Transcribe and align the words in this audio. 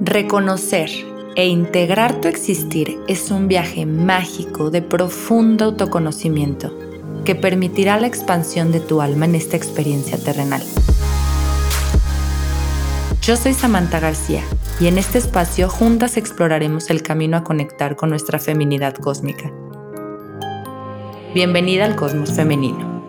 Reconocer 0.00 0.90
e 1.34 1.48
integrar 1.48 2.20
tu 2.20 2.28
existir 2.28 3.00
es 3.08 3.32
un 3.32 3.48
viaje 3.48 3.84
mágico 3.84 4.70
de 4.70 4.80
profundo 4.80 5.64
autoconocimiento 5.64 6.72
que 7.24 7.34
permitirá 7.34 7.98
la 7.98 8.06
expansión 8.06 8.70
de 8.70 8.78
tu 8.78 9.00
alma 9.00 9.24
en 9.24 9.34
esta 9.34 9.56
experiencia 9.56 10.16
terrenal. 10.16 10.62
Yo 13.22 13.36
soy 13.36 13.54
Samantha 13.54 13.98
García 13.98 14.42
y 14.78 14.86
en 14.86 14.98
este 14.98 15.18
espacio 15.18 15.68
juntas 15.68 16.16
exploraremos 16.16 16.90
el 16.90 17.02
camino 17.02 17.36
a 17.36 17.42
conectar 17.42 17.96
con 17.96 18.10
nuestra 18.10 18.38
feminidad 18.38 18.94
cósmica. 18.94 19.52
Bienvenida 21.34 21.84
al 21.84 21.96
Cosmos 21.96 22.32
Femenino. 22.32 23.02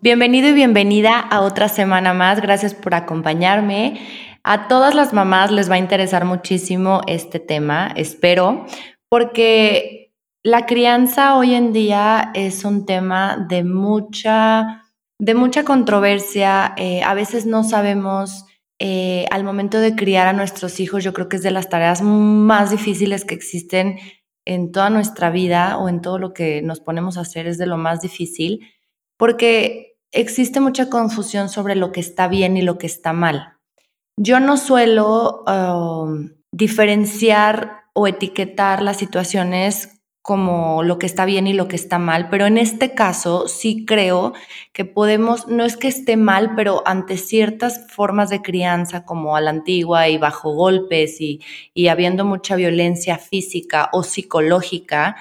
Bienvenido 0.00 0.48
y 0.48 0.52
bienvenida 0.52 1.18
a 1.18 1.40
otra 1.40 1.68
semana 1.68 2.14
más. 2.14 2.40
Gracias 2.40 2.74
por 2.74 2.94
acompañarme. 2.94 4.00
A 4.44 4.66
todas 4.66 4.94
las 4.96 5.12
mamás 5.12 5.52
les 5.52 5.70
va 5.70 5.76
a 5.76 5.78
interesar 5.78 6.24
muchísimo 6.24 7.00
este 7.06 7.38
tema, 7.38 7.92
espero, 7.94 8.66
porque 9.08 10.12
la 10.42 10.66
crianza 10.66 11.36
hoy 11.36 11.54
en 11.54 11.72
día 11.72 12.32
es 12.34 12.64
un 12.64 12.84
tema 12.84 13.46
de 13.48 13.62
mucha, 13.62 14.82
de 15.20 15.34
mucha 15.36 15.62
controversia. 15.62 16.74
Eh, 16.76 17.04
a 17.04 17.14
veces 17.14 17.46
no 17.46 17.62
sabemos 17.62 18.44
eh, 18.80 19.26
al 19.30 19.44
momento 19.44 19.78
de 19.78 19.94
criar 19.94 20.26
a 20.26 20.32
nuestros 20.32 20.80
hijos, 20.80 21.04
yo 21.04 21.12
creo 21.12 21.28
que 21.28 21.36
es 21.36 21.44
de 21.44 21.52
las 21.52 21.68
tareas 21.68 22.02
más 22.02 22.72
difíciles 22.72 23.24
que 23.24 23.36
existen 23.36 24.00
en 24.44 24.72
toda 24.72 24.90
nuestra 24.90 25.30
vida 25.30 25.78
o 25.78 25.88
en 25.88 26.00
todo 26.00 26.18
lo 26.18 26.32
que 26.32 26.62
nos 26.62 26.80
ponemos 26.80 27.16
a 27.16 27.20
hacer, 27.20 27.46
es 27.46 27.58
de 27.58 27.66
lo 27.66 27.76
más 27.76 28.00
difícil, 28.00 28.66
porque 29.16 29.98
existe 30.10 30.58
mucha 30.58 30.90
confusión 30.90 31.48
sobre 31.48 31.76
lo 31.76 31.92
que 31.92 32.00
está 32.00 32.26
bien 32.26 32.56
y 32.56 32.62
lo 32.62 32.76
que 32.76 32.88
está 32.88 33.12
mal. 33.12 33.61
Yo 34.16 34.40
no 34.40 34.56
suelo 34.56 35.44
um, 35.46 36.30
diferenciar 36.52 37.84
o 37.94 38.06
etiquetar 38.06 38.82
las 38.82 38.98
situaciones 38.98 40.02
como 40.22 40.84
lo 40.84 40.98
que 41.00 41.06
está 41.06 41.24
bien 41.24 41.48
y 41.48 41.52
lo 41.52 41.66
que 41.66 41.74
está 41.74 41.98
mal, 41.98 42.28
pero 42.30 42.46
en 42.46 42.56
este 42.56 42.94
caso 42.94 43.48
sí 43.48 43.84
creo 43.84 44.34
que 44.72 44.84
podemos, 44.84 45.48
no 45.48 45.64
es 45.64 45.76
que 45.76 45.88
esté 45.88 46.16
mal, 46.16 46.54
pero 46.54 46.82
ante 46.86 47.16
ciertas 47.16 47.86
formas 47.90 48.30
de 48.30 48.40
crianza 48.40 49.04
como 49.04 49.34
a 49.34 49.40
la 49.40 49.50
antigua 49.50 50.08
y 50.08 50.18
bajo 50.18 50.54
golpes 50.54 51.20
y, 51.20 51.40
habiendo 51.88 52.24
mucha 52.24 52.54
violencia 52.54 53.18
física 53.18 53.90
o 53.92 54.04
psicológica, 54.04 55.16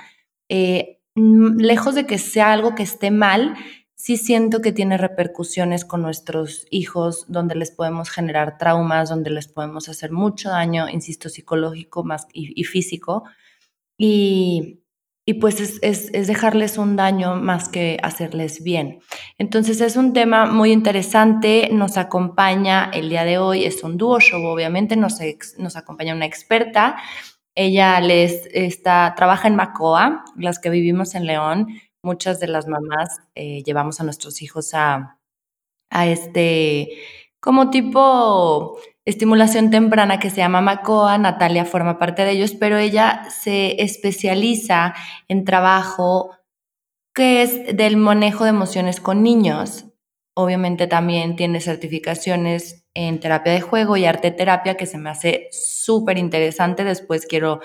eh, 0.50 1.00
lejos 1.16 1.96
de 1.96 2.06
que 2.06 2.20
sea 2.20 2.54
algo 2.54 2.76
que 2.76 2.84
esté 2.84 3.10
mal, 3.10 3.56
sí 4.02 4.18
siento 4.18 4.64
que 4.64 4.72
tiene 4.72 4.98
repercusiones 4.98 5.86
con 5.86 6.02
nuestros 6.02 6.66
hijos, 6.72 7.26
donde 7.28 7.54
les 7.54 7.70
podemos 7.70 8.10
generar 8.10 8.58
traumas, 8.58 9.10
donde 9.10 9.30
les 9.30 9.48
podemos 9.48 9.90
hacer 9.90 10.12
mucho 10.12 10.50
daño, 10.50 10.90
insisto, 10.90 11.30
psicológico 11.30 12.04
más 12.04 12.26
y, 12.34 12.64
físico. 12.64 13.26
Y, 14.00 14.80
pues 15.40 15.62
es, 15.62 15.80
es, 15.84 16.28
dejarles 16.28 16.80
un 16.80 16.96
daño 16.96 17.36
más 17.36 17.70
que 17.70 18.00
hacerles 18.02 18.64
bien. 18.64 19.02
Entonces 19.38 19.80
es 19.82 19.96
un 19.96 20.14
tema 20.14 20.48
muy 20.48 20.72
interesante, 20.72 21.70
nos 21.72 21.96
acompaña 21.98 22.90
el 22.92 23.08
día 23.08 23.24
de 23.24 23.38
hoy, 23.38 23.66
es 23.66 23.84
un 23.84 23.98
dúo 23.98 24.20
show, 24.20 24.44
obviamente 24.44 24.96
nos, 24.96 25.20
nos 25.60 25.76
acompaña 25.78 26.16
una 26.16 26.26
experta. 26.26 26.98
Ella 27.54 28.00
les 28.02 28.48
está, 28.52 29.14
trabaja 29.16 29.48
en 29.48 29.56
Macoa, 29.56 30.26
las 30.38 30.58
que 30.58 30.72
vivimos 30.72 31.14
en 31.14 31.28
León, 31.28 31.68
muchas 32.04 32.40
de 32.40 32.48
las 32.48 32.68
mamás 32.68 33.20
eh, 33.36 33.64
llevamos 33.64 34.00
a 34.00 34.04
nuestros 34.04 34.42
hijos 34.42 34.74
a, 34.74 35.20
a 35.90 36.08
este, 36.08 36.90
como 37.40 37.70
tipo 37.70 38.80
estimulación 39.06 39.72
temprana 39.72 40.20
que 40.20 40.30
se 40.30 40.38
llama 40.38 40.62
MACOA, 40.62 41.18
Natalia 41.18 41.66
forma 41.66 41.98
parte 41.98 42.24
de 42.24 42.32
ellos, 42.32 42.54
pero 42.60 42.78
ella 42.78 43.24
se 43.30 43.82
especializa 43.82 44.94
en 45.28 45.46
trabajo 45.46 46.38
que 47.14 47.42
es 47.42 47.76
del 47.76 47.98
manejo 47.98 48.46
de 48.46 48.52
emociones 48.52 49.02
con 49.02 49.24
niños. 49.24 49.86
Obviamente 50.34 50.88
también 50.88 51.36
tiene 51.36 51.60
certificaciones 51.60 52.86
en 52.94 53.20
terapia 53.20 53.54
de 53.54 53.62
juego 53.62 53.98
y 53.98 54.06
arte 54.06 54.32
terapia 54.32 54.78
que 54.78 54.86
se 54.86 54.98
me 54.98 55.10
hace 55.10 55.50
súper 55.52 56.18
interesante. 56.18 56.84
Después 56.84 57.26
quiero 57.26 57.60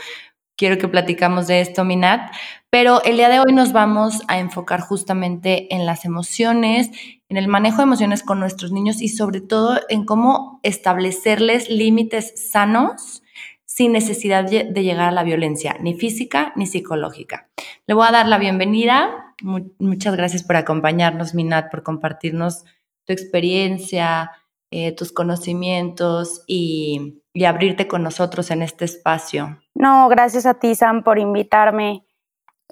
quiero 0.56 0.78
que 0.78 0.88
platicamos 0.88 1.46
de 1.46 1.60
esto, 1.60 1.84
Minat, 1.84 2.32
pero 2.70 3.02
el 3.04 3.16
día 3.16 3.28
de 3.28 3.38
hoy 3.38 3.52
nos 3.52 3.72
vamos 3.72 4.22
a 4.28 4.38
enfocar 4.38 4.80
justamente 4.80 5.74
en 5.74 5.86
las 5.86 6.04
emociones, 6.04 6.90
en 7.28 7.36
el 7.36 7.48
manejo 7.48 7.78
de 7.78 7.84
emociones 7.84 8.22
con 8.22 8.40
nuestros 8.40 8.72
niños 8.72 9.00
y 9.00 9.08
sobre 9.08 9.40
todo 9.40 9.80
en 9.88 10.04
cómo 10.04 10.60
establecerles 10.62 11.70
límites 11.70 12.50
sanos 12.50 13.22
sin 13.64 13.92
necesidad 13.92 14.44
de 14.44 14.82
llegar 14.82 15.08
a 15.08 15.12
la 15.12 15.22
violencia, 15.22 15.76
ni 15.80 15.94
física 15.94 16.52
ni 16.56 16.66
psicológica. 16.66 17.50
Le 17.86 17.94
voy 17.94 18.06
a 18.06 18.12
dar 18.12 18.26
la 18.26 18.38
bienvenida. 18.38 19.34
Muchas 19.42 20.16
gracias 20.16 20.42
por 20.42 20.56
acompañarnos, 20.56 21.34
Minat, 21.34 21.70
por 21.70 21.82
compartirnos 21.82 22.64
tu 23.04 23.12
experiencia, 23.12 24.32
eh, 24.70 24.92
tus 24.92 25.12
conocimientos 25.12 26.42
y, 26.46 27.22
y 27.34 27.44
abrirte 27.44 27.86
con 27.86 28.02
nosotros 28.02 28.50
en 28.50 28.62
este 28.62 28.86
espacio. 28.86 29.58
No, 29.78 30.09
gracias 30.09 30.47
a 30.47 30.54
ti, 30.54 30.75
Sam, 30.75 31.03
por 31.03 31.19
invitarme. 31.19 32.04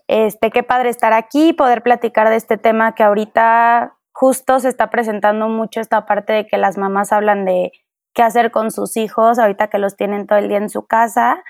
Este, 0.09 0.51
qué 0.51 0.63
padre 0.63 0.89
estar 0.89 1.13
aquí 1.13 1.49
y 1.49 1.53
poder 1.53 1.83
platicar 1.83 2.29
de 2.29 2.37
este 2.37 2.59
tema 2.59 2.95
que 2.95 3.03
ahorita 3.03 3.97
justo 4.13 4.59
se 4.61 4.69
está 4.69 4.91
presentando 4.91 5.49
mucho 5.49 5.81
esta 5.81 6.07
parte 6.07 6.33
de 6.33 6.47
que 6.47 6.57
las 6.57 6.79
mamás 6.79 7.13
hablan 7.13 7.45
de 7.45 7.73
qué 8.15 8.23
hacer 8.23 8.51
con 8.51 8.71
sus 8.71 8.97
hijos 8.97 9.39
ahorita 9.39 9.69
que 9.69 9.79
los 9.79 9.97
tienen 9.97 10.27
todo 10.27 10.39
el 10.39 10.49
día 10.49 10.59
en 10.59 10.71
su 10.71 10.87
casa 10.87 11.43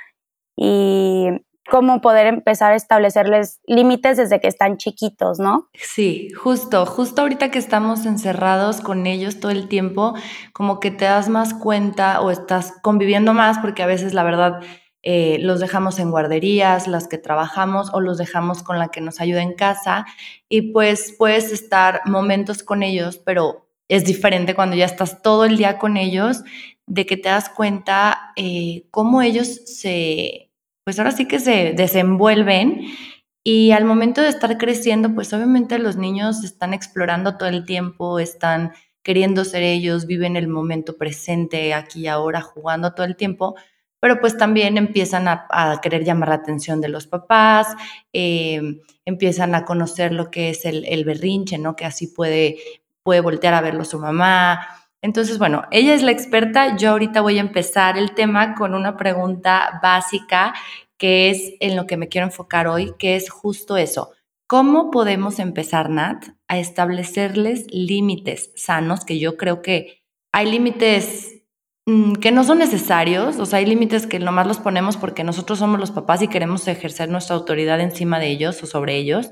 y 0.56 1.28
cómo 1.70 2.00
poder 2.00 2.26
empezar 2.26 2.72
a 2.72 2.76
establecerles 2.76 3.60
límites 3.66 4.16
desde 4.16 4.40
que 4.40 4.48
están 4.48 4.76
chiquitos, 4.76 5.38
¿no? 5.38 5.68
Sí, 5.74 6.30
justo, 6.32 6.84
justo 6.86 7.22
ahorita 7.22 7.50
que 7.50 7.58
estamos 7.58 8.06
encerrados 8.06 8.80
con 8.80 9.06
ellos 9.06 9.40
todo 9.40 9.50
el 9.50 9.68
tiempo, 9.68 10.14
como 10.52 10.80
que 10.80 10.90
te 10.90 11.06
das 11.06 11.28
más 11.28 11.54
cuenta 11.54 12.20
o 12.20 12.30
estás 12.30 12.74
conviviendo 12.82 13.34
más 13.34 13.58
porque 13.58 13.82
a 13.82 13.86
veces 13.86 14.14
la 14.14 14.24
verdad 14.24 14.60
eh, 15.06 15.36
los 15.38 15.60
dejamos 15.60 15.98
en 15.98 16.10
guarderías, 16.10 16.88
las 16.88 17.08
que 17.08 17.18
trabajamos 17.18 17.90
o 17.92 18.00
los 18.00 18.16
dejamos 18.16 18.62
con 18.62 18.78
la 18.78 18.88
que 18.88 19.02
nos 19.02 19.20
ayuda 19.20 19.42
en 19.42 19.52
casa 19.52 20.06
y 20.48 20.72
pues 20.72 21.14
puedes 21.18 21.52
estar 21.52 22.00
momentos 22.06 22.62
con 22.62 22.82
ellos, 22.82 23.18
pero 23.18 23.68
es 23.88 24.06
diferente 24.06 24.54
cuando 24.54 24.76
ya 24.76 24.86
estás 24.86 25.20
todo 25.20 25.44
el 25.44 25.58
día 25.58 25.76
con 25.76 25.98
ellos, 25.98 26.42
de 26.86 27.04
que 27.04 27.18
te 27.18 27.28
das 27.28 27.50
cuenta 27.50 28.32
eh, 28.36 28.86
cómo 28.90 29.20
ellos 29.20 29.48
se, 29.66 30.50
pues 30.84 30.98
ahora 30.98 31.12
sí 31.12 31.28
que 31.28 31.38
se 31.38 31.74
desenvuelven 31.76 32.86
y 33.44 33.72
al 33.72 33.84
momento 33.84 34.22
de 34.22 34.30
estar 34.30 34.56
creciendo, 34.56 35.14
pues 35.14 35.34
obviamente 35.34 35.78
los 35.78 35.96
niños 35.96 36.42
están 36.44 36.72
explorando 36.72 37.36
todo 37.36 37.50
el 37.50 37.66
tiempo, 37.66 38.18
están 38.20 38.72
queriendo 39.02 39.44
ser 39.44 39.64
ellos, 39.64 40.06
viven 40.06 40.36
el 40.36 40.48
momento 40.48 40.96
presente, 40.96 41.74
aquí 41.74 42.04
y 42.04 42.06
ahora, 42.06 42.40
jugando 42.40 42.94
todo 42.94 43.04
el 43.04 43.16
tiempo, 43.16 43.54
pero 44.04 44.20
pues 44.20 44.36
también 44.36 44.76
empiezan 44.76 45.28
a, 45.28 45.80
querer 45.82 46.04
llamar 46.04 46.28
la 46.28 46.34
atención 46.34 46.82
de 46.82 46.90
los 46.90 47.06
papás, 47.06 47.68
eh, 48.12 48.60
empiezan 49.06 49.54
a 49.54 49.64
conocer 49.64 50.12
lo 50.12 50.30
que 50.30 50.50
es 50.50 50.66
el, 50.66 51.04
berrinche, 51.06 51.56
¿no? 51.56 51.74
Que 51.74 51.86
así 51.86 52.08
puede, 52.08 52.58
puede 53.02 53.22
voltear 53.22 53.54
a 53.54 53.62
verlo 53.62 53.82
su 53.86 53.98
mamá. 53.98 54.60
Entonces, 55.00 55.38
bueno, 55.38 55.62
ella 55.70 55.94
es 55.94 56.02
la 56.02 56.10
experta. 56.10 56.76
Yo 56.76 56.90
ahorita 56.90 57.22
voy 57.22 57.38
a 57.38 57.40
empezar 57.40 57.96
el 57.96 58.12
tema 58.12 58.54
con 58.54 58.74
una 58.74 58.98
pregunta 58.98 59.80
básica 59.82 60.52
que 60.98 61.30
es 61.30 61.54
en 61.60 61.74
lo 61.74 61.86
que 61.86 61.96
me 61.96 62.08
quiero 62.08 62.26
enfocar 62.26 62.68
hoy, 62.68 62.92
que 62.98 63.16
es 63.16 63.30
justo 63.30 63.78
eso. 63.78 64.10
¿Cómo 64.46 64.90
podemos 64.90 65.38
empezar, 65.38 65.88
Nat, 65.88 66.26
a 66.46 66.58
establecerles 66.58 67.64
límites 67.72 68.50
sanos? 68.54 69.06
Que 69.06 69.18
yo 69.18 69.38
creo 69.38 69.62
que 69.62 70.02
hay 70.30 70.50
límites 70.50 71.33
que 71.86 72.32
no 72.32 72.44
son 72.44 72.58
necesarios, 72.58 73.38
o 73.38 73.44
sea, 73.44 73.58
hay 73.58 73.66
límites 73.66 74.06
que 74.06 74.18
nomás 74.18 74.46
los 74.46 74.58
ponemos 74.58 74.96
porque 74.96 75.22
nosotros 75.22 75.58
somos 75.58 75.78
los 75.78 75.90
papás 75.90 76.22
y 76.22 76.28
queremos 76.28 76.66
ejercer 76.66 77.10
nuestra 77.10 77.36
autoridad 77.36 77.80
encima 77.80 78.18
de 78.18 78.28
ellos 78.28 78.62
o 78.62 78.66
sobre 78.66 78.96
ellos, 78.96 79.30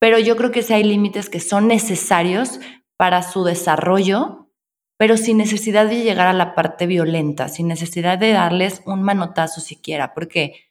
pero 0.00 0.18
yo 0.18 0.36
creo 0.36 0.50
que 0.50 0.62
sí 0.62 0.72
hay 0.72 0.82
límites 0.82 1.30
que 1.30 1.40
son 1.40 1.68
necesarios 1.68 2.58
para 2.96 3.22
su 3.22 3.44
desarrollo, 3.44 4.50
pero 4.98 5.16
sin 5.16 5.38
necesidad 5.38 5.86
de 5.86 6.02
llegar 6.02 6.26
a 6.26 6.32
la 6.32 6.56
parte 6.56 6.86
violenta, 6.86 7.48
sin 7.48 7.68
necesidad 7.68 8.18
de 8.18 8.32
darles 8.32 8.82
un 8.84 9.02
manotazo 9.02 9.60
siquiera, 9.60 10.14
porque 10.14 10.68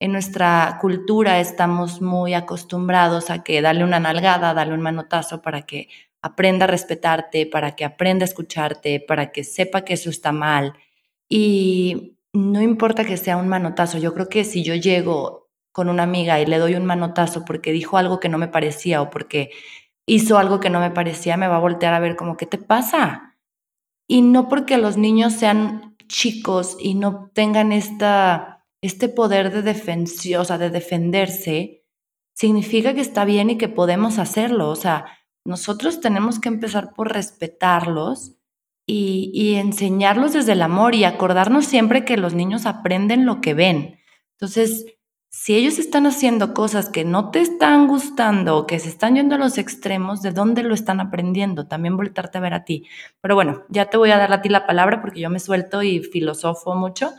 en 0.00 0.10
nuestra 0.10 0.78
cultura 0.80 1.38
estamos 1.38 2.00
muy 2.00 2.34
acostumbrados 2.34 3.30
a 3.30 3.44
que 3.44 3.62
darle 3.62 3.84
una 3.84 4.00
nalgada, 4.00 4.54
darle 4.54 4.74
un 4.74 4.82
manotazo 4.82 5.40
para 5.40 5.62
que 5.62 5.88
aprenda 6.22 6.64
a 6.64 6.68
respetarte, 6.68 7.46
para 7.46 7.76
que 7.76 7.84
aprenda 7.84 8.24
a 8.24 8.28
escucharte, 8.28 9.00
para 9.00 9.32
que 9.32 9.44
sepa 9.44 9.84
que 9.84 9.94
eso 9.94 10.10
está 10.10 10.32
mal. 10.32 10.74
Y 11.28 12.18
no 12.32 12.62
importa 12.62 13.04
que 13.04 13.16
sea 13.16 13.36
un 13.36 13.48
manotazo, 13.48 13.98
yo 13.98 14.14
creo 14.14 14.28
que 14.28 14.44
si 14.44 14.62
yo 14.62 14.74
llego 14.74 15.48
con 15.72 15.88
una 15.88 16.02
amiga 16.02 16.40
y 16.40 16.46
le 16.46 16.58
doy 16.58 16.74
un 16.74 16.84
manotazo 16.84 17.44
porque 17.44 17.72
dijo 17.72 17.98
algo 17.98 18.20
que 18.20 18.28
no 18.28 18.38
me 18.38 18.48
parecía 18.48 19.00
o 19.02 19.10
porque 19.10 19.50
hizo 20.06 20.38
algo 20.38 20.60
que 20.60 20.70
no 20.70 20.80
me 20.80 20.90
parecía, 20.90 21.36
me 21.36 21.48
va 21.48 21.56
a 21.56 21.60
voltear 21.60 21.94
a 21.94 22.00
ver 22.00 22.16
como, 22.16 22.36
¿qué 22.36 22.46
te 22.46 22.58
pasa? 22.58 23.36
Y 24.08 24.22
no 24.22 24.48
porque 24.48 24.78
los 24.78 24.96
niños 24.96 25.34
sean 25.34 25.96
chicos 26.08 26.76
y 26.80 26.94
no 26.94 27.30
tengan 27.34 27.72
esta, 27.72 28.66
este 28.80 29.08
poder 29.08 29.52
de 29.52 29.62
defensión, 29.62 30.40
o 30.40 30.44
sea, 30.44 30.58
de 30.58 30.70
defenderse, 30.70 31.84
significa 32.34 32.94
que 32.94 33.00
está 33.00 33.24
bien 33.24 33.50
y 33.50 33.58
que 33.58 33.68
podemos 33.68 34.18
hacerlo. 34.18 34.70
O 34.70 34.76
sea, 34.76 35.17
nosotros 35.48 36.00
tenemos 36.00 36.40
que 36.40 36.50
empezar 36.50 36.92
por 36.92 37.10
respetarlos 37.10 38.34
y, 38.86 39.54
enseñarlos 39.56 40.34
desde 40.34 40.52
el 40.52 40.62
amor 40.62 40.94
y 40.94 41.04
acordarnos 41.04 41.64
siempre 41.64 42.04
que 42.04 42.18
los 42.18 42.34
niños 42.34 42.66
aprenden 42.66 43.24
lo 43.24 43.40
que 43.40 43.54
ven. 43.54 43.98
Entonces, 44.32 44.84
si 45.30 45.56
ellos 45.56 45.78
están 45.78 46.06
haciendo 46.06 46.52
cosas 46.52 46.90
que 46.90 47.04
no 47.04 47.30
te 47.30 47.40
están 47.40 47.86
gustando 47.86 48.58
o 48.58 48.66
que 48.66 48.78
se 48.78 48.90
están 48.90 49.16
yendo 49.16 49.36
a 49.36 49.38
los 49.38 49.56
extremos, 49.56 50.20
¿de 50.20 50.32
dónde 50.32 50.62
lo 50.62 50.74
están 50.74 51.00
aprendiendo? 51.00 51.66
También 51.66 51.96
voltarte 51.96 52.38
a 52.38 52.42
ver 52.42 52.54
a 52.54 52.64
ti. 52.64 52.86
Pero 53.20 53.34
bueno, 53.34 53.64
ya 53.70 53.86
te 53.86 53.96
voy 53.96 54.10
a 54.10 54.18
dar 54.18 54.32
a 54.32 54.42
ti 54.42 54.50
la 54.50 54.66
palabra 54.66 55.00
porque 55.00 55.20
yo 55.20 55.30
me 55.30 55.40
suelto 55.40 55.82
y 55.82 56.00
filosofo 56.00 56.74
mucho. 56.74 57.12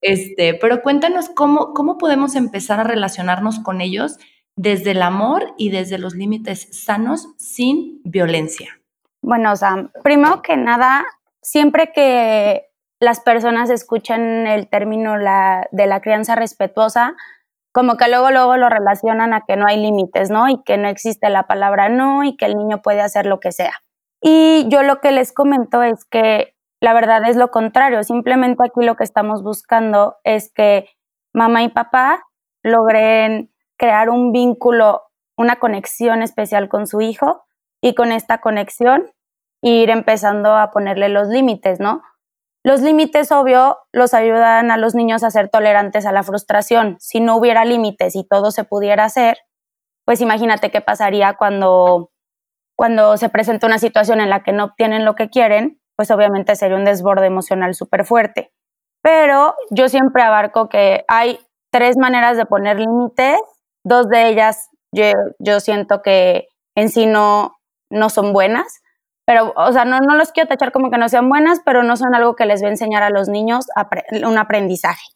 Este, 0.00 0.54
pero 0.54 0.82
cuéntanos 0.82 1.28
cómo, 1.28 1.74
cómo 1.74 1.98
podemos 1.98 2.36
empezar 2.36 2.80
a 2.80 2.84
relacionarnos 2.84 3.60
con 3.60 3.80
ellos 3.80 4.18
desde 4.56 4.92
el 4.92 5.02
amor 5.02 5.54
y 5.56 5.70
desde 5.70 5.98
los 5.98 6.14
límites 6.14 6.68
sanos 6.70 7.28
sin 7.38 8.00
violencia. 8.04 8.78
Bueno, 9.22 9.56
sea, 9.56 9.90
primero 10.02 10.42
que 10.42 10.56
nada, 10.56 11.04
siempre 11.40 11.92
que 11.94 12.68
las 13.00 13.20
personas 13.20 13.70
escuchan 13.70 14.46
el 14.46 14.68
término 14.68 15.14
de 15.14 15.86
la 15.86 16.00
crianza 16.00 16.34
respetuosa, 16.34 17.14
como 17.72 17.96
que 17.96 18.08
luego, 18.08 18.30
luego 18.30 18.56
lo 18.56 18.68
relacionan 18.68 19.32
a 19.32 19.42
que 19.46 19.56
no 19.56 19.66
hay 19.66 19.80
límites, 19.80 20.30
¿no? 20.30 20.48
Y 20.48 20.62
que 20.62 20.76
no 20.76 20.88
existe 20.88 21.30
la 21.30 21.46
palabra 21.46 21.88
no 21.88 22.22
y 22.22 22.36
que 22.36 22.44
el 22.44 22.56
niño 22.56 22.82
puede 22.82 23.00
hacer 23.00 23.26
lo 23.26 23.40
que 23.40 23.50
sea. 23.50 23.72
Y 24.20 24.66
yo 24.68 24.82
lo 24.82 25.00
que 25.00 25.10
les 25.10 25.32
comento 25.32 25.82
es 25.82 26.04
que 26.04 26.54
la 26.80 26.94
verdad 26.94 27.28
es 27.28 27.36
lo 27.36 27.50
contrario, 27.50 28.02
simplemente 28.02 28.62
aquí 28.64 28.84
lo 28.84 28.96
que 28.96 29.04
estamos 29.04 29.42
buscando 29.42 30.16
es 30.24 30.52
que 30.52 30.88
mamá 31.32 31.62
y 31.62 31.68
papá 31.68 32.24
logren 32.64 33.51
crear 33.82 34.10
un 34.10 34.30
vínculo, 34.30 35.02
una 35.36 35.56
conexión 35.56 36.22
especial 36.22 36.68
con 36.68 36.86
su 36.86 37.00
hijo 37.00 37.42
y 37.82 37.96
con 37.96 38.12
esta 38.12 38.38
conexión 38.38 39.10
ir 39.60 39.90
empezando 39.90 40.54
a 40.54 40.70
ponerle 40.70 41.08
los 41.08 41.26
límites, 41.26 41.80
¿no? 41.80 42.00
Los 42.64 42.80
límites, 42.80 43.32
obvio, 43.32 43.78
los 43.90 44.14
ayudan 44.14 44.70
a 44.70 44.76
los 44.76 44.94
niños 44.94 45.24
a 45.24 45.32
ser 45.32 45.48
tolerantes 45.48 46.06
a 46.06 46.12
la 46.12 46.22
frustración. 46.22 46.96
Si 47.00 47.18
no 47.18 47.36
hubiera 47.36 47.64
límites 47.64 48.14
y 48.14 48.22
todo 48.22 48.52
se 48.52 48.62
pudiera 48.62 49.04
hacer, 49.04 49.38
pues 50.04 50.20
imagínate 50.20 50.70
qué 50.70 50.80
pasaría 50.80 51.34
cuando, 51.34 52.12
cuando 52.76 53.16
se 53.16 53.30
presenta 53.30 53.66
una 53.66 53.80
situación 53.80 54.20
en 54.20 54.30
la 54.30 54.44
que 54.44 54.52
no 54.52 54.66
obtienen 54.66 55.04
lo 55.04 55.16
que 55.16 55.28
quieren, 55.28 55.80
pues 55.96 56.12
obviamente 56.12 56.54
sería 56.54 56.76
un 56.76 56.84
desborde 56.84 57.26
emocional 57.26 57.74
súper 57.74 58.04
fuerte. 58.04 58.52
Pero 59.02 59.56
yo 59.70 59.88
siempre 59.88 60.22
abarco 60.22 60.68
que 60.68 61.04
hay 61.08 61.40
tres 61.72 61.96
maneras 61.96 62.36
de 62.36 62.46
poner 62.46 62.78
límites, 62.78 63.40
dos 63.84 64.08
de 64.08 64.28
ellas 64.28 64.68
yo, 64.94 65.04
yo 65.38 65.60
siento 65.60 66.02
que 66.02 66.48
en 66.76 66.88
sí 66.88 67.06
no, 67.06 67.58
no 67.90 68.10
son 68.10 68.32
buenas 68.32 68.82
pero, 69.26 69.52
o 69.56 69.72
sea, 69.72 69.84
no, 69.84 70.00
no 70.00 70.16
los 70.16 70.32
quiero 70.32 70.48
tachar 70.48 70.72
como 70.72 70.90
que 70.90 70.98
no 70.98 71.08
sean 71.08 71.28
buenas, 71.28 71.60
pero 71.64 71.82
no 71.82 71.96
son 71.96 72.14
algo 72.14 72.34
que 72.34 72.46
les 72.46 72.62
va 72.62 72.66
a 72.66 72.70
enseñar 72.70 73.02
a 73.02 73.10
los 73.10 73.28
niños 73.28 73.66
un 74.24 74.38
aprendizaje. 74.38 75.06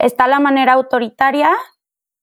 Está 0.00 0.26
la 0.26 0.40
manera 0.40 0.74
autoritaria, 0.74 1.50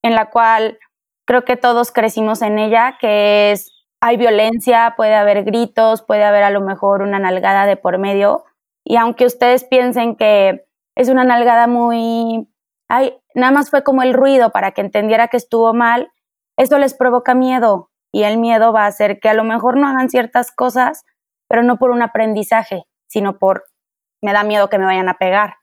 en 0.04 0.16
la 0.16 0.30
cual 0.30 0.80
creo 1.26 1.46
que 1.46 1.56
todos 1.56 1.92
crecimos 1.92 2.42
en 2.42 2.60
ella, 2.60 2.98
que 3.00 3.52
es, 3.52 3.72
hay 4.02 4.18
violencia, 4.18 4.96
puede 4.98 5.16
haber 5.16 5.46
gritos, 5.46 6.04
puede 6.04 6.26
haber 6.26 6.44
a 6.44 6.50
lo 6.50 6.62
mejor 6.62 7.02
una 7.02 7.20
nalgada 7.20 7.66
de 7.66 7.78
por 7.78 7.98
medio, 8.00 8.44
y 8.86 8.98
aunque 8.98 9.26
ustedes 9.26 9.64
piensen 9.64 10.18
que 10.18 10.66
es 10.98 11.08
una 11.08 11.24
nalgada 11.24 11.68
muy, 11.68 12.50
ay, 12.90 13.18
nada 13.36 13.52
más 13.52 13.70
fue 13.70 13.84
como 13.84 14.04
el 14.04 14.14
ruido 14.14 14.52
para 14.52 14.72
que 14.72 14.82
entendiera 14.82 15.28
que 15.28 15.38
estuvo 15.38 15.74
mal, 15.74 16.12
eso 16.58 16.78
les 16.78 16.94
provoca 16.94 17.34
miedo, 17.34 17.90
y 18.12 18.24
el 18.24 18.38
miedo 18.38 18.72
va 18.74 18.84
a 18.84 18.88
hacer 18.88 19.20
que 19.20 19.30
a 19.30 19.34
lo 19.34 19.44
mejor 19.44 19.78
no 19.78 19.88
hagan 19.88 20.10
ciertas 20.10 20.52
cosas 20.52 21.04
pero 21.54 21.62
no 21.62 21.78
por 21.78 21.92
un 21.92 22.02
aprendizaje, 22.02 22.86
sino 23.08 23.38
por 23.38 23.66
me 24.24 24.34
da 24.34 24.44
miedo 24.44 24.70
que 24.70 24.80
me 24.80 24.86
vayan 24.86 25.08
a 25.08 25.20
pegar. 25.20 25.58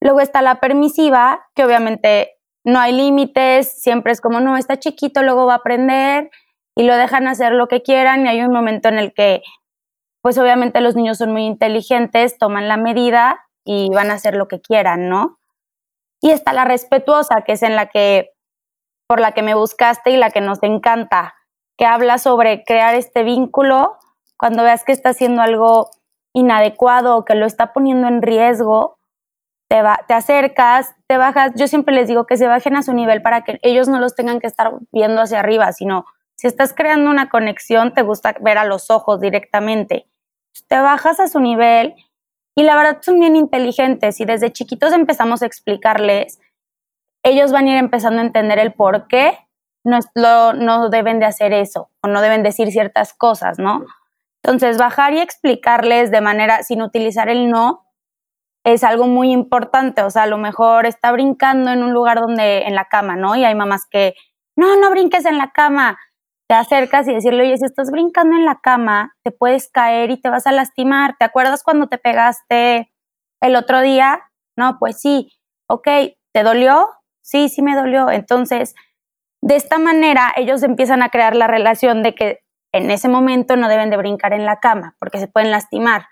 Luego 0.00 0.20
está 0.20 0.42
la 0.42 0.60
permisiva, 0.60 1.44
que 1.56 1.64
obviamente 1.64 2.36
no 2.64 2.78
hay 2.78 2.92
límites, 2.92 3.82
siempre 3.82 4.12
es 4.12 4.20
como, 4.20 4.38
no, 4.38 4.56
está 4.56 4.78
chiquito, 4.78 5.24
luego 5.24 5.44
va 5.44 5.54
a 5.54 5.56
aprender 5.56 6.30
y 6.76 6.84
lo 6.84 6.96
dejan 6.96 7.26
hacer 7.26 7.50
lo 7.50 7.66
que 7.66 7.82
quieran 7.82 8.24
y 8.24 8.28
hay 8.28 8.42
un 8.42 8.52
momento 8.52 8.88
en 8.88 8.98
el 8.98 9.12
que, 9.12 9.42
pues 10.22 10.38
obviamente 10.38 10.80
los 10.80 10.94
niños 10.94 11.18
son 11.18 11.32
muy 11.32 11.46
inteligentes, 11.46 12.38
toman 12.38 12.68
la 12.68 12.76
medida 12.76 13.44
y 13.64 13.90
van 13.90 14.12
a 14.12 14.14
hacer 14.14 14.36
lo 14.36 14.46
que 14.46 14.60
quieran, 14.60 15.08
¿no? 15.08 15.40
Y 16.24 16.30
está 16.30 16.54
la 16.54 16.64
respetuosa, 16.64 17.42
que 17.42 17.52
es 17.52 17.62
en 17.62 17.76
la 17.76 17.90
que, 17.90 18.30
por 19.06 19.20
la 19.20 19.32
que 19.32 19.42
me 19.42 19.54
buscaste 19.54 20.10
y 20.10 20.16
la 20.16 20.30
que 20.30 20.40
nos 20.40 20.62
encanta, 20.62 21.34
que 21.76 21.84
habla 21.84 22.16
sobre 22.16 22.64
crear 22.64 22.94
este 22.94 23.24
vínculo 23.24 23.98
cuando 24.38 24.62
veas 24.62 24.84
que 24.84 24.92
está 24.92 25.10
haciendo 25.10 25.42
algo 25.42 25.90
inadecuado 26.32 27.18
o 27.18 27.26
que 27.26 27.34
lo 27.34 27.44
está 27.44 27.74
poniendo 27.74 28.08
en 28.08 28.22
riesgo, 28.22 28.96
te, 29.68 29.82
va, 29.82 30.00
te 30.08 30.14
acercas, 30.14 30.94
te 31.08 31.18
bajas. 31.18 31.52
Yo 31.56 31.68
siempre 31.68 31.94
les 31.94 32.08
digo 32.08 32.24
que 32.24 32.38
se 32.38 32.46
bajen 32.46 32.76
a 32.76 32.82
su 32.82 32.94
nivel 32.94 33.20
para 33.20 33.42
que 33.42 33.58
ellos 33.60 33.88
no 33.88 34.00
los 34.00 34.14
tengan 34.14 34.40
que 34.40 34.46
estar 34.46 34.72
viendo 34.92 35.20
hacia 35.20 35.40
arriba, 35.40 35.72
sino 35.72 36.06
si 36.36 36.46
estás 36.46 36.72
creando 36.72 37.10
una 37.10 37.28
conexión, 37.28 37.92
te 37.92 38.00
gusta 38.00 38.34
ver 38.40 38.56
a 38.56 38.64
los 38.64 38.90
ojos 38.90 39.20
directamente. 39.20 40.06
Te 40.68 40.80
bajas 40.80 41.20
a 41.20 41.28
su 41.28 41.40
nivel 41.40 41.94
y 42.54 42.62
la 42.62 42.76
verdad 42.76 42.98
son 43.02 43.20
bien 43.20 43.36
inteligentes 43.36 44.20
y 44.20 44.24
desde 44.24 44.52
chiquitos 44.52 44.92
empezamos 44.92 45.42
a 45.42 45.46
explicarles, 45.46 46.40
ellos 47.22 47.52
van 47.52 47.66
a 47.66 47.70
ir 47.72 47.76
empezando 47.76 48.20
a 48.20 48.24
entender 48.24 48.58
el 48.58 48.72
por 48.72 49.08
qué 49.08 49.38
no, 49.84 49.98
no 50.52 50.88
deben 50.88 51.20
de 51.20 51.26
hacer 51.26 51.52
eso 51.52 51.90
o 52.02 52.08
no 52.08 52.20
deben 52.20 52.42
decir 52.42 52.70
ciertas 52.70 53.12
cosas, 53.12 53.58
¿no? 53.58 53.84
Entonces, 54.42 54.76
bajar 54.76 55.14
y 55.14 55.20
explicarles 55.20 56.10
de 56.10 56.20
manera, 56.20 56.62
sin 56.62 56.82
utilizar 56.82 57.30
el 57.30 57.48
no, 57.48 57.86
es 58.62 58.84
algo 58.84 59.06
muy 59.06 59.32
importante. 59.32 60.02
O 60.02 60.10
sea, 60.10 60.24
a 60.24 60.26
lo 60.26 60.36
mejor 60.36 60.84
está 60.84 61.12
brincando 61.12 61.70
en 61.70 61.82
un 61.82 61.94
lugar 61.94 62.20
donde, 62.20 62.62
en 62.62 62.74
la 62.74 62.86
cama, 62.86 63.16
¿no? 63.16 63.36
Y 63.36 63.44
hay 63.44 63.54
mamás 63.54 63.86
que, 63.90 64.14
no, 64.56 64.76
no 64.76 64.90
brinques 64.90 65.24
en 65.24 65.38
la 65.38 65.50
cama. 65.52 65.98
Te 66.48 66.54
acercas 66.54 67.08
y 67.08 67.14
decirle, 67.14 67.44
oye, 67.44 67.56
si 67.56 67.64
estás 67.64 67.90
brincando 67.90 68.36
en 68.36 68.44
la 68.44 68.60
cama, 68.62 69.16
te 69.24 69.30
puedes 69.30 69.70
caer 69.70 70.10
y 70.10 70.20
te 70.20 70.28
vas 70.28 70.46
a 70.46 70.52
lastimar. 70.52 71.16
¿Te 71.18 71.24
acuerdas 71.24 71.62
cuando 71.62 71.86
te 71.86 71.98
pegaste 71.98 72.92
el 73.40 73.56
otro 73.56 73.80
día? 73.80 74.20
No, 74.56 74.78
pues 74.78 75.00
sí. 75.00 75.32
Ok, 75.68 75.88
¿te 76.32 76.42
dolió? 76.42 76.88
Sí, 77.22 77.48
sí 77.48 77.62
me 77.62 77.74
dolió. 77.74 78.10
Entonces, 78.10 78.74
de 79.42 79.56
esta 79.56 79.78
manera, 79.78 80.32
ellos 80.36 80.62
empiezan 80.62 81.02
a 81.02 81.08
crear 81.08 81.34
la 81.34 81.46
relación 81.46 82.02
de 82.02 82.14
que 82.14 82.40
en 82.72 82.90
ese 82.90 83.08
momento 83.08 83.56
no 83.56 83.68
deben 83.68 83.88
de 83.88 83.96
brincar 83.96 84.32
en 84.32 84.44
la 84.44 84.58
cama 84.58 84.96
porque 84.98 85.18
se 85.18 85.28
pueden 85.28 85.50
lastimar. 85.50 86.06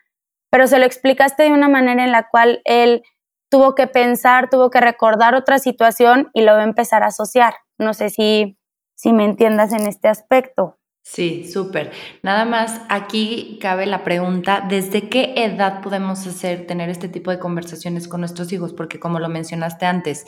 Pero 0.50 0.66
se 0.66 0.78
lo 0.78 0.84
explicaste 0.84 1.42
de 1.42 1.52
una 1.52 1.68
manera 1.68 2.04
en 2.04 2.12
la 2.12 2.28
cual 2.28 2.62
él 2.64 3.02
tuvo 3.50 3.74
que 3.74 3.86
pensar, 3.86 4.48
tuvo 4.48 4.70
que 4.70 4.80
recordar 4.80 5.34
otra 5.34 5.58
situación 5.58 6.30
y 6.32 6.42
lo 6.42 6.52
va 6.52 6.60
a 6.60 6.64
empezar 6.64 7.02
a 7.02 7.08
asociar. 7.08 7.54
No 7.78 7.94
sé 7.94 8.10
si, 8.10 8.58
si 8.94 9.12
me 9.12 9.24
entiendas 9.24 9.72
en 9.72 9.86
este 9.86 10.08
aspecto. 10.08 10.78
Sí, 11.04 11.50
súper. 11.50 11.90
Nada 12.22 12.44
más 12.44 12.80
aquí 12.88 13.58
cabe 13.60 13.86
la 13.86 14.04
pregunta, 14.04 14.64
¿desde 14.68 15.08
qué 15.08 15.34
edad 15.36 15.82
podemos 15.82 16.24
hacer, 16.26 16.66
tener 16.66 16.88
este 16.90 17.08
tipo 17.08 17.32
de 17.32 17.40
conversaciones 17.40 18.06
con 18.06 18.20
nuestros 18.20 18.52
hijos? 18.52 18.72
Porque 18.72 19.00
como 19.00 19.18
lo 19.18 19.28
mencionaste 19.28 19.84
antes, 19.84 20.24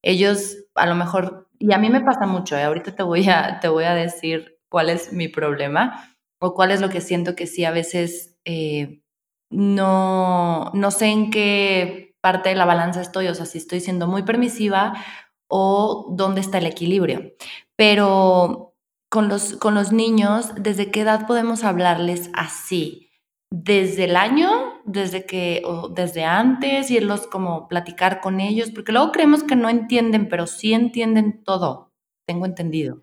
ellos 0.00 0.56
a 0.74 0.86
lo 0.86 0.94
mejor, 0.94 1.48
y 1.58 1.74
a 1.74 1.78
mí 1.78 1.90
me 1.90 2.00
pasa 2.00 2.26
mucho, 2.26 2.56
¿eh? 2.56 2.62
ahorita 2.62 2.94
te 2.94 3.02
voy, 3.02 3.28
a, 3.28 3.60
te 3.60 3.68
voy 3.68 3.84
a 3.84 3.94
decir 3.94 4.58
cuál 4.70 4.88
es 4.88 5.12
mi 5.12 5.28
problema 5.28 6.16
o 6.40 6.54
cuál 6.54 6.70
es 6.70 6.80
lo 6.80 6.88
que 6.88 7.02
siento 7.02 7.36
que 7.36 7.46
sí 7.46 7.64
a 7.64 7.70
veces 7.70 8.38
eh, 8.46 9.02
no, 9.50 10.70
no 10.72 10.90
sé 10.90 11.06
en 11.06 11.30
qué 11.30 12.16
parte 12.20 12.48
de 12.48 12.54
la 12.54 12.64
balanza 12.64 13.02
estoy, 13.02 13.28
o 13.28 13.34
sea, 13.34 13.44
si 13.44 13.58
estoy 13.58 13.80
siendo 13.80 14.06
muy 14.06 14.22
permisiva 14.22 14.94
o 15.48 16.08
dónde 16.10 16.40
está 16.40 16.58
el 16.58 16.66
equilibrio. 16.66 17.32
Pero 17.76 18.74
con 19.08 19.28
los, 19.28 19.54
con 19.56 19.74
los 19.74 19.92
niños, 19.92 20.52
¿desde 20.56 20.90
qué 20.90 21.02
edad 21.02 21.26
podemos 21.26 21.64
hablarles 21.64 22.30
así? 22.34 23.10
¿Desde 23.50 24.04
el 24.04 24.16
año? 24.16 24.80
¿Desde 24.84 25.26
que, 25.26 25.62
o 25.64 25.88
desde 25.88 26.24
antes? 26.24 26.90
¿Irlos 26.90 27.26
como 27.26 27.68
platicar 27.68 28.20
con 28.20 28.40
ellos? 28.40 28.70
Porque 28.70 28.92
luego 28.92 29.12
creemos 29.12 29.44
que 29.44 29.54
no 29.54 29.68
entienden, 29.68 30.28
pero 30.28 30.46
sí 30.46 30.72
entienden 30.72 31.44
todo, 31.44 31.92
tengo 32.26 32.46
entendido. 32.46 33.02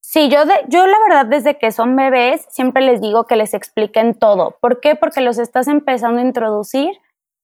Sí, 0.00 0.28
yo, 0.28 0.40
yo 0.68 0.86
la 0.86 0.98
verdad 1.08 1.26
desde 1.26 1.58
que 1.58 1.72
son 1.72 1.96
bebés 1.96 2.44
siempre 2.50 2.82
les 2.82 3.00
digo 3.00 3.26
que 3.26 3.36
les 3.36 3.54
expliquen 3.54 4.18
todo. 4.18 4.58
¿Por 4.60 4.80
qué? 4.80 4.94
Porque 4.94 5.20
los 5.20 5.38
estás 5.38 5.68
empezando 5.68 6.20
a 6.20 6.24
introducir 6.24 6.90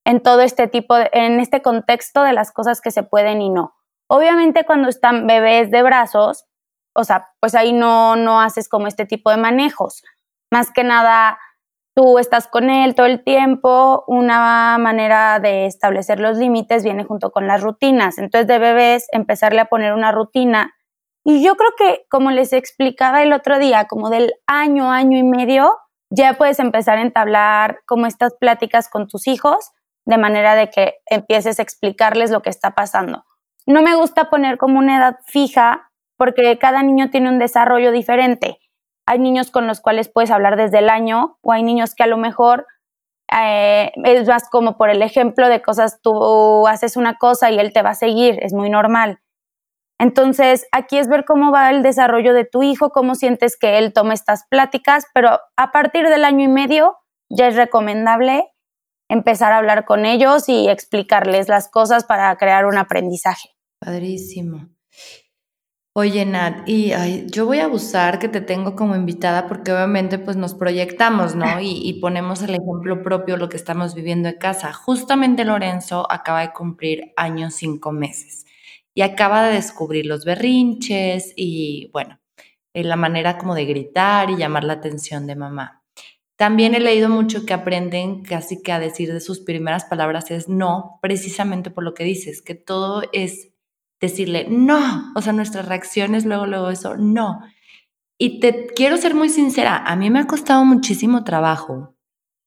en 0.05 0.21
todo 0.21 0.41
este 0.41 0.67
tipo, 0.67 0.95
de, 0.95 1.09
en 1.13 1.39
este 1.39 1.61
contexto 1.61 2.23
de 2.23 2.33
las 2.33 2.51
cosas 2.51 2.81
que 2.81 2.91
se 2.91 3.03
pueden 3.03 3.41
y 3.41 3.49
no. 3.49 3.75
Obviamente 4.11 4.65
cuando 4.65 4.89
están 4.89 5.27
bebés 5.27 5.69
de 5.69 5.83
brazos, 5.83 6.45
o 6.95 7.03
sea, 7.03 7.29
pues 7.39 7.53
ahí 7.53 7.73
no, 7.73 8.15
no 8.15 8.41
haces 8.41 8.67
como 8.67 8.87
este 8.87 9.05
tipo 9.05 9.29
de 9.29 9.37
manejos. 9.37 10.03
Más 10.51 10.71
que 10.71 10.83
nada, 10.83 11.37
tú 11.95 12.17
estás 12.17 12.47
con 12.47 12.71
él 12.71 12.95
todo 12.95 13.05
el 13.05 13.23
tiempo, 13.23 14.03
una 14.07 14.77
manera 14.79 15.39
de 15.39 15.67
establecer 15.67 16.19
los 16.19 16.37
límites 16.37 16.83
viene 16.83 17.03
junto 17.03 17.31
con 17.31 17.45
las 17.45 17.61
rutinas. 17.61 18.17
Entonces 18.17 18.47
de 18.47 18.57
bebés 18.57 19.05
empezarle 19.11 19.61
a 19.61 19.65
poner 19.65 19.93
una 19.93 20.11
rutina. 20.11 20.73
Y 21.23 21.43
yo 21.43 21.55
creo 21.55 21.71
que, 21.77 22.05
como 22.09 22.31
les 22.31 22.51
explicaba 22.51 23.21
el 23.21 23.31
otro 23.31 23.59
día, 23.59 23.85
como 23.85 24.09
del 24.09 24.33
año, 24.47 24.91
año 24.91 25.19
y 25.19 25.23
medio, 25.23 25.77
ya 26.09 26.33
puedes 26.33 26.57
empezar 26.57 26.97
a 26.97 27.03
entablar 27.03 27.81
como 27.85 28.07
estas 28.07 28.33
pláticas 28.33 28.89
con 28.89 29.07
tus 29.07 29.27
hijos, 29.27 29.71
de 30.05 30.17
manera 30.17 30.55
de 30.55 30.71
que 30.71 30.95
empieces 31.05 31.59
a 31.59 31.61
explicarles 31.61 32.31
lo 32.31 32.41
que 32.41 32.49
está 32.49 32.71
pasando. 32.71 33.23
No 33.69 33.83
me 33.83 33.95
gusta 33.95 34.31
poner 34.31 34.57
como 34.57 34.79
una 34.79 34.97
edad 34.97 35.19
fija 35.27 35.91
porque 36.17 36.57
cada 36.57 36.81
niño 36.81 37.11
tiene 37.11 37.29
un 37.29 37.37
desarrollo 37.37 37.91
diferente. 37.91 38.57
Hay 39.05 39.19
niños 39.19 39.51
con 39.51 39.67
los 39.67 39.79
cuales 39.79 40.09
puedes 40.09 40.31
hablar 40.31 40.55
desde 40.55 40.79
el 40.79 40.89
año 40.89 41.37
o 41.43 41.51
hay 41.51 41.61
niños 41.61 41.93
que 41.93 42.01
a 42.01 42.07
lo 42.07 42.17
mejor 42.17 42.65
eh, 43.31 43.91
es 44.05 44.27
más 44.27 44.49
como 44.49 44.75
por 44.75 44.89
el 44.89 45.03
ejemplo 45.03 45.47
de 45.47 45.61
cosas, 45.61 46.01
tú 46.01 46.65
haces 46.65 46.97
una 46.97 47.19
cosa 47.19 47.51
y 47.51 47.59
él 47.59 47.71
te 47.71 47.83
va 47.83 47.91
a 47.91 47.93
seguir, 47.93 48.39
es 48.41 48.53
muy 48.53 48.71
normal. 48.71 49.19
Entonces, 49.99 50.65
aquí 50.71 50.97
es 50.97 51.07
ver 51.07 51.23
cómo 51.23 51.51
va 51.51 51.69
el 51.69 51.83
desarrollo 51.83 52.33
de 52.33 52.45
tu 52.45 52.63
hijo, 52.63 52.89
cómo 52.89 53.13
sientes 53.13 53.55
que 53.55 53.77
él 53.77 53.93
toma 53.93 54.15
estas 54.15 54.47
pláticas, 54.49 55.05
pero 55.13 55.39
a 55.57 55.71
partir 55.71 56.09
del 56.09 56.25
año 56.25 56.43
y 56.43 56.47
medio 56.47 56.97
ya 57.29 57.47
es 57.47 57.55
recomendable 57.55 58.49
empezar 59.09 59.51
a 59.53 59.57
hablar 59.57 59.85
con 59.85 60.07
ellos 60.07 60.49
y 60.49 60.67
explicarles 60.69 61.49
las 61.49 61.69
cosas 61.69 62.03
para 62.03 62.35
crear 62.37 62.65
un 62.65 62.79
aprendizaje. 62.79 63.58
Padrísimo. 63.79 64.69
Oye, 65.95 66.25
Nat, 66.25 66.67
y 66.67 66.93
yo 67.31 67.45
voy 67.45 67.59
a 67.59 67.65
abusar 67.65 68.19
que 68.19 68.29
te 68.29 68.41
tengo 68.41 68.75
como 68.75 68.95
invitada 68.95 69.47
porque 69.47 69.71
obviamente 69.73 70.19
pues 70.19 70.37
nos 70.37 70.53
proyectamos, 70.53 71.35
¿no? 71.35 71.59
Y, 71.59 71.81
y, 71.83 71.99
ponemos 71.99 72.41
el 72.43 72.51
ejemplo 72.51 73.01
propio 73.01 73.37
lo 73.37 73.49
que 73.49 73.57
estamos 73.57 73.95
viviendo 73.95 74.29
en 74.29 74.37
casa. 74.37 74.71
Justamente 74.71 75.45
Lorenzo 75.45 76.09
acaba 76.09 76.41
de 76.41 76.53
cumplir 76.53 77.11
años 77.17 77.55
cinco 77.55 77.91
meses 77.91 78.45
y 78.93 79.01
acaba 79.01 79.47
de 79.47 79.55
descubrir 79.55 80.05
los 80.05 80.25
berrinches 80.25 81.33
y 81.35 81.89
bueno, 81.91 82.19
eh, 82.73 82.83
la 82.83 82.95
manera 82.95 83.37
como 83.37 83.55
de 83.55 83.65
gritar 83.65 84.29
y 84.29 84.37
llamar 84.37 84.63
la 84.63 84.73
atención 84.73 85.25
de 85.25 85.35
mamá. 85.35 85.83
También 86.37 86.75
he 86.75 86.79
leído 86.79 87.09
mucho 87.09 87.45
que 87.45 87.53
aprenden 87.53 88.23
casi 88.23 88.61
que 88.61 88.71
a 88.71 88.79
decir 88.79 89.11
de 89.11 89.19
sus 89.19 89.41
primeras 89.41 89.85
palabras 89.85 90.31
es 90.31 90.47
no, 90.47 90.99
precisamente 91.01 91.71
por 91.71 91.83
lo 91.83 91.93
que 91.93 92.03
dices, 92.03 92.41
que 92.41 92.55
todo 92.55 93.03
es 93.11 93.48
decirle 93.99 94.47
no, 94.49 95.11
o 95.15 95.21
sea, 95.21 95.33
nuestras 95.33 95.67
reacciones 95.67 96.25
luego, 96.25 96.45
luego 96.45 96.69
eso, 96.69 96.97
no. 96.97 97.41
Y 98.17 98.39
te 98.39 98.67
quiero 98.67 98.97
ser 98.97 99.15
muy 99.15 99.29
sincera, 99.29 99.77
a 99.77 99.95
mí 99.95 100.09
me 100.09 100.19
ha 100.19 100.27
costado 100.27 100.65
muchísimo 100.65 101.23
trabajo 101.23 101.95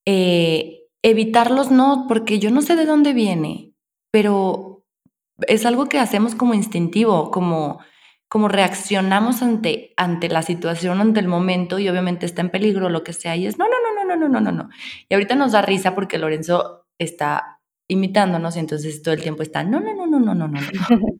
eh, 0.06 0.80
evitar 1.02 1.50
los 1.50 1.70
no, 1.70 2.06
porque 2.08 2.38
yo 2.38 2.50
no 2.50 2.62
sé 2.62 2.76
de 2.76 2.86
dónde 2.86 3.12
viene, 3.12 3.72
pero 4.10 4.84
es 5.46 5.66
algo 5.66 5.88
que 5.88 5.98
hacemos 5.98 6.34
como 6.34 6.54
instintivo, 6.54 7.30
como, 7.30 7.80
como 8.28 8.48
reaccionamos 8.48 9.42
ante, 9.42 9.94
ante 9.96 10.28
la 10.28 10.42
situación, 10.42 11.00
ante 11.00 11.20
el 11.20 11.28
momento 11.28 11.78
y 11.78 11.88
obviamente 11.88 12.26
está 12.26 12.42
en 12.42 12.50
peligro, 12.50 12.88
lo 12.88 13.02
que 13.02 13.12
sea, 13.12 13.36
y 13.36 13.46
es 13.46 13.58
no, 13.58 13.66
no, 13.66 13.76
no, 13.82 14.04
no, 14.04 14.16
no, 14.16 14.28
no, 14.28 14.40
no, 14.40 14.52
no. 14.52 14.68
Y 15.08 15.14
ahorita 15.14 15.34
nos 15.34 15.52
da 15.52 15.62
risa 15.62 15.94
porque 15.94 16.18
Lorenzo 16.18 16.86
está 16.98 17.61
imitándonos 17.92 18.56
y 18.56 18.60
entonces 18.60 19.02
todo 19.02 19.14
el 19.14 19.22
tiempo 19.22 19.42
está, 19.42 19.62
no, 19.64 19.80
no, 19.80 19.94
no, 19.94 20.06
no, 20.06 20.18
no, 20.18 20.34
no, 20.34 20.48
no. 20.48 20.60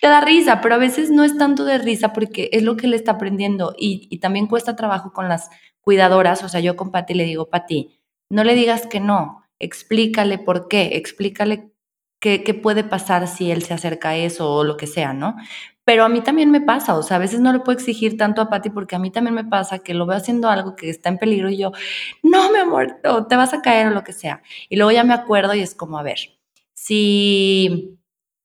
Te 0.00 0.08
da 0.08 0.20
risa, 0.20 0.60
pero 0.60 0.74
a 0.74 0.78
veces 0.78 1.10
no 1.10 1.24
es 1.24 1.38
tanto 1.38 1.64
de 1.64 1.78
risa 1.78 2.12
porque 2.12 2.50
es 2.52 2.62
lo 2.62 2.76
que 2.76 2.86
él 2.86 2.94
está 2.94 3.12
aprendiendo 3.12 3.74
y, 3.78 4.18
también 4.18 4.46
cuesta 4.46 4.76
trabajo 4.76 5.12
con 5.12 5.28
las 5.28 5.48
cuidadoras, 5.80 6.42
o 6.44 6.48
sea, 6.48 6.60
yo 6.60 6.76
con 6.76 6.90
Pati 6.90 7.14
le 7.14 7.24
digo, 7.24 7.48
Pati, 7.48 7.98
no 8.28 8.44
le 8.44 8.54
digas 8.54 8.86
que 8.86 9.00
no, 9.00 9.44
explícale 9.58 10.38
por 10.38 10.68
qué, 10.68 10.96
explícale 10.96 11.70
qué, 12.20 12.60
puede 12.62 12.84
pasar 12.84 13.28
si 13.28 13.50
él 13.50 13.62
se 13.62 13.74
acerca 13.74 14.10
a 14.10 14.16
eso 14.16 14.50
o 14.52 14.64
lo 14.64 14.76
que 14.76 14.86
sea, 14.86 15.12
¿no? 15.12 15.36
Pero 15.84 16.04
a 16.04 16.08
mí 16.08 16.22
también 16.22 16.50
me 16.50 16.60
pasa, 16.62 16.96
o 16.96 17.02
sea, 17.02 17.16
a 17.18 17.20
veces 17.20 17.40
no 17.40 17.52
le 17.52 17.60
puedo 17.60 17.76
exigir 17.78 18.16
tanto 18.16 18.40
a 18.40 18.48
Patty 18.48 18.70
porque 18.70 18.96
a 18.96 18.98
mí 18.98 19.10
también 19.10 19.34
me 19.34 19.44
pasa 19.44 19.80
que 19.80 19.92
lo 19.94 20.06
veo 20.06 20.16
haciendo 20.16 20.48
algo 20.48 20.76
que 20.76 20.88
está 20.88 21.10
en 21.10 21.18
peligro 21.18 21.50
y 21.50 21.58
yo, 21.58 21.72
no, 22.22 22.50
mi 22.52 22.58
amor, 22.58 23.00
o 23.04 23.26
te 23.26 23.36
vas 23.36 23.52
a 23.52 23.60
caer 23.62 23.88
o 23.88 23.90
lo 23.90 24.04
que 24.04 24.14
sea. 24.14 24.42
Y 24.70 24.76
luego 24.76 24.92
ya 24.92 25.04
me 25.04 25.14
acuerdo 25.14 25.54
y 25.54 25.60
es 25.60 25.74
como, 25.74 25.98
a 25.98 26.02
ver, 26.02 26.18
si 26.74 27.98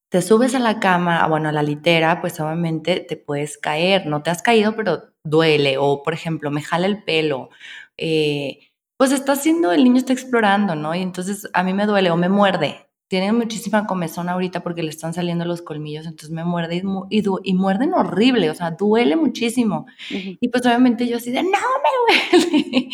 te 0.10 0.22
subes 0.22 0.56
a 0.56 0.60
la 0.60 0.80
cama, 0.80 1.26
bueno, 1.28 1.50
a 1.50 1.52
la 1.52 1.64
litera, 1.64 2.20
pues 2.22 2.40
obviamente 2.40 3.00
te 3.02 3.16
puedes 3.18 3.58
caer, 3.58 4.06
no 4.08 4.24
te 4.24 4.32
has 4.32 4.42
caído, 4.42 4.76
pero 4.76 5.14
duele, 5.24 5.78
o 5.78 6.04
por 6.04 6.14
ejemplo, 6.14 6.52
me 6.52 6.62
jala 6.62 6.88
el 6.88 7.04
pelo, 7.04 7.50
eh, 7.98 8.60
pues 8.98 9.12
está 9.12 9.34
haciendo, 9.34 9.72
el 9.72 9.84
niño 9.84 9.98
está 9.98 10.14
explorando, 10.14 10.76
¿no? 10.76 10.96
Y 10.96 11.02
entonces 11.02 11.48
a 11.54 11.64
mí 11.64 11.74
me 11.74 11.86
duele 11.86 12.12
o 12.12 12.18
me 12.18 12.28
muerde, 12.30 12.89
tiene 13.10 13.34
muchísima 13.34 13.88
comezón 13.88 14.30
ahorita 14.30 14.62
porque 14.62 14.84
le 14.84 14.90
están 14.92 15.16
saliendo 15.16 15.44
los 15.44 15.64
colmillos, 15.64 16.06
entonces 16.06 16.30
me 16.30 16.46
muerde 16.46 16.84
y, 17.10 17.24
y, 17.44 17.54
muerden 17.56 17.96
horrible, 17.96 18.52
o 18.52 18.54
sea, 18.54 18.72
duele 18.72 19.16
muchísimo. 19.16 19.88
Y 20.12 20.48
pues 20.50 20.64
obviamente 20.68 21.08
yo 21.08 21.18
así 21.18 21.32
de, 21.32 21.42
no 21.42 21.50
me 21.50 22.48
duele. 22.62 22.90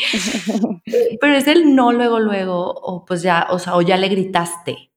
Pero 1.19 1.35
es 1.35 1.47
el 1.47 1.75
no 1.75 1.91
luego, 1.91 2.21
luego, 2.21 2.71
o 2.71 3.03
pues 3.03 3.23
ya, 3.23 3.47
o 3.49 3.59
sea, 3.59 3.75
o 3.75 3.81
ya 3.81 3.97
le 3.97 4.07
gritaste, 4.07 4.89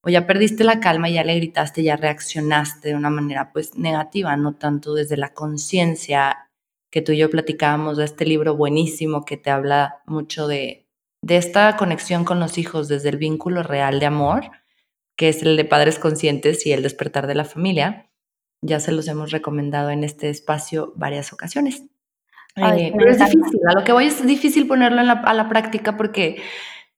o 0.00 0.08
ya 0.08 0.26
perdiste 0.26 0.64
la 0.64 0.80
calma 0.80 1.10
y 1.10 1.14
ya 1.14 1.24
le 1.24 1.36
gritaste, 1.36 1.82
ya 1.82 1.96
reaccionaste 1.96 2.88
de 2.88 2.94
una 2.94 3.10
manera 3.10 3.52
pues 3.52 3.76
negativa, 3.76 4.34
no 4.38 4.54
tanto 4.54 4.94
desde 4.94 5.18
la 5.18 5.34
conciencia 5.34 6.48
que 6.90 7.02
tú 7.02 7.12
y 7.12 7.18
yo 7.18 7.28
platicábamos 7.28 7.98
de 7.98 8.06
este 8.06 8.24
libro 8.24 8.56
buenísimo 8.56 9.26
que 9.26 9.36
te 9.36 9.50
habla 9.50 10.02
mucho 10.06 10.46
de, 10.46 10.86
de 11.22 11.36
esta 11.36 11.76
conexión 11.76 12.24
con 12.24 12.40
los 12.40 12.56
hijos 12.56 12.88
desde 12.88 13.10
el 13.10 13.18
vínculo 13.18 13.62
real 13.62 14.00
de 14.00 14.06
amor 14.06 14.61
que 15.22 15.28
es 15.28 15.40
el 15.44 15.56
de 15.56 15.64
Padres 15.64 16.00
Conscientes 16.00 16.66
y 16.66 16.72
el 16.72 16.82
despertar 16.82 17.28
de 17.28 17.36
la 17.36 17.44
familia. 17.44 18.10
Ya 18.60 18.80
se 18.80 18.90
los 18.90 19.06
hemos 19.06 19.30
recomendado 19.30 19.90
en 19.90 20.02
este 20.02 20.28
espacio 20.30 20.94
varias 20.96 21.32
ocasiones. 21.32 21.84
Eh, 22.56 22.92
pero 22.98 23.08
es 23.08 23.20
difícil, 23.20 23.60
a 23.68 23.78
lo 23.78 23.84
que 23.84 23.92
voy 23.92 24.06
es 24.06 24.26
difícil 24.26 24.66
ponerlo 24.66 25.00
a 25.00 25.32
la 25.32 25.48
práctica 25.48 25.96
porque 25.96 26.42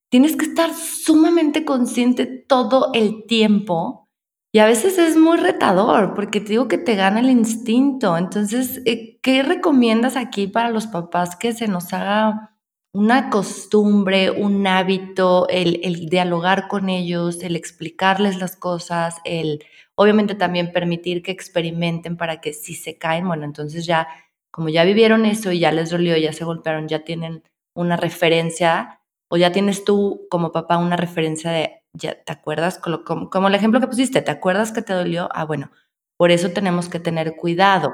tienes 0.08 0.36
que 0.36 0.46
estar 0.46 0.72
sumamente 0.72 1.66
consciente 1.66 2.24
todo 2.24 2.92
el 2.94 3.26
tiempo 3.26 4.08
y 4.52 4.60
a 4.60 4.64
veces 4.64 4.96
es 4.96 5.18
muy 5.18 5.36
retador 5.36 6.14
porque 6.14 6.40
te 6.40 6.48
digo 6.48 6.66
que 6.66 6.78
te 6.78 6.94
gana 6.94 7.20
el 7.20 7.28
instinto. 7.28 8.16
Entonces, 8.16 8.80
eh, 8.86 9.18
¿qué 9.20 9.42
recomiendas 9.42 10.16
aquí 10.16 10.46
para 10.46 10.70
los 10.70 10.86
papás 10.86 11.36
que 11.36 11.52
se 11.52 11.68
nos 11.68 11.92
haga 11.92 12.53
una 12.94 13.28
costumbre, 13.28 14.30
un 14.30 14.64
hábito, 14.68 15.48
el, 15.48 16.08
dialogar 16.08 16.68
con 16.68 16.88
ellos, 16.88 17.42
el 17.42 17.56
explicarles 17.56 18.38
las 18.38 18.54
cosas, 18.54 19.16
el 19.24 19.64
obviamente 19.96 20.36
también 20.36 20.72
permitir 20.72 21.20
que 21.22 21.32
experimenten 21.32 22.16
para 22.16 22.40
que 22.40 22.52
si 22.52 22.74
se 22.74 22.96
caen, 22.96 23.26
bueno, 23.26 23.44
entonces 23.44 23.84
ya, 23.84 24.06
como 24.52 24.68
ya 24.68 24.84
vivieron 24.84 25.26
eso 25.26 25.50
y 25.50 25.58
ya 25.58 25.72
les 25.72 25.90
dolió, 25.90 26.16
ya 26.16 26.32
se 26.32 26.44
golpearon, 26.44 26.86
ya 26.86 27.00
tienen 27.04 27.42
una 27.74 27.96
referencia 27.96 29.00
o 29.28 29.36
ya 29.36 29.50
tienes 29.50 29.84
tú 29.84 30.28
como 30.30 30.52
papá 30.52 30.78
una 30.78 30.96
referencia 30.96 31.50
de, 31.50 31.82
ya, 31.94 32.22
¿te 32.22 32.32
acuerdas? 32.32 32.78
Como, 32.78 33.28
como 33.28 33.48
el 33.48 33.56
ejemplo 33.56 33.80
que 33.80 33.88
pusiste, 33.88 34.22
¿te 34.22 34.30
acuerdas 34.30 34.70
que 34.70 34.82
te 34.82 34.92
dolió? 34.92 35.28
Ah, 35.32 35.44
bueno, 35.44 35.72
por 36.16 36.30
eso 36.30 36.50
tenemos 36.50 36.88
que 36.88 37.00
tener 37.00 37.34
cuidado. 37.34 37.92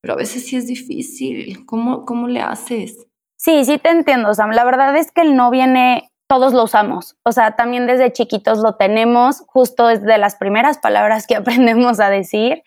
Pero 0.00 0.14
a 0.14 0.16
veces 0.16 0.46
sí 0.46 0.56
es 0.56 0.66
difícil. 0.68 1.66
¿Cómo, 1.66 2.04
cómo 2.06 2.28
le 2.28 2.40
haces? 2.40 3.09
Sí, 3.42 3.64
sí 3.64 3.78
te 3.78 3.88
entiendo, 3.88 4.34
Sam. 4.34 4.50
La 4.50 4.64
verdad 4.64 4.94
es 4.98 5.12
que 5.12 5.22
el 5.22 5.34
no 5.34 5.50
viene, 5.50 6.12
todos 6.28 6.52
lo 6.52 6.64
usamos. 6.64 7.16
O 7.24 7.32
sea, 7.32 7.56
también 7.56 7.86
desde 7.86 8.12
chiquitos 8.12 8.58
lo 8.58 8.74
tenemos, 8.74 9.44
justo 9.46 9.86
desde 9.86 10.18
las 10.18 10.36
primeras 10.36 10.76
palabras 10.76 11.26
que 11.26 11.36
aprendemos 11.36 12.00
a 12.00 12.10
decir. 12.10 12.62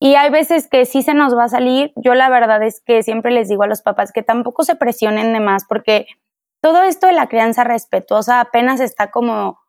Y 0.00 0.16
hay 0.16 0.30
veces 0.30 0.66
que 0.68 0.84
sí 0.84 1.02
se 1.02 1.14
nos 1.14 1.36
va 1.36 1.44
a 1.44 1.48
salir. 1.48 1.92
Yo 1.94 2.14
la 2.16 2.28
verdad 2.28 2.60
es 2.64 2.82
que 2.84 3.04
siempre 3.04 3.30
les 3.30 3.48
digo 3.48 3.62
a 3.62 3.68
los 3.68 3.82
papás 3.82 4.10
que 4.10 4.24
tampoco 4.24 4.64
se 4.64 4.74
presionen 4.74 5.32
de 5.32 5.38
más, 5.38 5.64
porque 5.64 6.06
todo 6.60 6.82
esto 6.82 7.06
de 7.06 7.12
la 7.12 7.28
crianza 7.28 7.62
respetuosa 7.62 8.40
apenas 8.40 8.80
está 8.80 9.12
como 9.12 9.60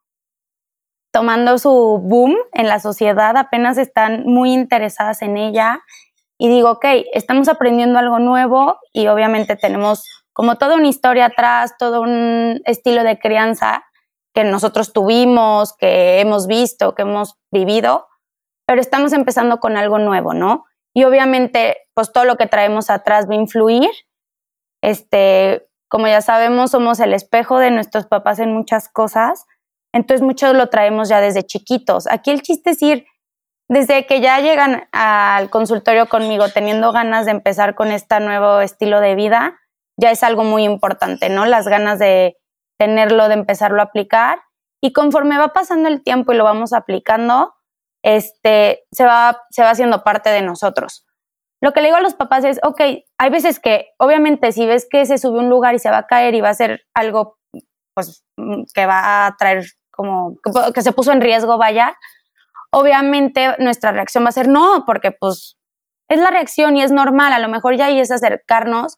tomando 1.14 1.60
su 1.60 2.00
boom 2.02 2.36
en 2.54 2.68
la 2.68 2.80
sociedad, 2.80 3.38
apenas 3.38 3.78
están 3.78 4.24
muy 4.26 4.54
interesadas 4.54 5.22
en 5.22 5.38
ella. 5.38 5.84
Y 6.40 6.50
digo, 6.50 6.72
ok, 6.72 6.86
estamos 7.14 7.48
aprendiendo 7.48 8.00
algo 8.00 8.18
nuevo 8.18 8.80
y 8.92 9.06
obviamente 9.06 9.56
tenemos 9.56 10.21
como 10.34 10.58
toda 10.58 10.76
una 10.76 10.88
historia 10.88 11.26
atrás, 11.26 11.76
todo 11.78 12.02
un 12.02 12.62
estilo 12.66 13.04
de 13.04 13.20
crianza 13.20 13.84
que 14.34 14.44
nosotros 14.44 14.94
tuvimos, 14.94 15.76
que 15.78 16.20
hemos 16.20 16.48
visto, 16.48 16.96
que 16.96 17.02
hemos 17.02 17.38
vivido, 17.52 18.08
pero 18.66 18.80
estamos 18.80 19.14
empezando 19.14 19.60
con 19.60 19.76
algo 19.78 20.00
nuevo, 20.00 20.34
¿no? 20.34 20.66
Y 20.94 21.04
obviamente, 21.04 21.78
pues 21.94 22.12
todo 22.12 22.26
lo 22.26 22.38
que 22.38 22.48
traemos 22.48 22.90
atrás 22.90 23.30
va 23.30 23.34
a 23.34 23.38
influir. 23.38 23.90
Este, 24.82 25.68
como 25.90 26.08
ya 26.08 26.22
sabemos, 26.22 26.72
somos 26.72 27.00
el 27.00 27.14
espejo 27.14 27.60
de 27.60 27.72
nuestros 27.72 28.08
papás 28.08 28.40
en 28.40 28.54
muchas 28.54 28.88
cosas, 28.90 29.46
entonces 29.94 30.26
muchos 30.26 30.56
lo 30.56 30.70
traemos 30.70 31.10
ya 31.10 31.20
desde 31.20 31.44
chiquitos. 31.44 32.08
Aquí 32.08 32.32
el 32.32 32.42
chiste 32.42 32.72
es 32.72 32.82
ir 32.82 33.06
desde 33.68 34.06
que 34.06 34.22
ya 34.22 34.40
llegan 34.40 34.88
al 34.92 35.50
consultorio 35.50 36.08
conmigo 36.08 36.50
teniendo 36.50 36.92
ganas 36.92 37.26
de 37.26 37.32
empezar 37.32 37.76
con 37.76 37.92
este 37.92 38.20
nuevo 38.20 38.60
estilo 38.62 39.00
de 39.00 39.16
vida, 39.16 39.61
ya 40.01 40.12
es 40.12 40.24
algo 40.24 40.43
muy 40.43 40.63
importante, 40.63 41.29
¿no? 41.29 41.46
Las 41.46 41.67
ganas 41.67 42.00
de 42.00 42.38
tenerlo, 42.79 43.27
de 43.27 43.36
empezarlo 43.36 43.81
a 43.81 43.86
aplicar. 43.86 44.41
Y 44.84 44.93
conforme 44.93 45.38
va 45.38 45.50
pasando 45.50 45.88
el 45.88 46.03
tiempo 46.03 46.34
y 46.34 46.38
lo 46.38 46.43
vamos 46.43 46.74
aplicando, 46.74 47.53
este, 48.03 48.84
se 48.91 49.05
va, 49.05 49.43
se 49.51 49.62
va 49.62 49.70
haciendo 49.70 50.03
parte 50.03 50.31
de 50.31 50.41
nosotros. 50.41 51.05
Lo 51.62 51.72
que 51.72 51.81
le 51.81 51.89
digo 51.89 51.98
a 51.98 52.01
los 52.01 52.15
papás 52.15 52.43
es, 52.43 52.60
ok, 52.63 52.81
hay 53.20 53.29
veces 53.29 53.60
que, 53.60 53.89
obviamente, 54.00 54.51
si 54.51 54.65
ves 54.65 54.88
que 54.89 55.05
se 55.05 55.20
sube 55.20 55.38
un 55.38 55.50
lugar 55.50 55.75
y 55.75 55.79
se 55.79 55.91
va 55.91 56.00
a 56.00 56.08
caer 56.08 56.34
y 56.34 56.41
va 56.41 56.50
a 56.50 56.55
ser 56.55 56.81
algo, 56.96 57.38
pues, 57.93 58.24
que 58.74 58.88
va 58.88 59.27
a 59.27 59.38
traer 59.38 59.65
como, 59.91 60.38
que 60.74 60.81
se 60.81 60.93
puso 60.93 61.12
en 61.12 61.22
riesgo, 61.22 61.60
vaya, 61.60 61.96
obviamente 62.72 63.55
nuestra 63.60 63.91
reacción 63.91 64.24
va 64.24 64.29
a 64.29 64.31
ser 64.31 64.48
no, 64.48 64.84
porque 64.88 65.12
pues 65.12 65.58
es 66.10 66.20
la 66.20 66.31
reacción 66.31 66.75
y 66.75 66.81
es 66.81 66.91
normal, 66.91 67.34
a 67.34 67.39
lo 67.39 67.50
mejor 67.50 67.75
ya 67.75 67.86
ahí 67.86 68.00
es 68.00 68.10
acercarnos 68.10 68.98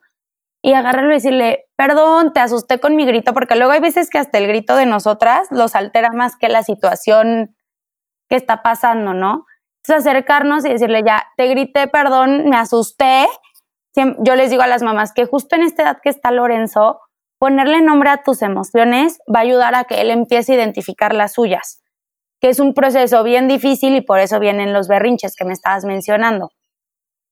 y 0.65 0.73
agarrarlo 0.73 1.11
y 1.11 1.15
decirle, 1.15 1.65
perdón, 1.75 2.31
te 2.31 2.39
asusté 2.39 2.79
con 2.79 2.95
mi 2.95 3.05
grito, 3.05 3.33
porque 3.33 3.55
luego 3.55 3.73
hay 3.73 3.81
veces 3.81 4.09
que 4.09 4.17
hasta 4.17 4.37
el 4.37 4.47
grito 4.47 4.77
de 4.77 4.85
nosotras 4.85 5.49
los 5.51 5.75
altera 5.75 6.11
más 6.13 6.37
que 6.37 6.47
la 6.47 6.63
situación 6.63 7.53
que 8.29 8.37
está 8.37 8.63
pasando, 8.63 9.13
¿no? 9.13 9.45
Entonces 9.83 10.07
acercarnos 10.07 10.63
y 10.63 10.69
decirle, 10.69 11.03
ya, 11.05 11.27
te 11.35 11.47
grité, 11.47 11.87
perdón, 11.87 12.47
me 12.49 12.55
asusté. 12.55 13.27
Yo 14.19 14.35
les 14.35 14.49
digo 14.49 14.63
a 14.63 14.67
las 14.67 14.81
mamás 14.81 15.11
que 15.13 15.25
justo 15.25 15.57
en 15.57 15.63
esta 15.63 15.83
edad 15.83 15.97
que 16.01 16.09
está 16.09 16.31
Lorenzo, 16.31 17.01
ponerle 17.37 17.81
nombre 17.81 18.09
a 18.09 18.23
tus 18.23 18.41
emociones 18.41 19.19
va 19.27 19.39
a 19.39 19.43
ayudar 19.43 19.75
a 19.75 19.83
que 19.83 19.99
él 19.99 20.11
empiece 20.11 20.53
a 20.53 20.55
identificar 20.55 21.13
las 21.13 21.33
suyas, 21.33 21.83
que 22.39 22.47
es 22.47 22.61
un 22.61 22.73
proceso 22.73 23.21
bien 23.23 23.49
difícil 23.49 23.95
y 23.95 24.01
por 24.01 24.21
eso 24.21 24.39
vienen 24.39 24.71
los 24.71 24.87
berrinches 24.87 25.35
que 25.35 25.43
me 25.43 25.51
estabas 25.51 25.83
mencionando. 25.83 26.51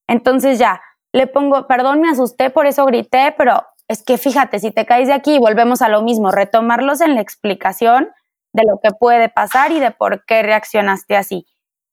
Entonces 0.06 0.58
ya, 0.58 0.82
le 1.12 1.26
pongo, 1.26 1.66
perdón, 1.66 2.00
me 2.00 2.08
asusté, 2.08 2.50
por 2.50 2.66
eso 2.66 2.84
grité, 2.86 3.34
pero 3.36 3.62
es 3.88 4.02
que 4.02 4.16
fíjate, 4.16 4.58
si 4.58 4.70
te 4.70 4.86
caes 4.86 5.08
de 5.08 5.14
aquí, 5.14 5.38
volvemos 5.38 5.82
a 5.82 5.88
lo 5.88 6.02
mismo, 6.02 6.30
retomarlos 6.30 7.00
en 7.00 7.14
la 7.14 7.20
explicación 7.20 8.10
de 8.54 8.64
lo 8.64 8.80
que 8.82 8.90
puede 8.90 9.28
pasar 9.28 9.72
y 9.72 9.80
de 9.80 9.90
por 9.90 10.24
qué 10.24 10.42
reaccionaste 10.42 11.16
así. 11.16 11.46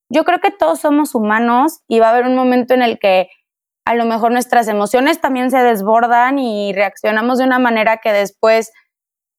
Yo 0.10 0.24
creo 0.24 0.40
que 0.40 0.52
todos 0.52 0.80
somos 0.80 1.14
humanos 1.16 1.82
y 1.88 2.00
va 2.00 2.08
a 2.08 2.12
haber 2.12 2.26
un 2.26 2.36
momento 2.36 2.74
en 2.74 2.82
el 2.82 3.00
que 3.00 3.30
a 3.86 3.96
lo 3.96 4.06
mejor 4.06 4.32
nuestras 4.32 4.68
emociones 4.68 5.20
también 5.20 5.52
se 5.52 5.60
desbordan 5.60 6.40
y 6.40 6.74
reaccionamos 6.74 7.38
de 7.38 7.46
una 7.46 7.60
manera 7.60 7.98
que 7.98 8.12
después 8.12 8.72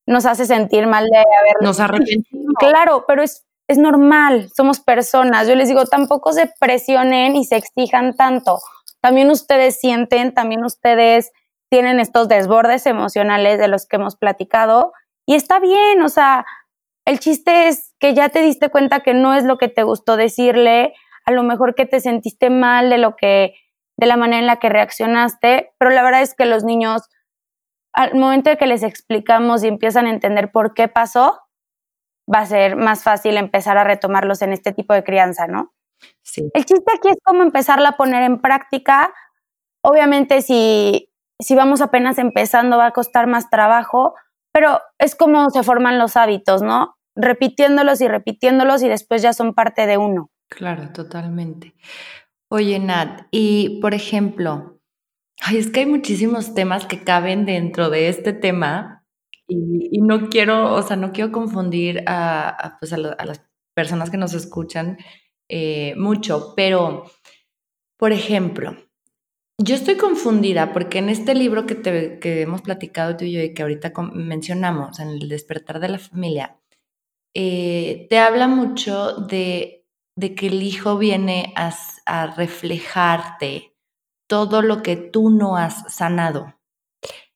nos 0.06 0.26
hace 0.26 0.46
sentir 0.46 0.86
mal 0.86 1.06
de 1.06 1.18
haber... 1.18 1.54
Nos 1.60 1.80
arrepentimos. 1.80 2.54
Claro, 2.58 3.04
pero 3.06 3.22
es, 3.22 3.46
es 3.68 3.78
normal, 3.78 4.50
somos 4.54 4.80
personas. 4.80 5.46
Yo 5.46 5.54
les 5.54 5.68
digo, 5.68 5.86
tampoco 5.86 6.32
se 6.32 6.50
presionen 6.58 7.36
y 7.36 7.44
se 7.44 7.56
exijan 7.56 8.16
tanto 8.16 8.58
también 9.00 9.30
ustedes 9.30 9.80
sienten, 9.80 10.34
también 10.34 10.64
ustedes 10.64 11.32
tienen 11.70 12.00
estos 12.00 12.28
desbordes 12.28 12.86
emocionales 12.86 13.58
de 13.58 13.68
los 13.68 13.86
que 13.86 13.96
hemos 13.96 14.16
platicado 14.16 14.92
y 15.26 15.34
está 15.34 15.60
bien, 15.60 16.02
o 16.02 16.08
sea, 16.08 16.44
el 17.06 17.20
chiste 17.20 17.68
es 17.68 17.94
que 17.98 18.14
ya 18.14 18.28
te 18.28 18.40
diste 18.40 18.68
cuenta 18.68 19.00
que 19.00 19.14
no 19.14 19.34
es 19.34 19.44
lo 19.44 19.58
que 19.58 19.68
te 19.68 19.82
gustó 19.82 20.16
decirle, 20.16 20.94
a 21.24 21.32
lo 21.32 21.42
mejor 21.42 21.74
que 21.74 21.86
te 21.86 22.00
sentiste 22.00 22.50
mal 22.50 22.90
de 22.90 22.98
lo 22.98 23.16
que 23.16 23.54
de 23.96 24.06
la 24.06 24.16
manera 24.16 24.40
en 24.40 24.46
la 24.46 24.56
que 24.56 24.70
reaccionaste, 24.70 25.72
pero 25.78 25.90
la 25.90 26.02
verdad 26.02 26.22
es 26.22 26.34
que 26.34 26.46
los 26.46 26.64
niños 26.64 27.02
al 27.92 28.14
momento 28.14 28.50
de 28.50 28.56
que 28.56 28.66
les 28.66 28.82
explicamos 28.82 29.64
y 29.64 29.68
empiezan 29.68 30.06
a 30.06 30.10
entender 30.10 30.52
por 30.52 30.74
qué 30.74 30.88
pasó, 30.88 31.40
va 32.32 32.40
a 32.40 32.46
ser 32.46 32.76
más 32.76 33.02
fácil 33.02 33.36
empezar 33.36 33.76
a 33.78 33.84
retomarlos 33.84 34.42
en 34.42 34.52
este 34.52 34.72
tipo 34.72 34.94
de 34.94 35.04
crianza, 35.04 35.46
¿no? 35.46 35.72
El 36.54 36.64
chiste 36.64 36.92
aquí 36.96 37.08
es 37.08 37.18
cómo 37.24 37.42
empezarla 37.42 37.90
a 37.90 37.96
poner 37.96 38.22
en 38.22 38.40
práctica. 38.40 39.12
Obviamente 39.82 40.42
si, 40.42 41.10
si 41.38 41.54
vamos 41.54 41.80
apenas 41.80 42.18
empezando 42.18 42.78
va 42.78 42.86
a 42.86 42.92
costar 42.92 43.26
más 43.26 43.50
trabajo, 43.50 44.14
pero 44.52 44.80
es 44.98 45.14
como 45.14 45.50
se 45.50 45.62
forman 45.62 45.98
los 45.98 46.16
hábitos, 46.16 46.62
¿no? 46.62 46.96
Repitiéndolos 47.16 48.00
y 48.00 48.08
repitiéndolos 48.08 48.82
y 48.82 48.88
después 48.88 49.22
ya 49.22 49.32
son 49.32 49.54
parte 49.54 49.86
de 49.86 49.96
uno. 49.96 50.30
Claro, 50.48 50.90
totalmente. 50.92 51.74
Oye, 52.48 52.78
Nat, 52.78 53.26
y 53.30 53.80
por 53.80 53.94
ejemplo, 53.94 54.80
ay, 55.40 55.58
es 55.58 55.70
que 55.70 55.80
hay 55.80 55.86
muchísimos 55.86 56.54
temas 56.54 56.86
que 56.86 57.02
caben 57.02 57.46
dentro 57.46 57.90
de 57.90 58.08
este 58.08 58.32
tema 58.32 59.04
y, 59.46 60.00
no 60.00 60.28
quiero, 60.28 60.74
o 60.74 60.82
sea, 60.82 60.96
no 60.96 61.12
quiero 61.12 61.32
confundir 61.32 62.04
a, 62.06 62.76
pues 62.78 62.92
a 62.92 62.98
las 62.98 63.44
personas 63.74 64.10
que 64.10 64.16
nos 64.16 64.34
escuchan 64.34 64.98
eh, 65.50 65.94
mucho, 65.96 66.54
pero, 66.54 67.10
por 67.98 68.12
ejemplo, 68.12 68.76
yo 69.58 69.74
estoy 69.74 69.96
confundida 69.96 70.72
porque 70.72 70.98
en 70.98 71.08
este 71.08 71.34
libro 71.34 71.66
que, 71.66 71.74
te, 71.74 72.18
que 72.18 72.42
hemos 72.42 72.62
platicado 72.62 73.16
tú 73.16 73.24
y 73.24 73.32
yo 73.32 73.42
y 73.42 73.52
que 73.52 73.62
ahorita 73.62 73.92
mencionamos, 74.14 75.00
en 75.00 75.08
el 75.08 75.28
despertar 75.28 75.80
de 75.80 75.88
la 75.88 75.98
familia, 75.98 76.56
eh, 77.34 78.06
te 78.08 78.18
habla 78.18 78.48
mucho 78.48 79.16
de, 79.16 79.84
de, 80.16 80.34
que 80.34 80.46
el 80.46 80.62
hijo 80.62 80.96
viene 80.98 81.52
a, 81.56 81.74
a 82.06 82.26
reflejarte 82.28 83.74
todo 84.28 84.62
lo 84.62 84.82
que 84.82 84.96
tú 84.96 85.30
no 85.30 85.56
has 85.56 85.92
sanado. 85.92 86.54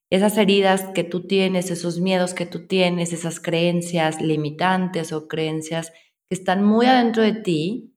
Esas 0.08 0.38
heridas 0.38 0.84
que 0.94 1.02
tú 1.02 1.26
tienes, 1.26 1.70
esos 1.70 1.98
miedos 2.00 2.34
que 2.34 2.46
tú 2.46 2.66
tienes, 2.66 3.12
esas 3.12 3.40
creencias 3.40 4.22
limitantes 4.22 5.12
o 5.12 5.26
creencias 5.26 5.90
que 5.90 6.36
están 6.36 6.62
muy 6.64 6.86
adentro 6.86 7.22
de 7.22 7.32
ti, 7.32 7.93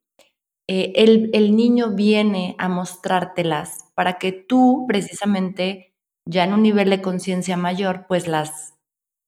eh, 0.70 0.92
el, 0.96 1.56
niño 1.56 1.92
viene 1.92 2.56
a 2.58 2.68
mostrártelas 2.68 3.86
para 3.96 4.18
que 4.18 4.34
tú 4.34 4.86
precisamente 4.86 5.96
ya 6.26 6.44
en 6.44 6.54
un 6.54 6.62
nivel 6.62 6.90
de 6.90 7.02
conciencia 7.02 7.56
mayor, 7.56 8.06
pues 8.08 8.28
las 8.28 8.76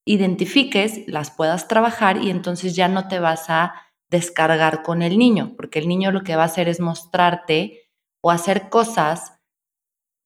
identifiques, 0.06 1.08
las 1.08 1.32
puedas 1.32 1.70
trabajar 1.70 2.22
y 2.22 2.30
entonces 2.30 2.76
ya 2.76 2.90
no 2.90 3.08
te 3.08 3.20
vas 3.20 3.50
a 3.50 3.74
descargar 4.10 4.84
con 4.84 5.02
el 5.02 5.18
niño, 5.18 5.54
porque 5.56 5.80
el 5.80 5.88
niño 5.88 6.12
lo 6.12 6.24
que 6.24 6.36
va 6.36 6.44
a 6.44 6.48
hacer 6.48 6.68
es 6.68 6.82
mostrarte 6.82 7.90
o 8.22 8.32
hacer 8.32 8.70
cosas 8.70 9.40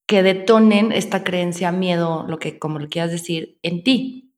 que 0.08 0.23
detonen 0.23 0.91
esta 0.91 1.23
creencia, 1.23 1.71
miedo, 1.71 2.26
lo 2.28 2.39
que 2.39 2.58
como 2.58 2.80
lo 2.80 2.89
quieras 2.89 3.12
decir, 3.12 3.60
en 3.62 3.84
ti, 3.84 4.34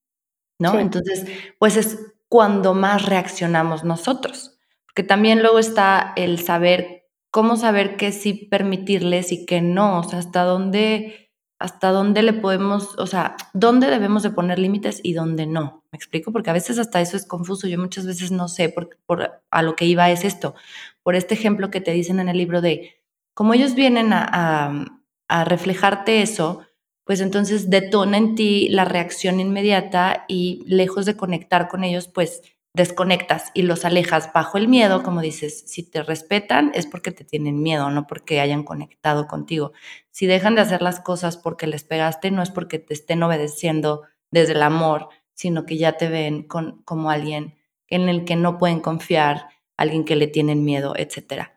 ¿no? 0.60 0.78
Entonces, 0.80 1.26
pues 1.58 1.78
es 1.78 2.18
cuando 2.28 2.74
más 2.74 3.06
reaccionamos 3.06 3.84
nosotros 3.84 4.55
que 4.96 5.04
también 5.04 5.42
luego 5.42 5.60
está 5.60 6.14
el 6.16 6.40
saber 6.40 7.06
cómo 7.30 7.58
saber 7.58 7.98
qué 7.98 8.14
sí 8.14 8.34
permitirles 8.34 9.34
y 9.34 9.46
qué 9.46 9.60
no, 9.62 10.00
o 10.00 10.04
sea, 10.04 10.20
hasta 10.20 10.44
dónde, 10.44 11.34
hasta 11.60 11.90
dónde 11.90 12.24
le 12.24 12.32
podemos, 12.32 12.98
o 12.98 13.06
sea, 13.06 13.36
dónde 13.54 13.88
debemos 13.88 14.24
de 14.24 14.30
poner 14.30 14.58
límites 14.58 15.02
y 15.04 15.12
dónde 15.12 15.46
no. 15.46 15.84
¿Me 15.92 15.98
explico? 15.98 16.32
Porque 16.32 16.50
a 16.50 16.54
veces 16.54 16.80
hasta 16.80 17.02
eso 17.02 17.18
es 17.18 17.26
confuso. 17.26 17.68
Yo 17.68 17.78
muchas 17.78 18.06
veces 18.06 18.32
no 18.32 18.48
sé 18.48 18.70
por, 18.70 18.98
por 19.06 19.42
a 19.50 19.62
lo 19.62 19.76
que 19.76 19.84
iba 19.84 20.10
es 20.10 20.24
esto. 20.24 20.56
Por 21.04 21.16
este 21.16 21.34
ejemplo 21.34 21.70
que 21.72 21.82
te 21.82 21.92
dicen 21.92 22.22
en 22.22 22.30
el 22.30 22.38
libro 22.38 22.62
de 22.62 23.04
cómo 23.34 23.54
ellos 23.54 23.76
vienen 23.76 24.14
a, 24.14 24.26
a, 24.32 24.86
a 25.28 25.44
reflejarte 25.44 26.22
eso, 26.22 26.62
pues 27.04 27.20
entonces 27.20 27.70
detona 27.70 28.18
en 28.18 28.36
ti 28.36 28.70
la 28.70 28.86
reacción 28.86 29.42
inmediata 29.42 30.24
y 30.30 30.64
lejos 30.68 31.06
de 31.06 31.18
conectar 31.18 31.68
con 31.68 31.84
ellos, 31.84 32.08
pues 32.08 32.42
desconectas 32.76 33.52
y 33.54 33.62
los 33.62 33.86
alejas 33.86 34.32
bajo 34.34 34.58
el 34.58 34.68
miedo, 34.68 35.02
como 35.02 35.22
dices, 35.22 35.64
si 35.66 35.82
te 35.82 36.04
respetan 36.04 36.72
es 36.76 36.86
porque 36.86 37.12
te 37.12 37.24
tienen 37.24 37.64
miedo, 37.64 37.90
no 37.90 38.06
porque 38.06 38.42
hayan 38.42 38.64
conectado 38.64 39.28
contigo. 39.28 39.72
Si 40.12 40.26
dejan 40.26 40.56
de 40.56 40.62
hacer 40.62 40.82
las 40.82 41.00
cosas 41.00 41.38
porque 41.38 41.68
les 41.68 41.86
pegaste, 41.86 42.32
no 42.32 42.44
es 42.44 42.52
porque 42.52 42.78
te 42.78 42.94
estén 42.94 43.24
obedeciendo 43.24 44.04
desde 44.30 44.54
el 44.54 44.62
amor, 44.62 45.08
sino 45.34 45.66
que 45.66 45.78
ya 45.78 45.94
te 45.94 46.10
ven 46.10 46.48
como 46.48 47.10
alguien 47.10 47.56
en 47.88 48.10
el 48.10 48.26
que 48.26 48.36
no 48.36 48.58
pueden 48.58 48.82
confiar, 48.82 49.48
alguien 49.78 50.04
que 50.04 50.18
le 50.18 50.28
tienen 50.28 50.66
miedo, 50.66 50.96
etc. 50.98 51.52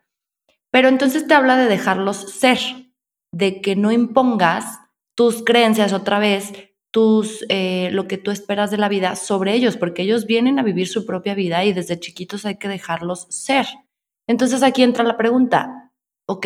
Pero 0.71 0.87
entonces 0.87 1.27
te 1.27 1.33
habla 1.33 1.57
de 1.57 1.67
dejarlos 1.67 2.31
ser, 2.31 2.59
de 3.33 3.59
que 3.59 3.75
no 3.75 3.91
impongas 3.91 4.79
tus 5.15 5.43
creencias 5.43 5.91
otra 5.91 6.19
vez, 6.19 6.53
tus, 6.91 7.45
eh, 7.49 7.89
lo 7.91 8.07
que 8.07 8.17
tú 8.17 8.31
esperas 8.31 8.71
de 8.71 8.77
la 8.77 8.89
vida 8.89 9.15
sobre 9.15 9.53
ellos, 9.53 9.77
porque 9.77 10.01
ellos 10.01 10.25
vienen 10.25 10.59
a 10.59 10.63
vivir 10.63 10.87
su 10.87 11.05
propia 11.05 11.35
vida 11.35 11.63
y 11.63 11.73
desde 11.73 11.99
chiquitos 11.99 12.45
hay 12.45 12.57
que 12.57 12.67
dejarlos 12.67 13.27
ser. 13.29 13.67
Entonces 14.27 14.63
aquí 14.63 14.83
entra 14.83 15.03
la 15.03 15.17
pregunta, 15.17 15.91
ok, 16.27 16.45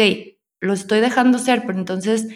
lo 0.61 0.73
estoy 0.73 1.01
dejando 1.01 1.37
ser, 1.37 1.63
pero 1.65 1.77
entonces, 1.77 2.27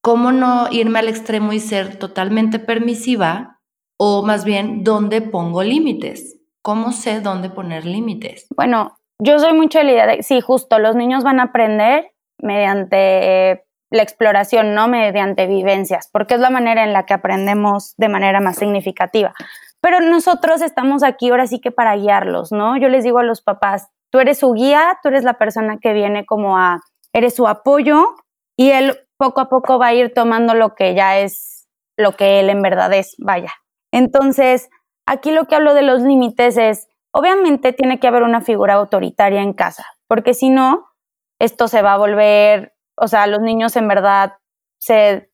¿cómo 0.00 0.32
no 0.32 0.68
irme 0.70 1.00
al 1.00 1.08
extremo 1.08 1.52
y 1.52 1.60
ser 1.60 1.96
totalmente 1.96 2.58
permisiva? 2.58 3.60
O 3.98 4.22
más 4.24 4.44
bien, 4.44 4.84
¿dónde 4.84 5.20
pongo 5.20 5.62
límites? 5.62 6.40
¿Cómo 6.62 6.92
sé 6.92 7.20
dónde 7.20 7.50
poner 7.50 7.84
límites? 7.84 8.46
Bueno, 8.54 8.96
yo 9.20 9.38
soy 9.38 9.52
mucho 9.52 9.78
de 9.78 9.84
la 9.84 9.92
idea 9.92 10.06
de, 10.06 10.22
sí, 10.22 10.40
justo, 10.40 10.78
los 10.78 10.96
niños 10.96 11.24
van 11.24 11.40
a 11.40 11.44
aprender 11.44 12.12
mediante 12.40 13.63
la 13.94 14.02
exploración, 14.02 14.74
¿no? 14.74 14.88
Mediante 14.88 15.46
vivencias, 15.46 16.08
porque 16.12 16.34
es 16.34 16.40
la 16.40 16.50
manera 16.50 16.84
en 16.84 16.92
la 16.92 17.06
que 17.06 17.14
aprendemos 17.14 17.94
de 17.96 18.08
manera 18.08 18.40
más 18.40 18.56
significativa. 18.56 19.34
Pero 19.80 20.00
nosotros 20.00 20.62
estamos 20.62 21.02
aquí 21.02 21.30
ahora 21.30 21.46
sí 21.46 21.60
que 21.60 21.70
para 21.70 21.96
guiarlos, 21.96 22.52
¿no? 22.52 22.76
Yo 22.76 22.88
les 22.88 23.04
digo 23.04 23.18
a 23.18 23.24
los 23.24 23.42
papás, 23.42 23.88
tú 24.10 24.18
eres 24.18 24.38
su 24.38 24.52
guía, 24.52 24.98
tú 25.02 25.08
eres 25.08 25.24
la 25.24 25.34
persona 25.34 25.78
que 25.80 25.92
viene 25.92 26.26
como 26.26 26.58
a, 26.58 26.80
eres 27.12 27.34
su 27.34 27.46
apoyo 27.46 28.14
y 28.56 28.70
él 28.70 28.98
poco 29.16 29.40
a 29.40 29.48
poco 29.48 29.78
va 29.78 29.88
a 29.88 29.94
ir 29.94 30.12
tomando 30.12 30.54
lo 30.54 30.74
que 30.74 30.94
ya 30.94 31.18
es 31.18 31.68
lo 31.96 32.12
que 32.12 32.40
él 32.40 32.50
en 32.50 32.62
verdad 32.62 32.92
es, 32.92 33.14
vaya. 33.18 33.52
Entonces, 33.92 34.68
aquí 35.06 35.30
lo 35.30 35.46
que 35.46 35.54
hablo 35.54 35.74
de 35.74 35.82
los 35.82 36.02
límites 36.02 36.56
es, 36.56 36.88
obviamente 37.12 37.72
tiene 37.72 38.00
que 38.00 38.08
haber 38.08 38.24
una 38.24 38.40
figura 38.40 38.74
autoritaria 38.74 39.42
en 39.42 39.52
casa, 39.52 39.84
porque 40.08 40.34
si 40.34 40.50
no, 40.50 40.86
esto 41.38 41.68
se 41.68 41.82
va 41.82 41.94
a 41.94 41.98
volver, 41.98 42.73
o 42.96 43.08
sea, 43.08 43.26
los 43.26 43.40
niños 43.40 43.76
en 43.76 43.88
verdad 43.88 44.34
se, 44.78 45.30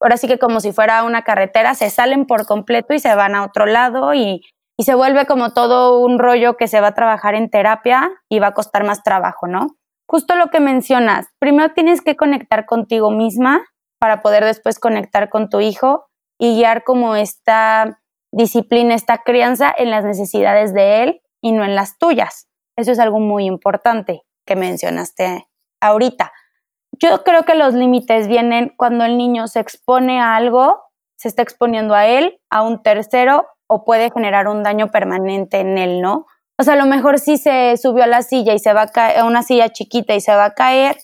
ahora 0.00 0.16
sí 0.16 0.28
que 0.28 0.38
como 0.38 0.60
si 0.60 0.72
fuera 0.72 1.02
una 1.04 1.22
carretera, 1.22 1.74
se 1.74 1.90
salen 1.90 2.26
por 2.26 2.46
completo 2.46 2.94
y 2.94 2.98
se 2.98 3.14
van 3.14 3.34
a 3.34 3.44
otro 3.44 3.66
lado 3.66 4.14
y, 4.14 4.42
y 4.76 4.84
se 4.84 4.94
vuelve 4.94 5.26
como 5.26 5.52
todo 5.52 5.98
un 6.00 6.18
rollo 6.18 6.56
que 6.56 6.68
se 6.68 6.80
va 6.80 6.88
a 6.88 6.94
trabajar 6.94 7.34
en 7.34 7.50
terapia 7.50 8.10
y 8.28 8.38
va 8.38 8.48
a 8.48 8.54
costar 8.54 8.84
más 8.84 9.02
trabajo, 9.02 9.46
¿no? 9.46 9.76
Justo 10.08 10.36
lo 10.36 10.48
que 10.48 10.60
mencionas, 10.60 11.26
primero 11.38 11.74
tienes 11.74 12.00
que 12.00 12.16
conectar 12.16 12.64
contigo 12.64 13.10
misma 13.10 13.64
para 13.98 14.22
poder 14.22 14.44
después 14.44 14.78
conectar 14.78 15.28
con 15.28 15.50
tu 15.50 15.60
hijo 15.60 16.06
y 16.38 16.56
guiar 16.56 16.84
como 16.84 17.16
esta 17.16 18.00
disciplina, 18.32 18.94
esta 18.94 19.18
crianza 19.18 19.74
en 19.76 19.90
las 19.90 20.04
necesidades 20.04 20.72
de 20.72 21.02
él 21.02 21.20
y 21.42 21.52
no 21.52 21.64
en 21.64 21.74
las 21.74 21.98
tuyas. 21.98 22.48
Eso 22.76 22.92
es 22.92 22.98
algo 22.98 23.18
muy 23.18 23.44
importante 23.44 24.22
que 24.46 24.56
mencionaste 24.56 25.48
ahorita. 25.80 26.32
Yo 27.00 27.22
creo 27.22 27.44
que 27.44 27.54
los 27.54 27.74
límites 27.74 28.26
vienen 28.26 28.74
cuando 28.76 29.04
el 29.04 29.16
niño 29.16 29.46
se 29.46 29.60
expone 29.60 30.20
a 30.20 30.34
algo, 30.34 30.82
se 31.16 31.28
está 31.28 31.42
exponiendo 31.42 31.94
a 31.94 32.06
él, 32.06 32.40
a 32.50 32.62
un 32.62 32.82
tercero 32.82 33.46
o 33.68 33.84
puede 33.84 34.10
generar 34.10 34.48
un 34.48 34.62
daño 34.62 34.90
permanente 34.90 35.60
en 35.60 35.78
él, 35.78 36.00
¿no? 36.00 36.26
O 36.58 36.64
sea, 36.64 36.74
a 36.74 36.76
lo 36.76 36.86
mejor 36.86 37.20
si 37.20 37.36
se 37.36 37.76
subió 37.76 38.04
a 38.04 38.08
la 38.08 38.22
silla 38.22 38.52
y 38.52 38.58
se 38.58 38.72
va 38.72 38.82
a 38.82 38.88
caer, 38.88 39.18
a 39.18 39.24
una 39.24 39.42
silla 39.42 39.68
chiquita 39.68 40.14
y 40.14 40.20
se 40.20 40.34
va 40.34 40.46
a 40.46 40.54
caer, 40.54 40.98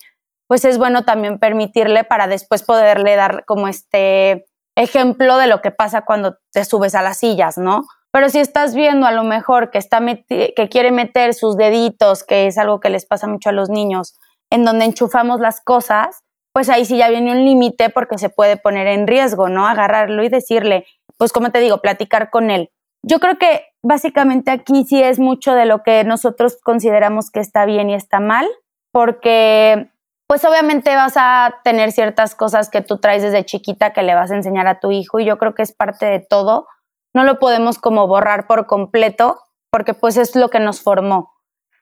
pues 0.47 0.65
es 0.65 0.77
bueno 0.77 1.05
también 1.05 1.39
permitirle 1.39 2.03
para 2.03 2.27
después 2.27 2.63
poderle 2.63 3.15
dar 3.15 3.45
como 3.45 3.67
este 3.67 4.45
ejemplo 4.75 5.37
de 5.37 5.47
lo 5.47 5.61
que 5.61 5.71
pasa 5.71 6.01
cuando 6.01 6.37
te 6.51 6.65
subes 6.65 6.93
a 6.95 7.01
las 7.01 7.19
sillas, 7.19 7.57
¿no? 7.57 7.85
Pero 8.11 8.29
si 8.29 8.39
estás 8.39 8.75
viendo 8.75 9.07
a 9.07 9.11
lo 9.11 9.23
mejor 9.23 9.71
que, 9.71 9.77
está 9.77 9.99
que 10.27 10.69
quiere 10.69 10.91
meter 10.91 11.33
sus 11.33 11.55
deditos, 11.55 12.23
que 12.23 12.47
es 12.47 12.57
algo 12.57 12.79
que 12.79 12.89
les 12.89 13.05
pasa 13.05 13.27
mucho 13.27 13.49
a 13.49 13.53
los 13.53 13.69
niños, 13.69 14.17
en 14.55 14.65
donde 14.65 14.85
enchufamos 14.85 15.39
las 15.39 15.61
cosas, 15.61 16.23
pues 16.53 16.69
ahí 16.69 16.85
sí 16.85 16.97
ya 16.97 17.09
viene 17.09 17.31
un 17.31 17.45
límite 17.45 17.89
porque 17.89 18.17
se 18.17 18.29
puede 18.29 18.57
poner 18.57 18.87
en 18.87 19.07
riesgo, 19.07 19.49
¿no? 19.49 19.67
Agarrarlo 19.67 20.23
y 20.23 20.29
decirle, 20.29 20.85
pues 21.17 21.31
como 21.31 21.51
te 21.51 21.59
digo, 21.59 21.79
platicar 21.79 22.29
con 22.29 22.49
él. 22.49 22.71
Yo 23.03 23.19
creo 23.19 23.37
que 23.37 23.67
básicamente 23.83 24.51
aquí 24.51 24.85
sí 24.85 25.03
es 25.03 25.19
mucho 25.19 25.53
de 25.53 25.65
lo 25.65 25.83
que 25.83 26.03
nosotros 26.03 26.57
consideramos 26.63 27.29
que 27.29 27.39
está 27.39 27.65
bien 27.65 27.89
y 27.89 27.93
está 27.93 28.19
mal, 28.19 28.47
porque 28.91 29.91
pues 30.27 30.43
obviamente 30.43 30.95
vas 30.95 31.13
a 31.17 31.59
tener 31.63 31.91
ciertas 31.91 32.33
cosas 32.33 32.69
que 32.69 32.81
tú 32.81 32.97
traes 32.97 33.21
desde 33.21 33.45
chiquita 33.45 33.93
que 33.93 34.01
le 34.01 34.15
vas 34.15 34.31
a 34.31 34.35
enseñar 34.35 34.67
a 34.67 34.79
tu 34.79 34.91
hijo 34.91 35.19
y 35.19 35.25
yo 35.25 35.37
creo 35.37 35.53
que 35.53 35.61
es 35.61 35.71
parte 35.71 36.05
de 36.05 36.19
todo. 36.19 36.67
No 37.13 37.23
lo 37.23 37.37
podemos 37.37 37.77
como 37.77 38.07
borrar 38.07 38.47
por 38.47 38.65
completo 38.65 39.39
porque 39.69 39.93
pues 39.93 40.17
es 40.17 40.35
lo 40.35 40.49
que 40.49 40.59
nos 40.59 40.81
formó. 40.81 41.33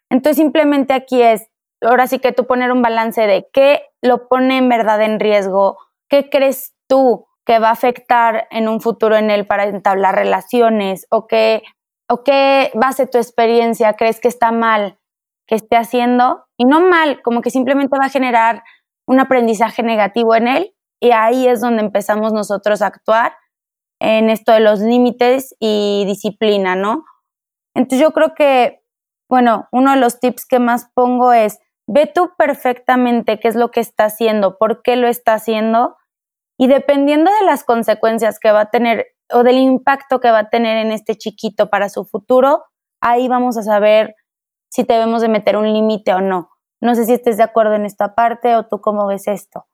Entonces 0.09 0.38
simplemente 0.38 0.93
aquí 0.93 1.21
es, 1.21 1.47
ahora 1.83 2.07
sí 2.07 2.19
que 2.19 2.31
tú 2.31 2.45
poner 2.45 2.71
un 2.71 2.81
balance 2.81 3.25
de 3.27 3.47
qué 3.53 3.83
lo 4.01 4.27
pone 4.27 4.57
en 4.57 4.69
verdad 4.69 5.01
en 5.01 5.19
riesgo, 5.19 5.77
qué 6.09 6.29
crees 6.29 6.73
tú 6.87 7.25
que 7.45 7.59
va 7.59 7.69
a 7.69 7.73
afectar 7.73 8.47
en 8.51 8.67
un 8.67 8.81
futuro 8.81 9.15
en 9.17 9.29
él 9.29 9.45
para 9.47 9.65
entablar 9.65 10.15
relaciones 10.15 11.05
o 11.09 11.27
qué, 11.27 11.63
o 12.09 12.23
qué 12.23 12.71
base 12.73 13.07
tu 13.07 13.17
experiencia 13.17 13.93
crees 13.93 14.19
que 14.19 14.27
está 14.27 14.51
mal 14.51 14.97
que 15.47 15.55
esté 15.55 15.75
haciendo 15.75 16.45
y 16.57 16.65
no 16.65 16.81
mal, 16.81 17.21
como 17.21 17.41
que 17.41 17.49
simplemente 17.49 17.97
va 17.99 18.05
a 18.05 18.09
generar 18.09 18.63
un 19.05 19.19
aprendizaje 19.19 19.83
negativo 19.83 20.35
en 20.35 20.47
él 20.47 20.75
y 21.01 21.11
ahí 21.11 21.47
es 21.47 21.61
donde 21.61 21.81
empezamos 21.81 22.31
nosotros 22.31 22.81
a 22.81 22.87
actuar 22.87 23.35
en 23.99 24.29
esto 24.29 24.51
de 24.53 24.61
los 24.61 24.79
límites 24.79 25.55
y 25.59 26.03
disciplina, 26.05 26.75
¿no? 26.75 27.03
Entonces 27.75 27.99
yo 27.99 28.11
creo 28.11 28.33
que, 28.35 28.81
bueno, 29.29 29.67
uno 29.71 29.91
de 29.91 29.97
los 29.97 30.19
tips 30.19 30.45
que 30.45 30.59
más 30.59 30.89
pongo 30.93 31.33
es, 31.33 31.59
ve 31.87 32.11
tú 32.13 32.31
perfectamente 32.37 33.39
qué 33.39 33.47
es 33.47 33.55
lo 33.55 33.71
que 33.71 33.79
está 33.79 34.05
haciendo, 34.05 34.57
por 34.57 34.81
qué 34.81 34.95
lo 34.95 35.07
está 35.07 35.33
haciendo 35.33 35.95
y 36.57 36.67
dependiendo 36.67 37.31
de 37.39 37.45
las 37.45 37.63
consecuencias 37.63 38.39
que 38.39 38.51
va 38.51 38.61
a 38.61 38.69
tener 38.69 39.07
o 39.31 39.43
del 39.43 39.57
impacto 39.57 40.19
que 40.19 40.31
va 40.31 40.39
a 40.39 40.49
tener 40.49 40.77
en 40.77 40.91
este 40.91 41.15
chiquito 41.15 41.69
para 41.69 41.89
su 41.89 42.05
futuro, 42.05 42.63
ahí 43.01 43.27
vamos 43.27 43.57
a 43.57 43.63
saber 43.63 44.15
si 44.69 44.83
debemos 44.83 45.21
de 45.21 45.29
meter 45.29 45.57
un 45.57 45.71
límite 45.71 46.13
o 46.13 46.21
no. 46.21 46.49
No 46.81 46.95
sé 46.95 47.05
si 47.05 47.13
estés 47.13 47.37
de 47.37 47.43
acuerdo 47.43 47.75
en 47.75 47.85
esta 47.85 48.15
parte 48.15 48.55
o 48.55 48.67
tú 48.67 48.81
cómo 48.81 49.07
ves 49.07 49.27
esto. 49.27 49.65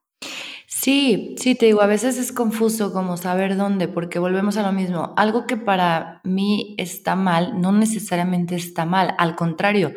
Sí, 0.68 1.36
sí, 1.40 1.56
te 1.56 1.66
digo, 1.66 1.82
a 1.82 1.88
veces 1.88 2.18
es 2.18 2.32
confuso 2.32 2.94
como 2.94 3.18
saber 3.18 3.58
dónde, 3.58 3.88
porque 3.88 4.20
volvemos 4.20 4.56
a 4.58 4.62
lo 4.62 4.72
mismo. 4.72 5.14
Algo 5.18 5.48
que 5.48 5.58
para 5.58 6.22
mí 6.24 6.76
está 6.78 7.16
mal, 7.16 7.60
no 7.60 7.72
necesariamente 7.72 8.56
está 8.56 8.86
mal, 8.86 9.16
al 9.18 9.36
contrario. 9.36 9.94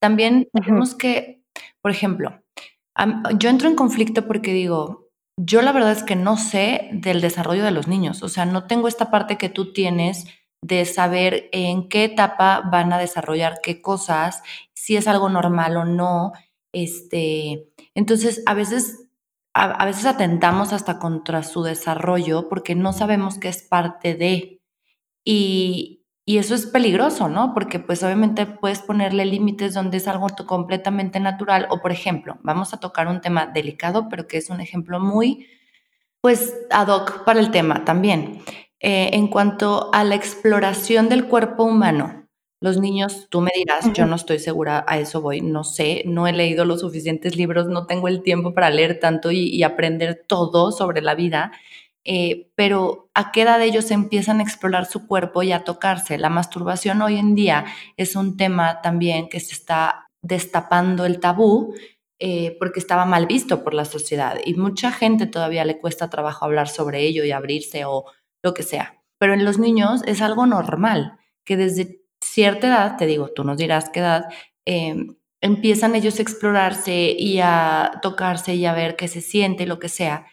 También 0.00 0.48
tenemos 0.52 0.94
que, 0.94 1.43
por 1.84 1.90
ejemplo, 1.90 2.42
yo 3.38 3.50
entro 3.50 3.68
en 3.68 3.76
conflicto 3.76 4.26
porque 4.26 4.54
digo, 4.54 5.10
yo 5.36 5.60
la 5.60 5.70
verdad 5.70 5.92
es 5.92 6.02
que 6.02 6.16
no 6.16 6.38
sé 6.38 6.88
del 6.92 7.20
desarrollo 7.20 7.62
de 7.62 7.72
los 7.72 7.88
niños, 7.88 8.22
o 8.22 8.30
sea, 8.30 8.46
no 8.46 8.66
tengo 8.66 8.88
esta 8.88 9.10
parte 9.10 9.36
que 9.36 9.50
tú 9.50 9.74
tienes 9.74 10.24
de 10.62 10.86
saber 10.86 11.50
en 11.52 11.90
qué 11.90 12.04
etapa 12.04 12.62
van 12.72 12.90
a 12.94 12.98
desarrollar 12.98 13.60
qué 13.62 13.82
cosas, 13.82 14.42
si 14.72 14.96
es 14.96 15.06
algo 15.06 15.28
normal 15.28 15.76
o 15.76 15.84
no. 15.84 16.32
Este, 16.72 17.68
entonces, 17.94 18.42
a 18.46 18.54
veces, 18.54 19.10
a, 19.52 19.84
veces 19.84 20.06
atentamos 20.06 20.72
hasta 20.72 20.98
contra 20.98 21.42
su 21.42 21.62
desarrollo 21.64 22.48
porque 22.48 22.74
no 22.74 22.94
sabemos 22.94 23.38
qué 23.38 23.48
es 23.48 23.62
parte 23.62 24.14
de. 24.14 24.62
Y, 25.22 26.03
y 26.26 26.38
eso 26.38 26.54
es 26.54 26.66
peligroso, 26.66 27.28
¿no? 27.28 27.52
Porque 27.52 27.78
pues 27.78 28.02
obviamente 28.02 28.46
puedes 28.46 28.80
ponerle 28.80 29.26
límites 29.26 29.74
donde 29.74 29.98
es 29.98 30.08
algo 30.08 30.28
completamente 30.46 31.20
natural. 31.20 31.66
O 31.70 31.80
por 31.80 31.92
ejemplo, 31.92 32.38
vamos 32.42 32.72
a 32.72 32.80
tocar 32.80 33.08
un 33.08 33.20
tema 33.20 33.46
delicado, 33.46 34.08
pero 34.08 34.26
que 34.26 34.38
es 34.38 34.48
un 34.48 34.60
ejemplo 34.60 35.00
muy, 35.00 35.46
pues, 36.20 36.54
ad 36.70 36.88
hoc 36.88 37.24
para 37.24 37.40
el 37.40 37.50
tema 37.50 37.84
también. 37.84 38.40
Eh, 38.80 39.10
en 39.12 39.28
cuanto 39.28 39.90
a 39.92 40.04
la 40.04 40.14
exploración 40.14 41.08
del 41.08 41.26
cuerpo 41.26 41.64
humano, 41.64 42.24
los 42.60 42.78
niños, 42.78 43.26
tú 43.28 43.42
me 43.42 43.50
dirás, 43.54 43.92
yo 43.92 44.06
no 44.06 44.16
estoy 44.16 44.38
segura, 44.38 44.84
a 44.88 44.98
eso 44.98 45.20
voy, 45.20 45.42
no 45.42 45.64
sé, 45.64 46.02
no 46.06 46.26
he 46.26 46.32
leído 46.32 46.64
los 46.64 46.80
suficientes 46.80 47.36
libros, 47.36 47.66
no 47.66 47.86
tengo 47.86 48.08
el 48.08 48.22
tiempo 48.22 48.54
para 48.54 48.70
leer 48.70 49.00
tanto 49.00 49.30
y, 49.30 49.62
aprender 49.62 50.24
todo 50.26 50.72
sobre 50.72 51.02
la 51.02 51.14
vida, 51.14 51.52
eh, 52.04 52.50
pero 52.54 53.10
¿a 53.14 53.32
qué 53.32 53.42
edad 53.42 53.62
ellos 53.62 53.90
empiezan 53.90 54.40
a 54.40 54.42
explorar 54.42 54.86
su 54.86 55.06
cuerpo 55.06 55.42
y 55.42 55.52
a 55.52 55.64
tocarse? 55.64 56.18
La 56.18 56.28
masturbación 56.28 57.02
hoy 57.02 57.16
en 57.16 57.34
día 57.34 57.64
es 57.96 58.16
un 58.16 58.36
tema 58.36 58.82
también 58.82 59.28
que 59.28 59.40
se 59.40 59.52
está 59.52 60.08
destapando 60.22 61.04
el 61.04 61.20
tabú 61.20 61.74
eh, 62.20 62.56
porque 62.58 62.80
estaba 62.80 63.04
mal 63.04 63.26
visto 63.26 63.64
por 63.64 63.74
la 63.74 63.84
sociedad 63.84 64.38
y 64.44 64.54
mucha 64.54 64.92
gente 64.92 65.26
todavía 65.26 65.64
le 65.64 65.78
cuesta 65.78 66.08
trabajo 66.10 66.44
hablar 66.44 66.68
sobre 66.68 67.02
ello 67.02 67.24
y 67.24 67.32
abrirse 67.32 67.84
o 67.84 68.04
lo 68.42 68.54
que 68.54 68.62
sea. 68.62 69.02
Pero 69.18 69.34
en 69.34 69.44
los 69.44 69.58
niños 69.58 70.02
es 70.06 70.22
algo 70.22 70.46
normal, 70.46 71.18
que 71.44 71.56
desde 71.56 72.00
cierta 72.22 72.68
edad, 72.68 72.96
te 72.96 73.06
digo, 73.06 73.28
tú 73.28 73.44
nos 73.44 73.58
dirás 73.58 73.90
qué 73.90 74.00
edad, 74.00 74.24
em, 74.64 75.16
empiezan 75.40 75.94
ellos 75.94 76.18
a 76.18 76.22
explorarse 76.22 77.14
y 77.18 77.40
a 77.40 77.98
tocarse 78.00 78.54
y 78.54 78.64
a 78.64 78.72
ver 78.72 78.96
qué 78.96 79.08
se 79.08 79.20
siente, 79.20 79.66
lo 79.66 79.78
que 79.78 79.88
sea. 79.88 80.26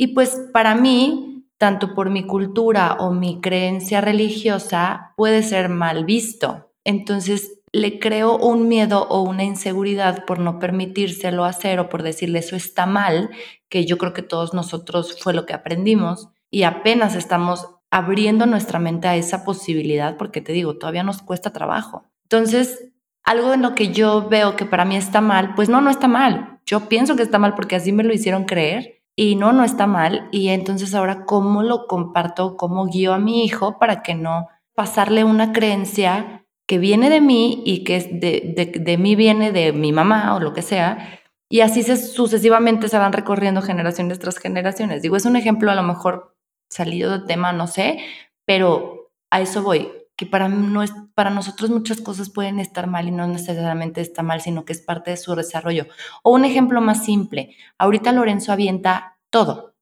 Y 0.00 0.14
pues 0.14 0.48
para 0.50 0.74
mí, 0.74 1.44
tanto 1.58 1.92
por 1.92 2.08
mi 2.08 2.26
cultura 2.26 2.96
o 3.00 3.12
mi 3.12 3.42
creencia 3.42 4.00
religiosa, 4.00 5.12
puede 5.14 5.42
ser 5.42 5.68
mal 5.68 6.06
visto. 6.06 6.72
Entonces 6.84 7.60
le 7.70 7.98
creo 7.98 8.38
un 8.38 8.66
miedo 8.66 9.06
o 9.10 9.20
una 9.20 9.44
inseguridad 9.44 10.24
por 10.24 10.38
no 10.38 10.58
permitírselo 10.58 11.44
hacer 11.44 11.80
o 11.80 11.90
por 11.90 12.02
decirle 12.02 12.38
eso 12.38 12.56
está 12.56 12.86
mal, 12.86 13.28
que 13.68 13.84
yo 13.84 13.98
creo 13.98 14.14
que 14.14 14.22
todos 14.22 14.54
nosotros 14.54 15.20
fue 15.20 15.34
lo 15.34 15.44
que 15.44 15.52
aprendimos 15.52 16.30
y 16.50 16.62
apenas 16.62 17.14
estamos 17.14 17.68
abriendo 17.90 18.46
nuestra 18.46 18.78
mente 18.78 19.06
a 19.06 19.16
esa 19.16 19.44
posibilidad 19.44 20.16
porque 20.16 20.40
te 20.40 20.54
digo, 20.54 20.78
todavía 20.78 21.02
nos 21.02 21.20
cuesta 21.20 21.52
trabajo. 21.52 22.06
Entonces, 22.22 22.90
algo 23.22 23.52
en 23.52 23.60
lo 23.60 23.74
que 23.74 23.92
yo 23.92 24.30
veo 24.30 24.56
que 24.56 24.64
para 24.64 24.86
mí 24.86 24.96
está 24.96 25.20
mal, 25.20 25.54
pues 25.54 25.68
no, 25.68 25.82
no 25.82 25.90
está 25.90 26.08
mal. 26.08 26.58
Yo 26.64 26.88
pienso 26.88 27.16
que 27.16 27.22
está 27.22 27.38
mal 27.38 27.54
porque 27.54 27.76
así 27.76 27.92
me 27.92 28.02
lo 28.02 28.14
hicieron 28.14 28.46
creer 28.46 28.99
y 29.20 29.36
no, 29.36 29.52
no 29.52 29.64
está 29.64 29.86
mal. 29.86 30.30
Y 30.32 30.48
entonces 30.48 30.94
ahora, 30.94 31.26
¿cómo 31.26 31.62
lo 31.62 31.86
comparto? 31.86 32.56
¿Cómo 32.56 32.86
guío 32.86 33.12
a 33.12 33.18
mi 33.18 33.44
hijo 33.44 33.78
para 33.78 34.02
que 34.02 34.14
no 34.14 34.48
pasarle 34.74 35.24
una 35.24 35.52
creencia 35.52 36.46
que 36.66 36.78
viene 36.78 37.10
de 37.10 37.20
mí 37.20 37.62
y 37.66 37.84
que 37.84 38.00
de, 38.00 38.54
de, 38.56 38.80
de 38.80 38.96
mí 38.96 39.16
viene 39.16 39.52
de 39.52 39.74
mi 39.74 39.92
mamá 39.92 40.34
o 40.34 40.40
lo 40.40 40.54
que 40.54 40.62
sea? 40.62 41.20
Y 41.50 41.60
así 41.60 41.82
sucesivamente 41.82 42.88
se 42.88 42.96
van 42.96 43.12
recorriendo 43.12 43.60
generaciones 43.60 44.18
tras 44.20 44.38
generaciones. 44.38 45.02
Digo, 45.02 45.16
es 45.16 45.26
un 45.26 45.36
ejemplo 45.36 45.70
a 45.70 45.74
lo 45.74 45.82
mejor 45.82 46.34
salido 46.70 47.18
de 47.18 47.26
tema, 47.26 47.52
no 47.52 47.66
sé, 47.66 47.98
pero 48.46 49.10
a 49.30 49.42
eso 49.42 49.62
voy, 49.62 49.92
que 50.20 50.26
para, 50.26 50.50
no 50.50 50.82
es, 50.82 50.92
para 51.14 51.30
nosotros 51.30 51.70
muchas 51.70 52.02
cosas 52.02 52.28
pueden 52.28 52.60
estar 52.60 52.86
mal 52.86 53.08
y 53.08 53.10
no 53.10 53.26
necesariamente 53.26 54.02
está 54.02 54.22
mal, 54.22 54.42
sino 54.42 54.66
que 54.66 54.74
es 54.74 54.82
parte 54.82 55.12
de 55.12 55.16
su 55.16 55.34
desarrollo. 55.34 55.86
O 56.22 56.34
un 56.34 56.44
ejemplo 56.44 56.82
más 56.82 57.06
simple, 57.06 57.56
ahorita 57.78 58.12
Lorenzo 58.12 58.52
avienta 58.52 59.18
todo, 59.30 59.76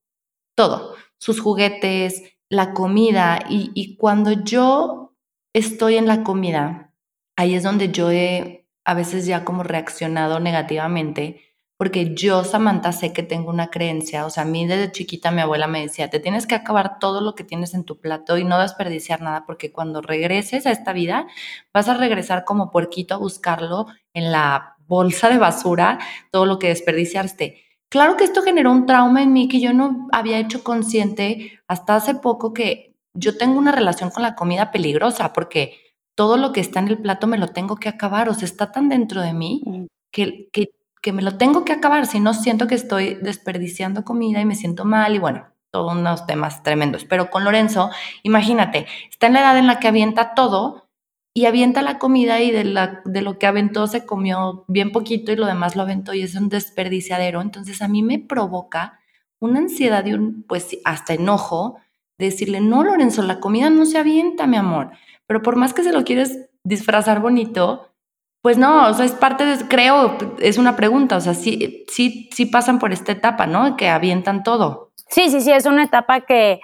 todo. 0.55 0.95
sus 1.17 1.41
juguetes, 1.41 2.23
la 2.47 2.71
comida. 2.73 3.39
Y, 3.49 3.71
y 3.73 3.97
cuando 3.97 4.31
yo 4.31 5.13
estoy 5.51 5.97
en 5.97 6.07
la 6.07 6.23
comida, 6.23 6.93
ahí 7.35 7.53
es 7.53 7.63
donde 7.63 7.91
yo 7.91 8.09
he 8.09 8.65
a 8.85 8.93
veces 8.93 9.25
ya 9.25 9.43
como 9.43 9.63
reaccionado 9.63 10.39
negativamente 10.39 11.48
porque 11.79 12.13
yo, 12.13 12.43
Samantha, 12.43 12.91
sé 12.91 13.13
que 13.13 13.23
tengo 13.23 13.49
una 13.49 13.69
creencia, 13.69 14.25
o 14.25 14.29
sea, 14.29 14.43
a 14.43 14.45
mí 14.45 14.67
desde 14.67 14.91
chiquita 14.91 15.31
mi 15.31 15.39
abuela 15.39 15.65
me 15.65 15.79
decía, 15.79 16.09
te 16.09 16.19
tienes 16.19 16.45
que 16.45 16.55
acabar 16.55 16.99
todo 16.99 17.21
lo 17.21 17.35
que 17.35 17.45
tienes 17.45 17.73
en 17.73 17.85
tu 17.85 18.01
plato 18.01 18.37
y 18.37 18.43
no 18.43 18.59
desperdiciar 18.59 19.21
nada, 19.21 19.45
porque 19.45 19.71
cuando 19.71 20.01
regreses 20.01 20.65
a 20.65 20.71
esta 20.71 20.91
vida, 20.91 21.27
vas 21.73 21.87
a 21.87 21.93
regresar 21.93 22.43
como 22.43 22.69
puerquito 22.69 23.13
a 23.15 23.17
buscarlo 23.17 23.85
en 24.13 24.29
la 24.33 24.75
bolsa 24.87 25.29
de 25.29 25.37
basura, 25.37 25.99
todo 26.31 26.45
lo 26.45 26.59
que 26.59 26.67
desperdiciaste. 26.67 27.63
Claro 27.87 28.17
que 28.17 28.25
esto 28.25 28.41
generó 28.41 28.73
un 28.73 28.85
trauma 28.85 29.23
en 29.23 29.31
mí 29.31 29.47
que 29.47 29.61
yo 29.61 29.71
no 29.71 30.09
había 30.11 30.37
hecho 30.37 30.65
consciente 30.65 31.61
hasta 31.65 31.95
hace 31.95 32.13
poco 32.13 32.51
que 32.51 32.93
yo 33.13 33.37
tengo 33.37 33.57
una 33.57 33.71
relación 33.71 34.09
con 34.09 34.23
la 34.23 34.35
comida 34.35 34.71
peligrosa, 34.71 35.31
porque 35.31 35.79
todo 36.13 36.35
lo 36.35 36.51
que 36.51 36.59
está 36.59 36.81
en 36.81 36.89
el 36.89 36.97
plato 36.97 37.25
me 37.25 37.37
lo 37.37 37.47
tengo 37.47 37.77
que 37.77 37.87
acabar, 37.87 38.27
o 38.27 38.33
sea, 38.33 38.47
está 38.47 38.69
tan 38.73 38.89
dentro 38.89 39.21
de 39.21 39.31
mí 39.31 39.87
que, 40.11 40.49
que 40.51 40.71
que 41.01 41.13
me 41.13 41.21
lo 41.21 41.37
tengo 41.37 41.65
que 41.65 41.73
acabar, 41.73 42.05
si 42.05 42.19
no 42.19 42.33
siento 42.33 42.67
que 42.67 42.75
estoy 42.75 43.15
desperdiciando 43.15 44.03
comida 44.03 44.41
y 44.41 44.45
me 44.45 44.55
siento 44.55 44.85
mal 44.85 45.15
y 45.15 45.19
bueno, 45.19 45.47
todos 45.71 45.93
unos 45.93 46.25
temas 46.25 46.63
tremendos. 46.63 47.05
Pero 47.05 47.29
con 47.29 47.43
Lorenzo, 47.43 47.89
imagínate, 48.23 48.87
está 49.09 49.27
en 49.27 49.33
la 49.33 49.41
edad 49.41 49.57
en 49.57 49.67
la 49.67 49.79
que 49.79 49.87
avienta 49.87 50.33
todo 50.33 50.89
y 51.33 51.45
avienta 51.45 51.81
la 51.81 51.99
comida 51.99 52.41
y 52.41 52.51
de, 52.51 52.63
la, 52.63 53.01
de 53.05 53.21
lo 53.21 53.37
que 53.39 53.47
aventó 53.47 53.87
se 53.87 54.05
comió 54.05 54.65
bien 54.67 54.91
poquito 54.91 55.31
y 55.31 55.35
lo 55.35 55.45
demás 55.45 55.75
lo 55.75 55.83
aventó 55.83 56.13
y 56.13 56.23
es 56.23 56.35
un 56.35 56.49
desperdiciadero. 56.49 57.41
Entonces 57.41 57.81
a 57.81 57.87
mí 57.87 58.03
me 58.03 58.19
provoca 58.19 58.99
una 59.39 59.59
ansiedad 59.59 60.05
y 60.05 60.13
un, 60.13 60.43
pues 60.43 60.77
hasta 60.83 61.13
enojo 61.13 61.77
de 62.17 62.25
decirle, 62.25 62.59
no, 62.59 62.83
Lorenzo, 62.83 63.21
la 63.21 63.39
comida 63.39 63.69
no 63.69 63.85
se 63.85 63.97
avienta, 63.97 64.47
mi 64.47 64.57
amor. 64.57 64.91
Pero 65.27 65.41
por 65.41 65.55
más 65.55 65.73
que 65.73 65.83
se 65.83 65.93
lo 65.93 66.03
quieres 66.03 66.49
disfrazar 66.63 67.21
bonito, 67.21 67.93
pues 68.41 68.57
no, 68.57 68.87
o 68.89 68.93
sea, 68.93 69.05
es 69.05 69.11
parte 69.11 69.45
de, 69.45 69.67
creo, 69.67 70.17
es 70.39 70.57
una 70.57 70.75
pregunta, 70.75 71.17
o 71.17 71.21
sea, 71.21 71.33
sí, 71.33 71.85
sí, 71.89 72.29
sí 72.33 72.45
pasan 72.45 72.79
por 72.79 72.93
esta 72.93 73.11
etapa, 73.11 73.47
¿no? 73.47 73.75
Que 73.75 73.89
avientan 73.89 74.43
todo. 74.43 74.93
Sí, 75.09 75.29
sí, 75.29 75.41
sí, 75.41 75.51
es 75.51 75.65
una 75.65 75.83
etapa 75.83 76.21
que, 76.21 76.61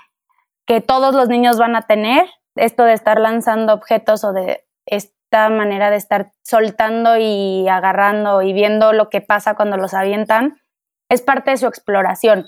que 0.65 0.81
todos 0.81 1.13
los 1.13 1.27
niños 1.27 1.57
van 1.57 1.75
a 1.75 1.81
tener, 1.81 2.29
esto 2.55 2.83
de 2.83 2.93
estar 2.93 3.19
lanzando 3.19 3.73
objetos 3.73 4.23
o 4.23 4.31
de 4.31 4.65
esta 4.85 5.49
manera 5.49 5.89
de 5.89 5.97
estar 5.97 6.31
soltando 6.43 7.17
y 7.17 7.67
agarrando 7.67 8.41
y 8.41 8.53
viendo 8.53 8.93
lo 8.93 9.09
que 9.09 9.19
pasa 9.19 9.55
cuando 9.55 9.75
los 9.75 9.93
avientan, 9.93 10.61
es 11.09 11.21
parte 11.21 11.51
de 11.51 11.57
su 11.57 11.67
exploración. 11.67 12.45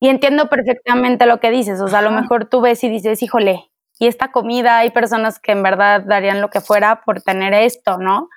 Y 0.00 0.08
entiendo 0.08 0.48
perfectamente 0.48 1.26
lo 1.26 1.38
que 1.38 1.50
dices, 1.50 1.80
o 1.80 1.88
sea, 1.88 2.00
a 2.00 2.02
lo 2.02 2.10
mejor 2.10 2.46
tú 2.46 2.60
ves 2.60 2.82
y 2.82 2.88
dices, 2.88 3.22
híjole, 3.22 3.70
y 4.00 4.06
esta 4.06 4.30
comida, 4.30 4.78
hay 4.78 4.90
personas 4.90 5.40
que 5.40 5.52
en 5.52 5.62
verdad 5.62 6.02
darían 6.06 6.40
lo 6.40 6.50
que 6.50 6.60
fuera 6.60 7.02
por 7.04 7.20
tener 7.22 7.52
esto, 7.54 7.98
¿no? 7.98 8.28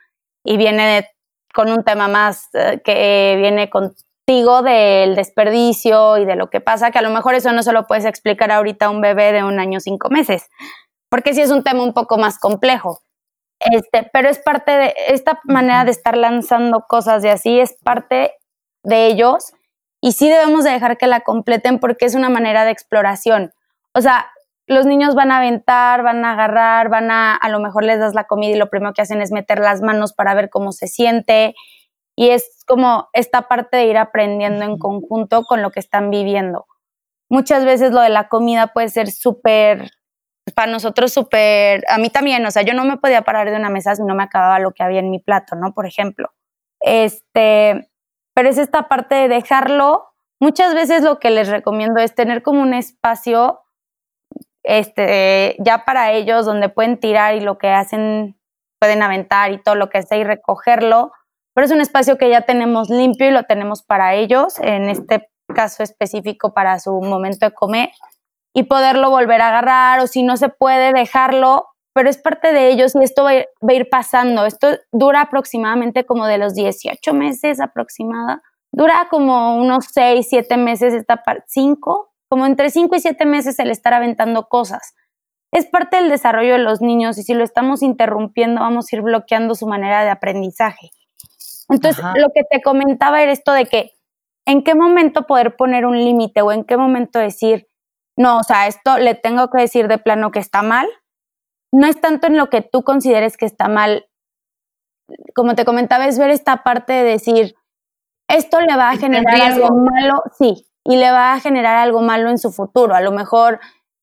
Y 0.43 0.57
viene 0.57 1.07
con 1.53 1.69
un 1.69 1.83
tema 1.83 2.07
más 2.07 2.49
eh, 2.53 2.81
que 2.83 3.35
viene 3.37 3.69
contigo 3.69 4.61
del 4.61 5.15
desperdicio 5.15 6.17
y 6.17 6.25
de 6.25 6.35
lo 6.35 6.49
que 6.49 6.61
pasa, 6.61 6.91
que 6.91 6.99
a 6.99 7.01
lo 7.01 7.09
mejor 7.09 7.35
eso 7.35 7.51
no 7.51 7.63
se 7.63 7.73
lo 7.73 7.87
puedes 7.87 8.05
explicar 8.05 8.51
ahorita 8.51 8.85
a 8.85 8.89
un 8.89 9.01
bebé 9.01 9.31
de 9.31 9.43
un 9.43 9.59
año 9.59 9.79
cinco 9.79 10.09
meses, 10.09 10.49
porque 11.09 11.33
sí 11.33 11.41
es 11.41 11.51
un 11.51 11.63
tema 11.63 11.83
un 11.83 11.93
poco 11.93 12.17
más 12.17 12.39
complejo. 12.39 13.01
Este, 13.59 14.09
pero 14.11 14.27
es 14.27 14.39
parte 14.39 14.71
de 14.71 14.95
esta 15.09 15.39
manera 15.43 15.85
de 15.85 15.91
estar 15.91 16.17
lanzando 16.17 16.85
cosas 16.87 17.21
de 17.21 17.29
así, 17.29 17.59
es 17.59 17.77
parte 17.83 18.33
de 18.83 19.05
ellos 19.05 19.53
y 20.01 20.13
sí 20.13 20.29
debemos 20.29 20.63
de 20.63 20.71
dejar 20.71 20.97
que 20.97 21.05
la 21.05 21.21
completen 21.21 21.79
porque 21.79 22.05
es 22.05 22.15
una 22.15 22.29
manera 22.29 22.65
de 22.65 22.71
exploración. 22.71 23.53
O 23.93 24.01
sea, 24.01 24.31
los 24.71 24.85
niños 24.85 25.15
van 25.15 25.31
a 25.31 25.37
aventar, 25.37 26.03
van 26.03 26.23
a 26.25 26.33
agarrar, 26.33 26.89
van 26.89 27.11
a, 27.11 27.35
a 27.35 27.49
lo 27.49 27.59
mejor 27.59 27.83
les 27.83 27.99
das 27.99 28.13
la 28.13 28.25
comida 28.25 28.55
y 28.55 28.59
lo 28.59 28.69
primero 28.69 28.93
que 28.93 29.01
hacen 29.01 29.21
es 29.21 29.31
meter 29.31 29.59
las 29.59 29.81
manos 29.81 30.13
para 30.13 30.33
ver 30.33 30.49
cómo 30.49 30.71
se 30.71 30.87
siente. 30.87 31.55
Y 32.15 32.29
es 32.29 32.63
como 32.67 33.09
esta 33.13 33.47
parte 33.47 33.77
de 33.77 33.85
ir 33.85 33.97
aprendiendo 33.97 34.63
en 34.63 34.77
conjunto 34.77 35.43
con 35.43 35.61
lo 35.61 35.71
que 35.71 35.79
están 35.79 36.09
viviendo. 36.09 36.67
Muchas 37.29 37.65
veces 37.65 37.91
lo 37.91 38.01
de 38.01 38.09
la 38.09 38.27
comida 38.27 38.67
puede 38.67 38.89
ser 38.89 39.09
súper, 39.09 39.89
para 40.53 40.71
nosotros 40.71 41.13
súper, 41.13 41.83
a 41.87 41.97
mí 41.97 42.09
también, 42.09 42.45
o 42.45 42.51
sea, 42.51 42.63
yo 42.63 42.73
no 42.73 42.83
me 42.83 42.97
podía 42.97 43.21
parar 43.21 43.49
de 43.49 43.55
una 43.55 43.69
mesa 43.69 43.95
si 43.95 44.03
no 44.03 44.15
me 44.15 44.23
acababa 44.23 44.59
lo 44.59 44.71
que 44.71 44.83
había 44.83 44.99
en 44.99 45.09
mi 45.09 45.19
plato, 45.19 45.55
¿no? 45.55 45.73
Por 45.73 45.85
ejemplo. 45.85 46.31
Este, 46.81 47.89
pero 48.33 48.49
es 48.49 48.57
esta 48.57 48.87
parte 48.87 49.15
de 49.15 49.27
dejarlo. 49.27 50.07
Muchas 50.39 50.73
veces 50.73 51.03
lo 51.03 51.19
que 51.19 51.29
les 51.29 51.47
recomiendo 51.47 52.01
es 52.01 52.15
tener 52.15 52.41
como 52.41 52.61
un 52.61 52.73
espacio 52.73 53.61
este, 54.63 55.55
ya 55.59 55.85
para 55.85 56.11
ellos, 56.11 56.45
donde 56.45 56.69
pueden 56.69 56.99
tirar 56.99 57.35
y 57.35 57.41
lo 57.41 57.57
que 57.57 57.69
hacen, 57.69 58.39
pueden 58.79 59.01
aventar 59.03 59.51
y 59.51 59.61
todo 59.61 59.75
lo 59.75 59.89
que 59.89 60.01
sea 60.03 60.17
y 60.17 60.23
recogerlo, 60.23 61.11
pero 61.53 61.65
es 61.65 61.71
un 61.71 61.81
espacio 61.81 62.17
que 62.17 62.29
ya 62.29 62.41
tenemos 62.41 62.89
limpio 62.89 63.27
y 63.27 63.31
lo 63.31 63.43
tenemos 63.43 63.83
para 63.83 64.13
ellos, 64.15 64.59
en 64.59 64.89
este 64.89 65.29
caso 65.53 65.83
específico 65.83 66.53
para 66.53 66.79
su 66.79 66.91
momento 67.01 67.45
de 67.45 67.51
comer, 67.51 67.89
y 68.53 68.63
poderlo 68.63 69.09
volver 69.09 69.41
a 69.41 69.49
agarrar 69.49 69.99
o 69.99 70.07
si 70.07 70.23
no 70.23 70.37
se 70.37 70.49
puede 70.49 70.93
dejarlo, 70.93 71.67
pero 71.93 72.09
es 72.09 72.17
parte 72.17 72.53
de 72.53 72.69
ellos 72.69 72.95
y 72.95 73.03
esto 73.03 73.23
va 73.23 73.31
a 73.31 73.73
ir 73.73 73.89
pasando. 73.89 74.45
Esto 74.45 74.77
dura 74.91 75.21
aproximadamente 75.21 76.05
como 76.05 76.25
de 76.25 76.37
los 76.37 76.53
18 76.53 77.13
meses 77.13 77.59
aproximada. 77.59 78.41
Dura 78.73 79.07
como 79.09 79.57
unos 79.57 79.85
6, 79.91 80.25
7 80.29 80.57
meses 80.57 80.93
esta 80.93 81.23
parte, 81.23 81.43
5, 81.47 82.10
como 82.31 82.45
entre 82.45 82.69
5 82.69 82.95
y 82.95 83.01
7 83.01 83.25
meses 83.25 83.59
el 83.59 83.69
estar 83.71 83.93
aventando 83.93 84.47
cosas. 84.47 84.95
Es 85.51 85.65
parte 85.65 85.97
del 85.97 86.09
desarrollo 86.09 86.53
de 86.53 86.59
los 86.59 86.79
niños 86.79 87.17
y 87.17 87.23
si 87.23 87.33
lo 87.33 87.43
estamos 87.43 87.83
interrumpiendo 87.83 88.61
vamos 88.61 88.85
a 88.85 88.95
ir 88.95 89.01
bloqueando 89.01 89.53
su 89.53 89.67
manera 89.67 90.05
de 90.05 90.11
aprendizaje. 90.11 90.91
Entonces, 91.67 92.01
lo 92.15 92.29
que 92.33 92.43
te 92.49 92.61
comentaba 92.61 93.21
era 93.21 93.33
esto 93.33 93.51
de 93.51 93.65
que 93.65 93.91
en 94.45 94.63
qué 94.63 94.75
momento 94.75 95.27
poder 95.27 95.57
poner 95.57 95.85
un 95.85 95.97
límite 95.97 96.41
o 96.41 96.53
en 96.53 96.63
qué 96.63 96.77
momento 96.77 97.19
decir, 97.19 97.67
no, 98.15 98.37
o 98.37 98.43
sea, 98.43 98.67
esto 98.67 98.97
le 98.97 99.13
tengo 99.13 99.49
que 99.49 99.59
decir 99.59 99.89
de 99.89 99.97
plano 99.97 100.31
que 100.31 100.39
está 100.39 100.61
mal. 100.61 100.87
No 101.73 101.85
es 101.85 101.99
tanto 101.99 102.27
en 102.27 102.37
lo 102.37 102.49
que 102.49 102.61
tú 102.61 102.83
consideres 102.83 103.35
que 103.35 103.45
está 103.45 103.67
mal. 103.67 104.05
Como 105.35 105.55
te 105.55 105.65
comentaba, 105.65 106.07
es 106.07 106.17
ver 106.17 106.29
esta 106.29 106.63
parte 106.63 106.93
de 106.93 107.03
decir, 107.03 107.55
esto 108.29 108.61
le 108.61 108.77
va 108.77 108.91
a 108.91 108.97
generar 108.97 109.35
algo 109.41 109.67
malo, 109.75 110.23
sí, 110.37 110.70
y 110.85 110.95
le 110.95 111.11
va 111.11 111.33
a 111.33 111.39
generar 111.39 111.77
algo 111.77 112.01
malo 112.01 112.29
en 112.29 112.37
su 112.37 112.51
futuro. 112.51 112.95
A 112.95 113.01
lo 113.01 113.11
mejor 113.11 113.59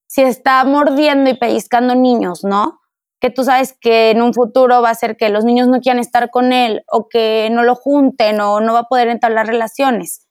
si 0.08 0.22
está 0.22 0.64
mordiendo 0.64 1.30
y 1.30 1.34
pellizcando 1.34 1.94
niños, 1.94 2.44
¿no? 2.44 2.80
Que 3.20 3.30
tú 3.30 3.44
sabes 3.44 3.76
que 3.78 4.10
en 4.10 4.22
un 4.22 4.32
futuro 4.32 4.80
va 4.80 4.90
a 4.90 4.94
ser 4.94 5.16
que 5.16 5.28
los 5.28 5.44
niños 5.44 5.68
no 5.68 5.80
quieran 5.80 6.00
estar 6.00 6.30
con 6.30 6.52
él 6.52 6.82
o 6.86 7.08
que 7.08 7.48
no 7.50 7.62
lo 7.62 7.74
junten 7.74 8.40
o 8.40 8.60
no 8.60 8.72
va 8.72 8.80
a 8.80 8.88
poder 8.88 9.08
entablar 9.08 9.46
relaciones. 9.46 10.26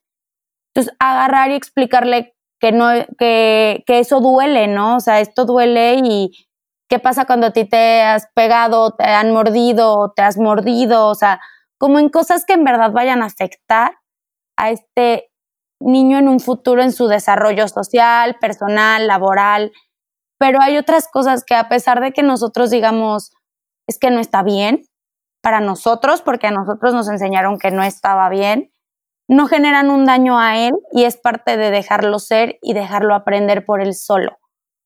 Entonces, 0.74 0.96
agarrar 1.00 1.52
y 1.52 1.56
explicarle 1.56 2.36
que, 2.60 2.72
no, 2.72 2.90
que, 3.18 3.84
que 3.86 4.00
eso 4.00 4.20
duele, 4.20 4.68
¿no? 4.68 4.98
O 4.98 5.00
sea, 5.00 5.20
esto 5.20 5.46
duele 5.46 6.02
y 6.04 6.32
qué 6.90 7.00
pasa 7.00 7.26
cuando 7.26 7.48
a 7.48 7.52
ti 7.52 7.66
te 7.66 8.02
has 8.02 8.28
pegado, 8.34 8.92
te 8.92 9.04
han 9.04 9.32
mordido, 9.32 10.14
te 10.16 10.22
has 10.22 10.38
mordido, 10.38 11.08
o 11.08 11.16
sea, 11.16 11.42
como 11.78 12.00
en 12.00 12.10
cosas 12.10 12.46
que 12.46 12.54
en 12.54 12.64
verdad 12.64 12.92
vayan 12.92 13.22
a 13.22 13.26
afectar 13.26 13.98
a 14.58 14.72
este 14.72 15.27
niño 15.80 16.18
en 16.18 16.28
un 16.28 16.40
futuro 16.40 16.82
en 16.82 16.92
su 16.92 17.08
desarrollo 17.08 17.68
social, 17.68 18.38
personal, 18.40 19.08
laboral, 19.08 19.72
pero 20.40 20.62
hay 20.62 20.78
otras 20.78 21.08
cosas 21.08 21.44
que 21.44 21.56
a 21.56 21.70
pesar 21.70 22.02
de 22.02 22.12
que 22.12 22.24
nosotros 22.24 22.70
digamos, 22.70 23.32
es 23.88 23.98
que 24.00 24.12
no 24.12 24.20
está 24.20 24.44
bien 24.44 24.84
para 25.42 25.60
nosotros, 25.62 26.22
porque 26.22 26.48
a 26.48 26.52
nosotros 26.52 26.94
nos 26.94 27.10
enseñaron 27.10 27.58
que 27.58 27.72
no 27.72 27.84
estaba 27.84 28.30
bien, 28.30 28.72
no 29.28 29.48
generan 29.48 29.90
un 29.90 30.06
daño 30.06 30.40
a 30.40 30.58
él 30.58 30.74
y 30.92 31.04
es 31.04 31.18
parte 31.18 31.58
de 31.58 31.70
dejarlo 31.70 32.20
ser 32.20 32.58
y 32.62 32.74
dejarlo 32.74 33.14
aprender 33.14 33.66
por 33.66 33.82
él 33.82 33.94
solo, 33.94 34.38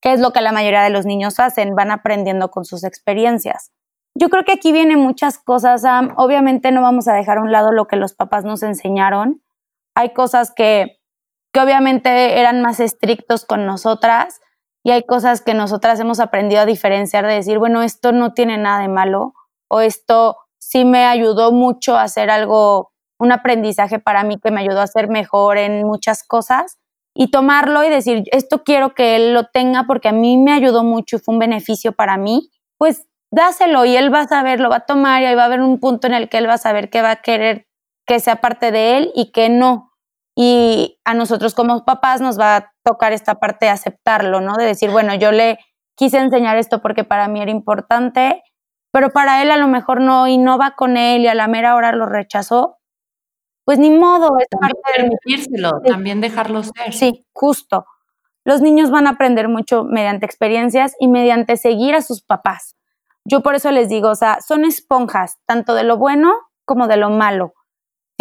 que 0.02 0.14
es 0.14 0.20
lo 0.20 0.32
que 0.34 0.42
la 0.42 0.52
mayoría 0.52 0.82
de 0.82 0.90
los 0.90 1.06
niños 1.06 1.40
hacen, 1.40 1.76
van 1.76 1.92
aprendiendo 1.92 2.50
con 2.50 2.66
sus 2.66 2.84
experiencias. 2.84 3.72
Yo 4.14 4.30
creo 4.30 4.44
que 4.44 4.52
aquí 4.52 4.72
vienen 4.72 5.00
muchas 5.00 5.38
cosas, 5.38 5.84
obviamente 6.18 6.72
no 6.72 6.82
vamos 6.82 7.08
a 7.08 7.14
dejar 7.14 7.38
a 7.38 7.42
un 7.42 7.52
lado 7.52 7.72
lo 7.72 7.88
que 7.88 7.96
los 7.96 8.14
papás 8.14 8.44
nos 8.44 8.62
enseñaron, 8.62 9.42
hay 10.02 10.14
cosas 10.14 10.52
que, 10.56 11.00
que 11.54 11.60
obviamente 11.60 12.40
eran 12.40 12.62
más 12.62 12.80
estrictos 12.80 13.46
con 13.46 13.66
nosotras 13.66 14.42
y 14.84 14.92
hay 14.92 15.04
cosas 15.04 15.42
que 15.42 15.54
nosotras 15.54 16.00
hemos 16.00 16.20
aprendido 16.20 16.62
a 16.62 16.66
diferenciar 16.66 17.26
de 17.26 17.34
decir, 17.34 17.60
bueno, 17.60 17.84
esto 17.84 18.12
no 18.12 18.34
tiene 18.34 18.58
nada 18.58 18.82
de 18.82 18.88
malo 18.88 19.34
o 19.70 19.82
esto 19.82 20.38
sí 20.60 20.86
me 20.86 21.06
ayudó 21.06 21.52
mucho 21.52 21.98
a 21.98 22.04
hacer 22.04 22.30
algo, 22.30 22.92
un 23.20 23.32
aprendizaje 23.32 24.00
para 24.00 24.24
mí 24.24 24.40
que 24.40 24.52
me 24.52 24.62
ayudó 24.62 24.82
a 24.82 24.88
ser 24.88 25.08
mejor 25.08 25.58
en 25.58 25.86
muchas 25.86 26.24
cosas 26.24 26.78
y 27.14 27.30
tomarlo 27.30 27.84
y 27.84 27.90
decir, 27.90 28.24
esto 28.32 28.64
quiero 28.64 28.94
que 28.96 29.16
él 29.16 29.34
lo 29.34 29.46
tenga 29.46 29.84
porque 29.86 30.10
a 30.10 30.14
mí 30.14 30.38
me 30.38 30.54
ayudó 30.54 30.84
mucho 30.84 31.18
y 31.18 31.20
fue 31.20 31.34
un 31.34 31.40
beneficio 31.40 31.92
para 31.92 32.18
mí, 32.18 32.50
pues 32.78 33.08
dáselo 33.32 33.86
y 33.86 33.96
él 33.96 34.14
va 34.14 34.22
a 34.22 34.28
saber, 34.28 34.60
lo 34.60 34.70
va 34.70 34.78
a 34.78 34.86
tomar 34.86 35.22
y 35.22 35.26
ahí 35.26 35.36
va 35.36 35.44
a 35.44 35.46
haber 35.46 35.62
un 35.62 35.80
punto 35.80 36.08
en 36.08 36.14
el 36.14 36.30
que 36.30 36.38
él 36.38 36.50
va 36.50 36.54
a 36.54 36.58
saber 36.58 36.90
que 36.90 37.02
va 37.02 37.12
a 37.12 37.22
querer 37.22 37.68
que 38.06 38.20
sea 38.20 38.38
parte 38.38 38.72
de 38.72 38.98
él 38.98 39.12
y 39.16 39.32
que 39.32 39.50
no. 39.50 39.91
Y 40.36 41.00
a 41.06 41.14
nosotros 41.14 41.54
como 41.54 41.86
papás 41.86 42.22
nos 42.22 42.40
va 42.40 42.56
a 42.56 42.74
tocar 42.84 43.14
esta 43.14 43.36
parte 43.36 43.66
de 43.66 43.72
aceptarlo, 43.72 44.42
¿no? 44.42 44.56
De 44.56 44.66
decir, 44.66 44.90
bueno, 44.90 45.14
yo 45.16 45.32
le 45.32 45.60
quise 45.96 46.18
enseñar 46.18 46.58
esto 46.58 46.82
porque 46.82 47.04
para 47.04 47.28
mí 47.28 47.42
era 47.42 47.52
importante, 47.52 48.42
pero 48.92 49.12
para 49.12 49.42
él 49.42 49.52
a 49.52 49.58
lo 49.58 49.68
mejor 49.68 50.02
no 50.02 50.28
y 50.28 50.38
no 50.38 50.58
va 50.58 50.72
con 50.72 50.98
él 50.98 51.22
y 51.22 51.28
a 51.28 51.36
la 51.36 51.48
mera 51.48 51.76
hora 51.76 51.92
lo 51.92 52.06
rechazó, 52.06 52.78
pues 53.66 53.78
ni 53.80 53.90
modo. 53.90 54.38
Es 54.40 54.48
también 54.50 54.76
permitírselo, 54.96 55.82
también 55.86 56.22
dejarlo 56.22 56.64
ser. 56.64 56.94
Sí, 56.94 57.26
justo. 57.34 57.86
Los 58.44 58.62
niños 58.62 58.90
van 58.90 59.08
a 59.08 59.12
aprender 59.12 59.48
mucho 59.48 59.84
mediante 59.84 60.26
experiencias 60.26 60.96
y 61.00 61.08
mediante 61.08 61.58
seguir 61.58 61.94
a 61.94 62.02
sus 62.02 62.24
papás. 62.24 62.76
Yo 63.24 63.42
por 63.42 63.56
eso 63.56 63.70
les 63.72 63.88
digo, 63.88 64.10
o 64.10 64.16
sea, 64.16 64.40
son 64.42 64.66
esponjas, 64.66 65.38
tanto 65.46 65.76
de 65.76 65.84
lo 65.84 65.98
bueno 65.98 66.34
como 66.66 66.88
de 66.88 66.98
lo 66.98 67.12
malo. 67.12 67.54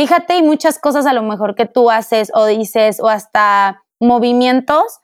Fíjate, 0.01 0.39
y 0.39 0.43
muchas 0.43 0.79
cosas 0.79 1.05
a 1.05 1.13
lo 1.13 1.23
mejor 1.23 1.55
que 1.55 1.67
tú 1.67 1.91
haces 1.91 2.33
o 2.33 2.47
dices 2.47 3.01
o 3.01 3.11
hasta 3.11 3.85
movimientos, 4.01 4.99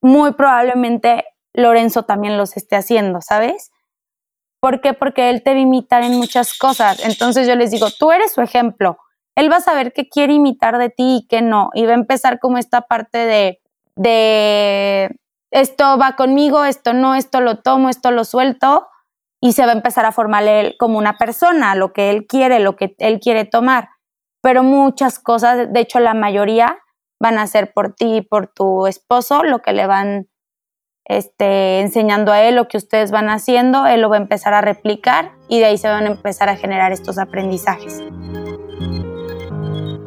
muy 0.00 0.34
probablemente 0.34 1.24
Lorenzo 1.52 2.04
también 2.04 2.38
los 2.38 2.56
esté 2.56 2.76
haciendo, 2.76 3.20
¿sabes? 3.20 3.72
¿Por 4.60 4.80
qué? 4.80 4.94
Porque 4.94 5.28
él 5.28 5.42
te 5.42 5.50
va 5.50 5.56
a 5.56 5.62
imitar 5.62 6.04
en 6.04 6.14
muchas 6.18 6.56
cosas. 6.56 7.04
Entonces 7.04 7.48
yo 7.48 7.56
les 7.56 7.72
digo, 7.72 7.88
tú 7.98 8.12
eres 8.12 8.32
su 8.32 8.42
ejemplo. 8.42 8.96
Él 9.34 9.50
va 9.50 9.56
a 9.56 9.60
saber 9.60 9.92
qué 9.92 10.08
quiere 10.08 10.34
imitar 10.34 10.78
de 10.78 10.90
ti 10.90 11.16
y 11.16 11.26
qué 11.26 11.42
no. 11.42 11.70
Y 11.74 11.84
va 11.86 11.90
a 11.90 11.94
empezar 11.96 12.38
como 12.38 12.58
esta 12.58 12.82
parte 12.82 13.18
de, 13.18 13.60
de 13.96 15.18
esto 15.50 15.98
va 15.98 16.14
conmigo, 16.14 16.64
esto 16.64 16.92
no, 16.92 17.16
esto 17.16 17.40
lo 17.40 17.58
tomo, 17.58 17.88
esto 17.88 18.12
lo 18.12 18.24
suelto. 18.24 18.86
Y 19.40 19.54
se 19.54 19.66
va 19.66 19.72
a 19.72 19.74
empezar 19.74 20.04
a 20.04 20.12
formar 20.12 20.44
él 20.44 20.76
como 20.78 20.96
una 20.96 21.18
persona, 21.18 21.74
lo 21.74 21.92
que 21.92 22.10
él 22.10 22.28
quiere, 22.28 22.60
lo 22.60 22.76
que 22.76 22.94
él 22.98 23.18
quiere 23.18 23.44
tomar. 23.44 23.88
Pero 24.42 24.62
muchas 24.62 25.18
cosas, 25.18 25.72
de 25.72 25.80
hecho 25.80 26.00
la 26.00 26.14
mayoría, 26.14 26.78
van 27.20 27.38
a 27.38 27.46
ser 27.46 27.72
por 27.72 27.94
ti 27.94 28.16
y 28.16 28.22
por 28.22 28.48
tu 28.48 28.86
esposo, 28.86 29.44
lo 29.44 29.60
que 29.60 29.72
le 29.72 29.86
van 29.86 30.28
este, 31.04 31.80
enseñando 31.80 32.32
a 32.32 32.42
él 32.42 32.56
lo 32.56 32.68
que 32.68 32.76
ustedes 32.76 33.10
van 33.10 33.28
haciendo, 33.28 33.86
él 33.86 34.00
lo 34.00 34.08
va 34.08 34.16
a 34.16 34.20
empezar 34.20 34.54
a 34.54 34.60
replicar 34.60 35.32
y 35.48 35.58
de 35.58 35.66
ahí 35.66 35.78
se 35.78 35.88
van 35.88 36.04
a 36.04 36.10
empezar 36.10 36.48
a 36.48 36.56
generar 36.56 36.92
estos 36.92 37.18
aprendizajes. 37.18 38.02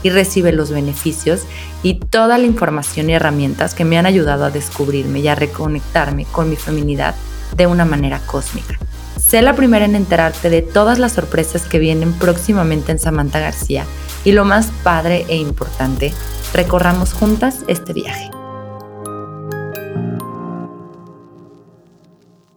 y 0.01 0.09
recibe 0.09 0.51
los 0.51 0.71
beneficios 0.71 1.41
y 1.83 1.99
toda 1.99 2.39
la 2.39 2.45
información 2.45 3.09
y 3.09 3.13
herramientas 3.13 3.75
que 3.75 3.85
me 3.85 3.99
han 3.99 4.07
ayudado 4.07 4.45
a 4.45 4.49
descubrirme 4.49 5.19
y 5.19 5.27
a 5.27 5.35
reconectarme 5.35 6.25
con 6.25 6.49
mi 6.49 6.55
feminidad 6.55 7.13
de 7.55 7.67
una 7.67 7.85
manera 7.85 8.19
cósmica. 8.25 8.79
Sé 9.19 9.43
la 9.43 9.55
primera 9.55 9.85
en 9.85 9.95
enterarte 9.95 10.49
de 10.49 10.63
todas 10.63 10.97
las 10.97 11.13
sorpresas 11.13 11.63
que 11.63 11.79
vienen 11.79 12.13
próximamente 12.13 12.91
en 12.91 12.99
Samantha 12.99 13.39
García 13.39 13.85
y 14.23 14.31
lo 14.31 14.45
más 14.45 14.67
padre 14.83 15.25
e 15.27 15.35
importante, 15.35 16.11
recorramos 16.53 17.13
juntas 17.13 17.59
este 17.67 17.93
viaje. 17.93 18.31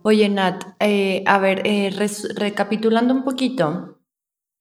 Oye, 0.02 0.30
Nat, 0.30 0.64
eh, 0.80 1.22
a 1.26 1.38
ver, 1.38 1.60
eh, 1.66 1.90
recapitulando 2.34 3.12
un 3.12 3.22
poquito, 3.22 3.98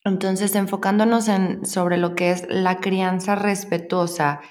entonces 0.04 0.54
enfocándonos 0.56 1.30
en 1.30 1.66
sobre 1.66 1.98
lo 1.98 2.14
que 2.16 2.32
es 2.32 2.46
la 2.50 2.82
crianza 2.82 3.36
respetuosa, 3.36 4.42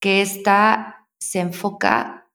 que 0.00 0.22
esta 0.22 1.08
se 1.20 1.40
enfoca 1.40 2.30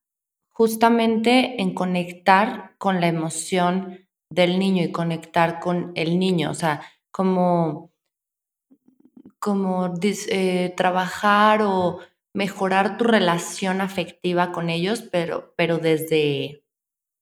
justamente 0.52 1.62
en 1.62 1.74
conectar 1.74 2.76
con 2.78 3.02
la 3.02 3.08
emoción 3.08 4.08
del 4.30 4.60
niño 4.60 4.84
y 4.84 4.92
conectar 4.92 5.60
con 5.60 5.92
el 5.96 6.20
niño, 6.20 6.52
o 6.52 6.56
sea, 6.56 6.82
como, 7.12 7.92
como 9.40 9.94
eh, 10.04 10.74
trabajar 10.78 11.62
o 11.64 12.00
mejorar 12.36 12.98
tu 12.98 13.06
relación 13.06 13.82
afectiva 13.82 14.52
con 14.52 14.70
ellos, 14.70 15.02
pero, 15.12 15.54
pero 15.58 15.80
desde 15.80 16.65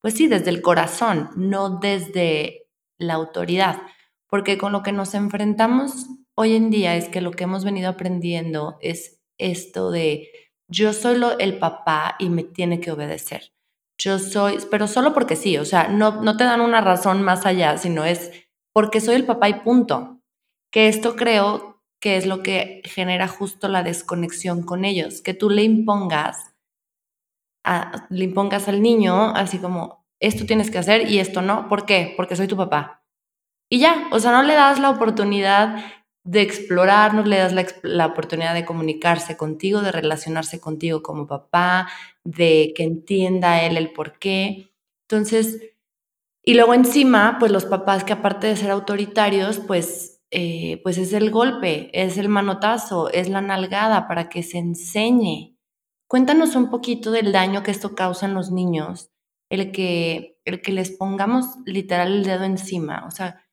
pues 0.04 0.16
sí, 0.16 0.28
desde 0.28 0.50
el 0.50 0.62
corazón, 0.62 1.30
no 1.38 1.80
desde 1.80 2.68
la 3.00 3.14
autoridad, 3.14 3.84
porque 4.28 4.58
con 4.58 4.74
lo 4.74 4.84
que 4.84 4.92
nos 4.92 5.14
enfrentamos 5.14 6.08
hoy 6.36 6.58
en 6.58 6.70
día 6.70 6.98
es 6.98 7.08
que 7.08 7.22
lo 7.22 7.32
que 7.32 7.46
hemos 7.46 7.64
venido 7.64 7.90
aprendiendo 7.90 8.78
es 8.82 9.22
esto 9.38 9.92
de 9.92 10.30
yo 10.68 10.92
soy 10.92 11.22
el 11.40 11.58
papá 11.58 12.18
y 12.20 12.30
me 12.30 12.44
tiene 12.44 12.82
que 12.82 12.92
obedecer. 12.92 13.54
Yo 13.98 14.20
soy, 14.20 14.58
pero 14.70 14.88
solo 14.88 15.14
porque 15.14 15.38
sí, 15.38 15.58
o 15.58 15.64
sea, 15.64 15.88
no, 15.88 16.22
no 16.22 16.36
te 16.36 16.44
dan 16.44 16.60
una 16.60 16.82
razón 16.82 17.22
más 17.22 17.46
allá, 17.46 17.78
sino 17.78 18.04
es 18.04 18.30
porque 18.74 19.00
soy 19.00 19.16
el 19.16 19.26
papá 19.26 19.48
y 19.48 19.62
punto. 19.62 20.20
Que 20.70 20.90
esto 20.90 21.16
creo 21.16 21.82
que 22.02 22.18
es 22.18 22.26
lo 22.26 22.44
que 22.44 22.82
genera 22.84 23.30
justo 23.30 23.70
la 23.70 23.84
desconexión 23.84 24.64
con 24.64 24.84
ellos, 24.84 25.22
que 25.22 25.34
tú 25.34 25.50
le 25.50 25.64
impongas 25.64 26.53
le 28.10 28.24
impongas 28.26 28.68
al 28.68 28.82
niño 28.82 29.30
así 29.36 29.58
como, 29.58 30.06
esto 30.20 30.46
tienes 30.46 30.72
que 30.72 30.78
hacer 30.78 31.10
y 31.10 31.20
esto 31.20 31.42
no. 31.42 31.68
¿Por 31.68 31.86
qué? 31.86 32.14
Porque 32.16 32.36
soy 32.36 32.48
tu 32.48 32.58
papá. 32.58 33.04
Y 33.70 33.80
ya, 33.80 34.08
o 34.12 34.20
sea, 34.20 34.32
no 34.32 34.44
le 34.44 34.54
das 34.54 34.80
la 34.80 34.90
oportunidad 34.90 35.84
de 36.24 36.42
explorar, 36.42 37.14
no 37.14 37.24
le 37.24 37.38
das 37.38 37.54
la, 37.54 37.66
la, 37.82 38.06
oportunidad 38.06 38.54
de 38.54 38.66
comunicarse 38.66 39.36
contigo, 39.36 39.82
de 39.82 39.92
relacionarse 39.92 40.62
contigo 40.62 41.04
como 41.04 41.28
papá, 41.28 41.90
de 42.24 42.74
que 42.76 42.84
entienda 42.84 43.64
él 43.64 43.76
el 43.76 43.92
por 43.92 44.20
qué. 44.20 44.72
Entonces, 45.10 45.74
y 46.44 46.54
luego 46.54 46.74
encima, 46.74 47.38
pues 47.40 47.52
los 47.52 47.66
papás 47.66 48.04
que 48.04 48.14
aparte 48.14 48.48
de 48.48 48.56
ser 48.56 48.72
autoritarios, 48.72 49.60
pues, 49.60 50.22
eh, 50.32 50.80
pues 50.84 50.98
es 50.98 51.14
el 51.14 51.32
golpe, 51.32 51.90
es 51.94 52.18
el 52.18 52.30
manotazo, 52.30 53.10
es 53.12 53.30
la 53.30 53.42
nalgada 53.42 54.08
para 54.08 54.30
que 54.30 54.44
se 54.44 54.58
enseñe 54.58 55.53
Cuéntanos 56.14 56.56
un 56.56 56.70
poquito 56.70 57.10
del 57.10 57.32
daño 57.32 57.64
que 57.64 57.72
esto 57.72 57.96
causa 57.96 58.28
en 58.28 58.36
los 58.36 58.52
niños, 58.52 59.10
el 59.50 59.72
que, 59.72 60.38
el 60.46 60.62
que 60.62 60.72
les 60.72 60.92
pongamos 60.92 61.48
literal 61.66 62.14
el 62.14 62.24
dedo 62.24 62.44
encima. 62.44 63.04
O 63.08 63.10
sea, 63.10 63.44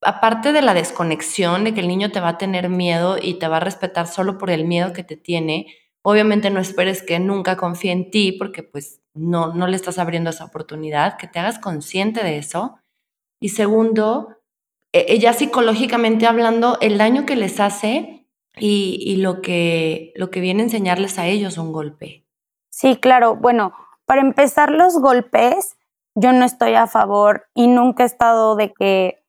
aparte 0.00 0.52
de 0.52 0.62
la 0.62 0.74
desconexión, 0.74 1.62
de 1.62 1.72
que 1.72 1.78
el 1.78 1.86
niño 1.86 2.10
te 2.10 2.18
va 2.18 2.30
a 2.30 2.38
tener 2.38 2.70
miedo 2.70 3.18
y 3.22 3.34
te 3.34 3.46
va 3.46 3.58
a 3.58 3.60
respetar 3.60 4.08
solo 4.08 4.36
por 4.36 4.50
el 4.50 4.64
miedo 4.64 4.92
que 4.92 5.04
te 5.04 5.16
tiene, 5.16 5.72
obviamente 6.02 6.50
no 6.50 6.58
esperes 6.58 7.04
que 7.04 7.20
nunca 7.20 7.56
confíe 7.56 7.92
en 7.92 8.10
ti 8.10 8.32
porque 8.32 8.64
pues 8.64 9.00
no, 9.14 9.54
no 9.54 9.68
le 9.68 9.76
estás 9.76 10.00
abriendo 10.00 10.30
esa 10.30 10.46
oportunidad, 10.46 11.18
que 11.18 11.28
te 11.28 11.38
hagas 11.38 11.60
consciente 11.60 12.24
de 12.24 12.38
eso. 12.38 12.80
Y 13.40 13.50
segundo, 13.50 14.38
ella 14.92 15.32
psicológicamente 15.34 16.26
hablando, 16.26 16.78
el 16.80 16.98
daño 16.98 17.26
que 17.26 17.36
les 17.36 17.60
hace 17.60 18.19
y, 18.56 19.16
lo, 19.16 19.40
que, 19.40 20.12
lo 20.16 20.30
que 20.30 20.40
viene 20.40 20.62
a 20.62 20.64
enseñarles 20.64 21.18
a 21.18 21.26
ellos 21.26 21.58
un 21.58 21.72
golpe. 21.72 22.26
Sí, 22.70 22.96
claro. 22.96 23.36
Bueno, 23.36 23.72
para 24.06 24.20
empezar 24.20 24.70
los 24.70 24.98
golpes, 24.98 25.76
yo 26.14 26.32
no 26.32 26.44
estoy 26.44 26.74
a 26.74 26.86
favor 26.86 27.46
y 27.54 27.68
nunca 27.68 28.02
he 28.02 28.06
estado 28.06 28.56
de 28.56 28.72
que, 28.72 29.24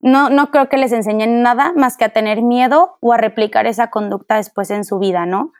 no, 0.00 0.30
no 0.30 0.50
creo 0.50 0.68
que 0.68 0.76
les 0.76 0.92
enseñen 0.92 1.42
nada 1.42 1.72
más 1.74 1.96
que 1.96 2.04
a 2.04 2.12
tener 2.12 2.42
miedo 2.42 2.98
o 3.00 3.12
a 3.12 3.16
replicar 3.16 3.66
esa 3.66 3.90
conducta 3.90 4.36
después 4.36 4.70
en 4.70 4.84
su 4.84 4.98
vida, 4.98 5.26
¿no? 5.26 5.52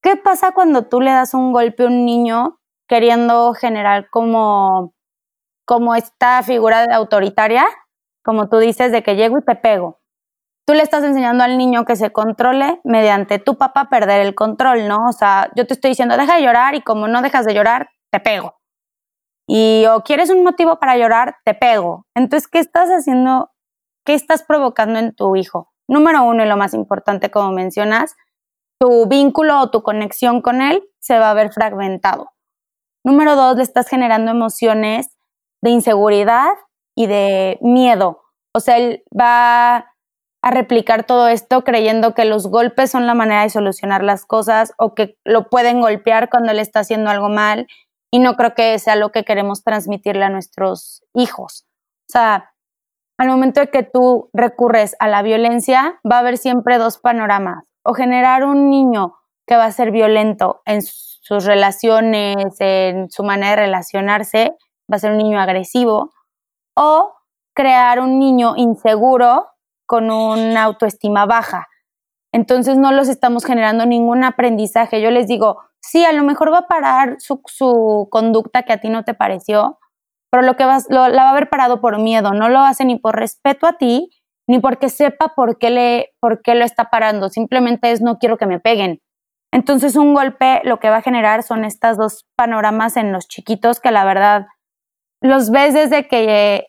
¿Qué 0.00 0.16
pasa 0.16 0.52
cuando 0.52 0.86
tú 0.86 1.00
le 1.00 1.10
das 1.10 1.34
un 1.34 1.52
golpe 1.52 1.82
a 1.82 1.86
un 1.86 2.04
niño 2.04 2.60
queriendo 2.86 3.52
generar 3.54 4.10
como, 4.10 4.94
como 5.64 5.94
esta 5.94 6.42
figura 6.42 6.84
autoritaria, 6.94 7.66
como 8.24 8.48
tú 8.48 8.58
dices, 8.58 8.92
de 8.92 9.02
que 9.02 9.16
llego 9.16 9.38
y 9.38 9.44
te 9.44 9.56
pego? 9.56 9.97
Tú 10.68 10.74
le 10.74 10.82
estás 10.82 11.02
enseñando 11.02 11.44
al 11.44 11.56
niño 11.56 11.86
que 11.86 11.96
se 11.96 12.12
controle 12.12 12.78
mediante 12.84 13.38
tu 13.38 13.56
papá 13.56 13.88
perder 13.88 14.20
el 14.20 14.34
control, 14.34 14.86
¿no? 14.86 15.06
O 15.08 15.12
sea, 15.12 15.50
yo 15.56 15.66
te 15.66 15.72
estoy 15.72 15.92
diciendo, 15.92 16.14
deja 16.18 16.36
de 16.36 16.42
llorar 16.42 16.74
y 16.74 16.82
como 16.82 17.08
no 17.08 17.22
dejas 17.22 17.46
de 17.46 17.54
llorar, 17.54 17.88
te 18.12 18.20
pego. 18.20 18.60
Y 19.48 19.86
o 19.86 20.02
quieres 20.02 20.28
un 20.28 20.44
motivo 20.44 20.78
para 20.78 20.98
llorar, 20.98 21.36
te 21.46 21.54
pego. 21.54 22.04
Entonces, 22.14 22.48
¿qué 22.48 22.58
estás 22.58 22.90
haciendo? 22.90 23.50
¿Qué 24.04 24.12
estás 24.12 24.42
provocando 24.42 24.98
en 24.98 25.14
tu 25.14 25.36
hijo? 25.36 25.72
Número 25.88 26.22
uno, 26.24 26.44
y 26.44 26.46
lo 26.46 26.58
más 26.58 26.74
importante, 26.74 27.30
como 27.30 27.50
mencionas, 27.52 28.14
tu 28.78 29.08
vínculo 29.08 29.62
o 29.62 29.70
tu 29.70 29.82
conexión 29.82 30.42
con 30.42 30.60
él 30.60 30.86
se 30.98 31.18
va 31.18 31.30
a 31.30 31.34
ver 31.34 31.50
fragmentado. 31.50 32.32
Número 33.06 33.36
dos, 33.36 33.56
le 33.56 33.62
estás 33.62 33.88
generando 33.88 34.32
emociones 34.32 35.16
de 35.62 35.70
inseguridad 35.70 36.50
y 36.94 37.06
de 37.06 37.58
miedo. 37.62 38.20
O 38.54 38.60
sea, 38.60 38.76
él 38.76 39.02
va 39.18 39.94
a 40.42 40.50
replicar 40.50 41.04
todo 41.04 41.28
esto 41.28 41.64
creyendo 41.64 42.14
que 42.14 42.24
los 42.24 42.46
golpes 42.46 42.90
son 42.90 43.06
la 43.06 43.14
manera 43.14 43.42
de 43.42 43.50
solucionar 43.50 44.04
las 44.04 44.24
cosas 44.24 44.72
o 44.78 44.94
que 44.94 45.18
lo 45.24 45.48
pueden 45.48 45.80
golpear 45.80 46.30
cuando 46.30 46.52
le 46.52 46.62
está 46.62 46.80
haciendo 46.80 47.10
algo 47.10 47.28
mal 47.28 47.66
y 48.10 48.20
no 48.20 48.36
creo 48.36 48.54
que 48.54 48.78
sea 48.78 48.96
lo 48.96 49.10
que 49.10 49.24
queremos 49.24 49.64
transmitirle 49.64 50.24
a 50.24 50.30
nuestros 50.30 51.04
hijos. 51.14 51.66
O 52.08 52.12
sea, 52.12 52.52
al 53.18 53.28
momento 53.28 53.60
de 53.60 53.68
que 53.68 53.82
tú 53.82 54.30
recurres 54.32 54.94
a 55.00 55.08
la 55.08 55.22
violencia, 55.22 56.00
va 56.10 56.16
a 56.16 56.20
haber 56.20 56.38
siempre 56.38 56.78
dos 56.78 56.98
panoramas. 56.98 57.64
O 57.82 57.92
generar 57.92 58.44
un 58.44 58.70
niño 58.70 59.16
que 59.46 59.56
va 59.56 59.64
a 59.64 59.72
ser 59.72 59.90
violento 59.90 60.62
en 60.64 60.82
sus 60.82 61.44
relaciones, 61.44 62.56
en 62.60 63.10
su 63.10 63.24
manera 63.24 63.50
de 63.50 63.66
relacionarse, 63.66 64.56
va 64.90 64.96
a 64.96 64.98
ser 65.00 65.12
un 65.12 65.18
niño 65.18 65.40
agresivo. 65.40 66.12
O 66.76 67.12
crear 67.54 67.98
un 67.98 68.20
niño 68.20 68.54
inseguro 68.56 69.48
con 69.88 70.10
una 70.10 70.64
autoestima 70.64 71.24
baja. 71.24 71.66
Entonces 72.30 72.76
no 72.76 72.92
los 72.92 73.08
estamos 73.08 73.44
generando 73.44 73.86
ningún 73.86 74.22
aprendizaje. 74.22 75.00
Yo 75.00 75.10
les 75.10 75.26
digo, 75.26 75.62
sí, 75.80 76.04
a 76.04 76.12
lo 76.12 76.22
mejor 76.24 76.52
va 76.52 76.58
a 76.58 76.68
parar 76.68 77.16
su, 77.18 78.06
conducta 78.10 78.62
que 78.64 78.74
a 78.74 78.80
ti 78.80 78.90
no 78.90 79.04
te 79.04 79.14
pareció, 79.14 79.78
pero 80.30 80.42
lo 80.42 80.56
que 80.56 80.66
vas, 80.66 80.86
la 80.90 81.08
va 81.08 81.22
a 81.22 81.30
haber 81.30 81.48
parado 81.48 81.80
por 81.80 81.98
miedo, 81.98 82.32
no 82.34 82.50
lo 82.50 82.60
hace 82.60 82.84
ni 82.84 82.98
por 82.98 83.16
respeto 83.16 83.66
a 83.66 83.78
ti, 83.78 84.10
ni 84.46 84.58
porque 84.58 84.90
sepa 84.90 85.32
por 85.34 85.58
qué, 85.58 85.70
le, 85.70 86.10
por 86.20 86.42
qué 86.42 86.54
lo 86.54 86.66
está 86.66 86.90
parando, 86.90 87.30
simplemente 87.30 87.90
es 87.90 88.02
no 88.02 88.18
quiero 88.18 88.36
que 88.36 88.46
me 88.46 88.60
peguen. 88.60 89.00
Entonces 89.50 89.96
un 89.96 90.12
golpe 90.12 90.60
lo 90.64 90.78
que 90.80 90.90
va 90.90 90.98
a 90.98 91.02
generar 91.02 91.42
son 91.42 91.64
estas 91.64 91.96
dos 91.96 92.26
panoramas 92.36 92.98
en 92.98 93.10
los 93.10 93.26
chiquitos 93.26 93.80
que 93.80 93.90
la 93.90 94.04
verdad 94.04 94.46
los 95.22 95.50
ves 95.50 95.72
desde 95.72 96.06
que 96.06 96.66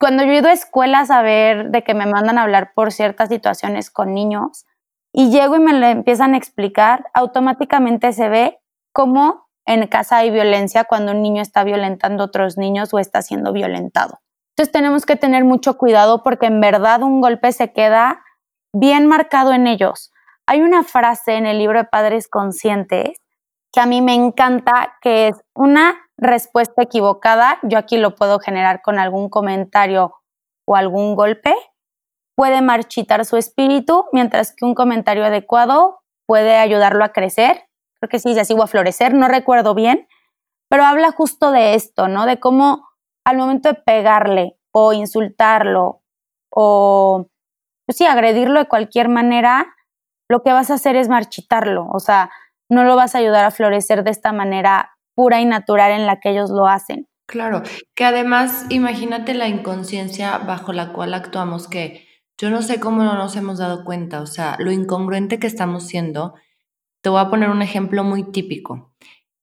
cuando 0.00 0.24
yo 0.24 0.32
he 0.32 0.38
ido 0.38 0.48
a 0.48 0.52
escuelas 0.52 1.10
a 1.10 1.20
ver 1.20 1.70
de 1.70 1.84
que 1.84 1.92
me 1.92 2.06
mandan 2.06 2.38
a 2.38 2.42
hablar 2.42 2.72
por 2.74 2.90
ciertas 2.90 3.28
situaciones 3.28 3.90
con 3.90 4.14
niños 4.14 4.64
y 5.12 5.30
llego 5.30 5.56
y 5.56 5.60
me 5.60 5.74
lo 5.74 5.86
empiezan 5.86 6.32
a 6.32 6.38
explicar, 6.38 7.10
automáticamente 7.12 8.14
se 8.14 8.30
ve 8.30 8.60
cómo 8.92 9.48
en 9.66 9.86
casa 9.88 10.16
hay 10.16 10.30
violencia 10.30 10.84
cuando 10.84 11.12
un 11.12 11.20
niño 11.20 11.42
está 11.42 11.64
violentando 11.64 12.22
a 12.22 12.26
otros 12.26 12.56
niños 12.56 12.94
o 12.94 12.98
está 12.98 13.20
siendo 13.20 13.52
violentado. 13.52 14.20
Entonces 14.56 14.72
tenemos 14.72 15.04
que 15.04 15.16
tener 15.16 15.44
mucho 15.44 15.76
cuidado 15.76 16.22
porque 16.22 16.46
en 16.46 16.62
verdad 16.62 17.02
un 17.02 17.20
golpe 17.20 17.52
se 17.52 17.72
queda 17.74 18.24
bien 18.72 19.06
marcado 19.06 19.52
en 19.52 19.66
ellos. 19.66 20.12
Hay 20.46 20.62
una 20.62 20.82
frase 20.82 21.34
en 21.34 21.44
el 21.44 21.58
libro 21.58 21.78
de 21.78 21.84
Padres 21.84 22.26
Conscientes 22.26 23.18
que 23.70 23.80
a 23.80 23.86
mí 23.86 24.00
me 24.00 24.14
encanta, 24.14 24.96
que 25.02 25.28
es 25.28 25.36
una 25.54 25.96
respuesta 26.20 26.82
equivocada, 26.82 27.58
yo 27.62 27.78
aquí 27.78 27.98
lo 27.98 28.14
puedo 28.14 28.38
generar 28.38 28.82
con 28.82 28.98
algún 28.98 29.28
comentario 29.28 30.14
o 30.66 30.76
algún 30.76 31.16
golpe, 31.16 31.54
puede 32.36 32.62
marchitar 32.62 33.24
su 33.24 33.36
espíritu, 33.36 34.06
mientras 34.12 34.54
que 34.54 34.64
un 34.64 34.74
comentario 34.74 35.24
adecuado 35.24 36.02
puede 36.26 36.56
ayudarlo 36.56 37.04
a 37.04 37.12
crecer 37.12 37.70
creo 38.00 38.08
que 38.08 38.18
sí, 38.18 38.38
así 38.38 38.54
o 38.54 38.62
a 38.62 38.66
florecer, 38.66 39.14
no 39.14 39.28
recuerdo 39.28 39.74
bien, 39.74 40.08
pero 40.68 40.84
habla 40.84 41.12
justo 41.12 41.50
de 41.50 41.74
esto, 41.74 42.08
¿no? 42.08 42.26
De 42.26 42.40
cómo 42.40 42.88
al 43.26 43.36
momento 43.36 43.68
de 43.68 43.74
pegarle 43.74 44.56
o 44.72 44.92
insultarlo 44.92 46.02
o, 46.50 47.28
pues 47.86 47.98
sí, 47.98 48.06
agredirlo 48.06 48.58
de 48.58 48.68
cualquier 48.68 49.08
manera, 49.08 49.74
lo 50.28 50.42
que 50.42 50.52
vas 50.52 50.70
a 50.70 50.74
hacer 50.74 50.96
es 50.96 51.08
marchitarlo, 51.08 51.88
o 51.92 52.00
sea, 52.00 52.30
no 52.70 52.84
lo 52.84 52.96
vas 52.96 53.14
a 53.14 53.18
ayudar 53.18 53.44
a 53.44 53.50
florecer 53.50 54.04
de 54.04 54.10
esta 54.10 54.32
manera 54.32 54.96
pura 55.14 55.40
y 55.40 55.46
natural 55.46 55.92
en 55.92 56.06
la 56.06 56.20
que 56.20 56.30
ellos 56.30 56.50
lo 56.50 56.66
hacen. 56.66 57.06
Claro, 57.26 57.62
que 57.94 58.04
además 58.04 58.66
imagínate 58.70 59.34
la 59.34 59.48
inconsciencia 59.48 60.38
bajo 60.38 60.72
la 60.72 60.92
cual 60.92 61.14
actuamos, 61.14 61.68
que 61.68 62.08
yo 62.36 62.50
no 62.50 62.62
sé 62.62 62.80
cómo 62.80 63.04
no 63.04 63.14
nos 63.14 63.36
hemos 63.36 63.58
dado 63.58 63.84
cuenta, 63.84 64.20
o 64.20 64.26
sea, 64.26 64.56
lo 64.58 64.72
incongruente 64.72 65.38
que 65.38 65.46
estamos 65.46 65.86
siendo 65.86 66.34
te 67.02 67.08
voy 67.08 67.20
a 67.20 67.30
poner 67.30 67.50
un 67.50 67.62
ejemplo 67.62 68.04
muy 68.04 68.24
típico. 68.32 68.92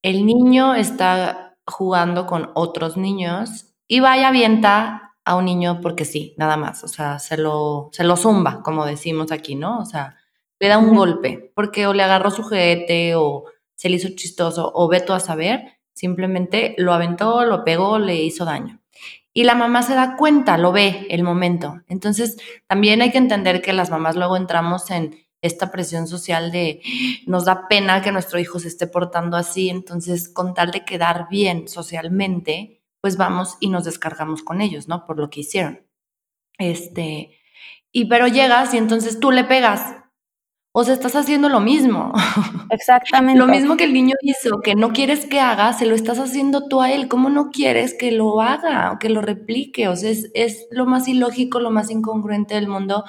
El 0.01 0.26
niño 0.26 0.76
está 0.76 1.57
jugando 1.65 2.26
con 2.28 2.51
otros 2.55 2.97
niños 2.97 3.74
y 3.88 3.99
vaya 3.99 4.30
avienta 4.30 5.15
a 5.26 5.36
un 5.36 5.45
niño 5.45 5.82
porque 5.82 6.05
sí, 6.05 6.34
nada 6.38 6.57
más. 6.57 6.84
O 6.84 6.88
sea, 6.88 7.20
se 7.20 7.38
lo, 7.38 7.89
se 7.91 8.03
lo 8.03 8.15
zumba, 8.15 8.61
como 8.63 8.86
decimos 8.86 9.32
aquí, 9.32 9.55
¿no? 9.55 9.80
O 9.80 9.86
sea, 9.86 10.15
le 10.59 10.68
da 10.68 10.78
un 10.78 10.95
golpe 10.95 11.51
porque 11.55 11.88
o 11.88 11.93
le 11.93 12.03
agarró 12.03 12.32
su 12.32 12.43
juguete 12.43 13.15
o 13.15 13.45
se 13.78 13.89
le 13.89 13.95
hizo 13.95 14.09
chistoso 14.09 14.71
o 14.75 14.89
ve 14.89 15.05
a 15.07 15.19
saber, 15.19 15.78
simplemente 15.93 16.75
lo 16.78 16.93
aventó, 16.93 17.45
lo 17.45 17.63
pegó, 17.63 17.99
le 17.99 18.15
hizo 18.15 18.43
daño. 18.43 18.82
Y 19.34 19.43
la 19.43 19.55
mamá 19.55 19.84
se 19.84 19.93
da 19.93 20.17
cuenta, 20.17 20.57
lo 20.57 20.71
ve 20.71 21.05
el 21.09 21.23
momento. 21.23 21.82
Entonces, 21.88 22.38
también 22.67 23.01
hay 23.01 23.11
que 23.11 23.19
entender 23.19 23.61
que 23.61 23.71
las 23.71 23.91
mamás 23.91 24.15
luego 24.15 24.36
entramos 24.36 24.89
en 24.89 25.28
esta 25.41 25.71
presión 25.71 26.07
social 26.07 26.51
de 26.51 26.82
nos 27.28 27.45
da 27.45 27.67
pena 27.67 28.01
que 28.01 28.11
nuestro 28.11 28.39
hijo 28.39 28.59
se 28.59 28.67
esté 28.67 28.88
portando 28.88 29.38
así, 29.38 29.69
entonces 29.69 30.28
con 30.28 30.55
tal 30.55 30.71
de 30.71 30.84
quedar 30.84 31.28
bien 31.30 31.67
socialmente, 31.67 32.82
pues 32.99 33.15
vamos 33.15 33.57
y 33.59 33.69
nos 33.69 33.86
descargamos 33.86 34.41
con 34.41 34.59
ellos, 34.59 34.88
¿no? 34.88 35.05
Por 35.05 35.19
lo 35.19 35.30
que 35.30 35.41
hicieron. 35.41 35.86
Este, 36.57 37.38
y 37.91 38.05
pero 38.05 38.28
llegas 38.28 38.73
y 38.73 38.78
entonces 38.78 39.19
tú 39.19 39.32
le 39.32 39.43
pegas. 39.43 39.95
O 40.80 40.84
sea, 40.84 40.93
estás 40.93 41.15
haciendo 41.15 41.49
lo 41.49 41.59
mismo. 41.59 42.13
Exactamente. 42.69 43.39
lo 43.39 43.47
mismo 43.47 43.78
que 43.78 43.86
el 43.86 43.93
niño 43.93 44.13
hizo, 44.21 44.59
que 44.61 44.75
no 44.75 44.93
quieres 44.93 45.25
que 45.25 45.39
haga, 45.39 45.73
se 45.73 45.88
lo 45.88 45.95
estás 45.95 46.19
haciendo 46.19 46.67
tú 46.67 46.82
a 46.84 46.91
él. 46.91 47.07
¿Cómo 47.07 47.32
no 47.32 47.49
quieres 47.49 47.95
que 47.97 48.11
lo 48.11 48.41
haga 48.41 48.91
o 48.91 48.99
que 48.99 49.09
lo 49.09 49.21
replique? 49.21 49.88
O 49.88 49.95
sea, 49.95 50.11
es, 50.11 50.30
es 50.36 50.67
lo 50.69 50.86
más 50.86 51.07
ilógico, 51.07 51.59
lo 51.59 51.71
más 51.71 51.89
incongruente 51.89 52.53
del 52.53 52.67
mundo. 52.67 53.05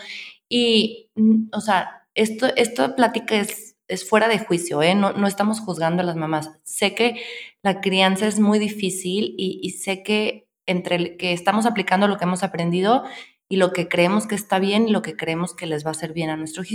Y, 0.49 1.11
mm, 1.14 1.51
o 1.53 1.61
sea, 1.61 2.07
esto, 2.14 2.47
esta 2.57 2.97
plática 2.97 3.37
es, 3.37 3.77
es 3.87 4.09
fuera 4.09 4.29
de 4.29 4.39
juicio, 4.39 4.81
¿eh? 4.81 4.95
no, 4.95 5.12
no, 5.12 5.27
estamos 5.27 5.61
juzgando 5.61 6.03
a 6.03 6.07
las 6.07 6.16
mamás. 6.16 6.51
Sé 6.64 6.95
que 6.95 7.21
la 7.62 7.83
crianza 7.83 8.27
es 8.27 8.41
muy 8.41 8.59
difícil 8.59 9.35
y, 9.37 9.69
sé 9.73 10.03
que 10.03 10.49
entre 10.64 11.19
que 11.19 11.35
estamos 11.35 11.66
aplicando 11.66 12.09
lo 12.09 12.16
que 12.16 12.25
hemos 12.25 12.43
aprendido 12.43 13.05
y 13.49 13.57
lo 13.57 13.72
que 13.72 13.88
creemos 13.88 14.26
que 14.26 14.34
está 14.34 14.59
bien 14.59 14.88
y 14.88 14.92
lo 14.92 15.03
que 15.03 15.16
creemos 15.16 15.55
que 15.55 15.66
les 15.66 15.84
va 15.84 15.88
a 15.88 15.92
hacer 15.92 16.12
bien 16.12 16.30
a, 16.30 16.36
nuestros 16.36 16.68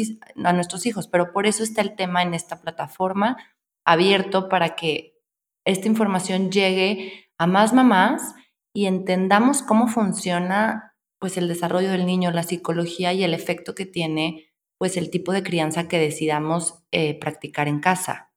a 0.44 0.54
nuestros 0.54 0.86
hijos. 0.86 1.08
Pero 1.08 1.32
por 1.32 1.46
eso 1.46 1.64
está 1.64 1.82
el 1.82 1.96
tema 1.96 2.24
en 2.24 2.34
esta 2.34 2.62
plataforma 2.62 3.38
abierto 3.86 4.50
para 4.50 4.76
que 4.76 5.22
esta 5.66 5.88
información 5.88 6.52
llegue 6.52 7.30
a 7.38 7.48
más 7.48 7.74
mamás 7.74 8.34
y 8.74 8.88
entendamos 8.88 9.62
cómo 9.62 9.88
funciona 9.88 10.96
pues 11.20 11.38
el 11.38 11.48
desarrollo 11.48 11.92
del 11.92 12.06
niño, 12.06 12.32
la 12.32 12.44
psicología 12.44 13.14
y 13.14 13.24
el 13.24 13.34
efecto 13.34 13.76
que 13.76 13.86
tiene 13.86 14.50
pues 14.78 14.98
el 14.98 15.10
tipo 15.10 15.32
de 15.32 15.44
crianza 15.44 15.88
que 15.88 16.00
decidamos 16.00 16.84
eh, 16.92 17.18
practicar 17.20 17.68
en 17.68 17.80
casa. 17.80 18.33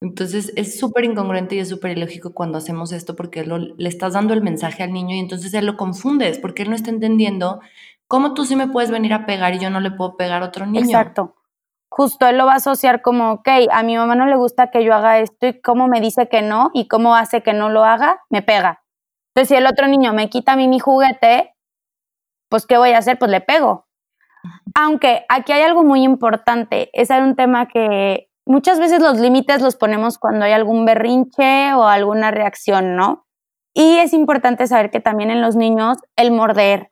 Entonces 0.00 0.52
es 0.54 0.78
súper 0.78 1.04
incongruente 1.04 1.56
y 1.56 1.58
es 1.58 1.68
súper 1.68 1.96
ilógico 1.96 2.32
cuando 2.32 2.58
hacemos 2.58 2.92
esto 2.92 3.16
porque 3.16 3.44
le 3.44 3.88
estás 3.88 4.12
dando 4.12 4.32
el 4.32 4.42
mensaje 4.42 4.84
al 4.84 4.92
niño 4.92 5.16
y 5.16 5.18
entonces 5.18 5.52
él 5.54 5.66
lo 5.66 5.76
confundes 5.76 6.38
porque 6.38 6.62
él 6.62 6.70
no 6.70 6.76
está 6.76 6.90
entendiendo 6.90 7.60
cómo 8.06 8.32
tú 8.32 8.44
sí 8.44 8.54
me 8.54 8.68
puedes 8.68 8.92
venir 8.92 9.12
a 9.12 9.26
pegar 9.26 9.54
y 9.54 9.58
yo 9.58 9.70
no 9.70 9.80
le 9.80 9.90
puedo 9.90 10.16
pegar 10.16 10.42
a 10.42 10.46
otro 10.46 10.66
niño. 10.66 10.84
Exacto. 10.84 11.34
Justo 11.90 12.28
él 12.28 12.38
lo 12.38 12.46
va 12.46 12.52
a 12.52 12.56
asociar 12.56 13.02
como, 13.02 13.32
ok, 13.32 13.48
a 13.72 13.82
mi 13.82 13.96
mamá 13.96 14.14
no 14.14 14.26
le 14.26 14.36
gusta 14.36 14.70
que 14.70 14.84
yo 14.84 14.94
haga 14.94 15.18
esto 15.18 15.48
y 15.48 15.60
cómo 15.60 15.88
me 15.88 16.00
dice 16.00 16.28
que 16.28 16.42
no 16.42 16.70
y 16.74 16.86
cómo 16.86 17.16
hace 17.16 17.42
que 17.42 17.52
no 17.52 17.68
lo 17.68 17.84
haga, 17.84 18.22
me 18.30 18.42
pega. 18.42 18.84
Entonces 19.34 19.48
si 19.48 19.54
el 19.56 19.66
otro 19.66 19.88
niño 19.88 20.12
me 20.12 20.30
quita 20.30 20.52
a 20.52 20.56
mí 20.56 20.68
mi 20.68 20.78
juguete, 20.78 21.56
pues 22.48 22.66
¿qué 22.66 22.78
voy 22.78 22.90
a 22.90 22.98
hacer? 22.98 23.18
Pues 23.18 23.30
le 23.30 23.40
pego. 23.40 23.88
Aunque 24.74 25.24
aquí 25.28 25.52
hay 25.52 25.62
algo 25.62 25.82
muy 25.82 26.04
importante, 26.04 26.90
es 26.92 27.10
un 27.10 27.34
tema 27.34 27.66
que 27.66 28.27
muchas 28.48 28.80
veces 28.80 29.00
los 29.00 29.18
límites 29.18 29.62
los 29.62 29.76
ponemos 29.76 30.18
cuando 30.18 30.44
hay 30.44 30.52
algún 30.52 30.84
berrinche 30.84 31.74
o 31.74 31.84
alguna 31.84 32.30
reacción, 32.30 32.96
¿no? 32.96 33.26
Y 33.74 33.98
es 33.98 34.12
importante 34.12 34.66
saber 34.66 34.90
que 34.90 35.00
también 35.00 35.30
en 35.30 35.40
los 35.40 35.54
niños 35.54 35.98
el 36.16 36.32
morder, 36.32 36.90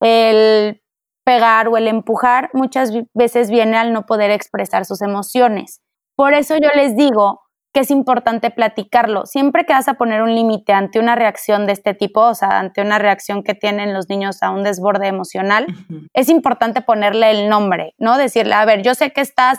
el 0.00 0.82
pegar 1.24 1.68
o 1.68 1.76
el 1.76 1.86
empujar 1.86 2.50
muchas 2.52 2.90
veces 3.14 3.50
viene 3.50 3.76
al 3.76 3.92
no 3.92 4.06
poder 4.06 4.30
expresar 4.30 4.84
sus 4.84 5.00
emociones. 5.00 5.80
Por 6.16 6.34
eso 6.34 6.56
yo 6.56 6.70
les 6.74 6.96
digo, 6.96 7.44
que 7.74 7.80
es 7.80 7.90
importante 7.90 8.50
platicarlo. 8.50 9.26
Siempre 9.26 9.66
que 9.66 9.72
vas 9.72 9.88
a 9.88 9.94
poner 9.94 10.22
un 10.22 10.32
límite 10.32 10.72
ante 10.72 11.00
una 11.00 11.16
reacción 11.16 11.66
de 11.66 11.72
este 11.72 11.92
tipo, 11.92 12.20
o 12.20 12.34
sea, 12.34 12.60
ante 12.60 12.80
una 12.80 13.00
reacción 13.00 13.42
que 13.42 13.54
tienen 13.54 13.92
los 13.92 14.08
niños 14.08 14.44
a 14.44 14.50
un 14.50 14.62
desborde 14.62 15.08
emocional, 15.08 15.66
es 16.14 16.28
importante 16.28 16.82
ponerle 16.82 17.32
el 17.32 17.48
nombre, 17.48 17.94
¿no? 17.98 18.16
Decirle, 18.16 18.54
a 18.54 18.64
ver, 18.64 18.82
yo 18.82 18.94
sé 18.94 19.10
que 19.10 19.20
estás, 19.20 19.58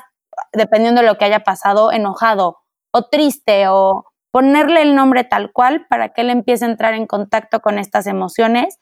dependiendo 0.54 1.02
de 1.02 1.08
lo 1.08 1.18
que 1.18 1.26
haya 1.26 1.42
pasado, 1.42 1.92
enojado 1.92 2.60
o 2.92 3.04
triste 3.04 3.68
o 3.68 4.06
ponerle 4.32 4.82
el 4.82 4.96
nombre 4.96 5.24
tal 5.24 5.52
cual 5.52 5.86
para 5.90 6.10
que 6.10 6.22
él 6.22 6.30
empiece 6.30 6.66
a 6.66 6.70
entrar 6.70 6.94
en 6.94 7.08
contacto 7.08 7.62
con 7.62 7.80
estas 7.80 8.08
emociones 8.08 8.78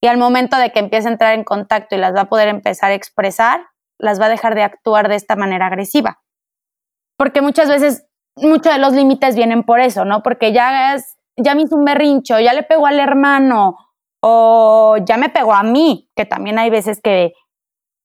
y 0.00 0.06
al 0.06 0.18
momento 0.18 0.56
de 0.56 0.70
que 0.70 0.80
empiece 0.80 1.08
a 1.08 1.12
entrar 1.12 1.34
en 1.34 1.44
contacto 1.44 1.94
y 1.94 1.98
las 1.98 2.14
va 2.14 2.22
a 2.22 2.28
poder 2.28 2.48
empezar 2.48 2.90
a 2.90 2.94
expresar, 2.94 3.66
las 3.98 4.20
va 4.20 4.26
a 4.26 4.28
dejar 4.28 4.54
de 4.54 4.62
actuar 4.62 5.08
de 5.08 5.16
esta 5.16 5.34
manera 5.34 5.66
agresiva. 5.66 6.22
Porque 7.16 7.42
muchas 7.42 7.68
veces 7.68 8.06
muchos 8.36 8.72
de 8.72 8.78
los 8.78 8.92
límites 8.92 9.36
vienen 9.36 9.62
por 9.62 9.80
eso, 9.80 10.04
¿no? 10.04 10.22
Porque 10.22 10.52
ya, 10.52 10.94
es, 10.94 11.16
ya 11.36 11.54
me 11.54 11.62
hizo 11.62 11.76
un 11.76 11.84
berrincho, 11.84 12.38
ya 12.40 12.52
le 12.52 12.62
pegó 12.62 12.86
al 12.86 13.00
hermano 13.00 13.76
o 14.20 14.96
ya 15.04 15.16
me 15.16 15.28
pegó 15.28 15.54
a 15.54 15.62
mí, 15.62 16.10
que 16.16 16.24
también 16.24 16.58
hay 16.58 16.70
veces 16.70 17.00
que, 17.02 17.32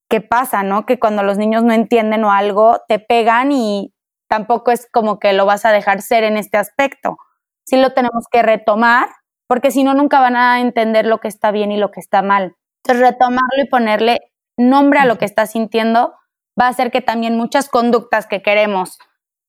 que 0.10 0.22
pasa, 0.22 0.64
¿no? 0.64 0.86
Que 0.86 1.00
cuando 1.00 1.24
los 1.24 1.38
niños 1.38 1.64
no 1.64 1.74
entienden 1.74 2.24
o 2.24 2.32
algo, 2.32 2.82
te 2.88 3.00
pegan 3.00 3.52
y 3.52 3.94
tampoco 4.28 4.72
es 4.72 4.88
como 4.92 5.20
que 5.20 5.34
lo 5.34 5.46
vas 5.46 5.66
a 5.66 5.72
dejar 5.72 6.02
ser 6.02 6.24
en 6.24 6.38
este 6.38 6.58
aspecto. 6.58 7.18
sí 7.66 7.78
lo 7.78 7.94
tenemos 7.94 8.26
que 8.32 8.42
retomar, 8.42 9.10
porque 9.48 9.72
si 9.72 9.84
no, 9.84 9.94
nunca 9.94 10.20
van 10.20 10.36
a 10.36 10.60
entender 10.62 11.06
lo 11.06 11.20
que 11.20 11.28
está 11.28 11.52
bien 11.52 11.72
y 11.72 11.78
lo 11.78 11.92
que 11.92 12.00
está 12.00 12.22
mal. 12.24 12.56
Entonces, 12.84 13.08
retomarlo 13.08 13.64
y 13.64 13.70
ponerle 13.70 14.20
nombre 14.58 15.00
a 15.00 15.06
lo 15.06 15.18
que 15.18 15.26
está 15.26 15.46
sintiendo 15.46 16.16
va 16.60 16.66
a 16.66 16.70
hacer 16.70 16.92
que 16.92 17.02
también 17.02 17.38
muchas 17.38 17.70
conductas 17.70 18.26
que 18.28 18.42
queremos 18.42 18.98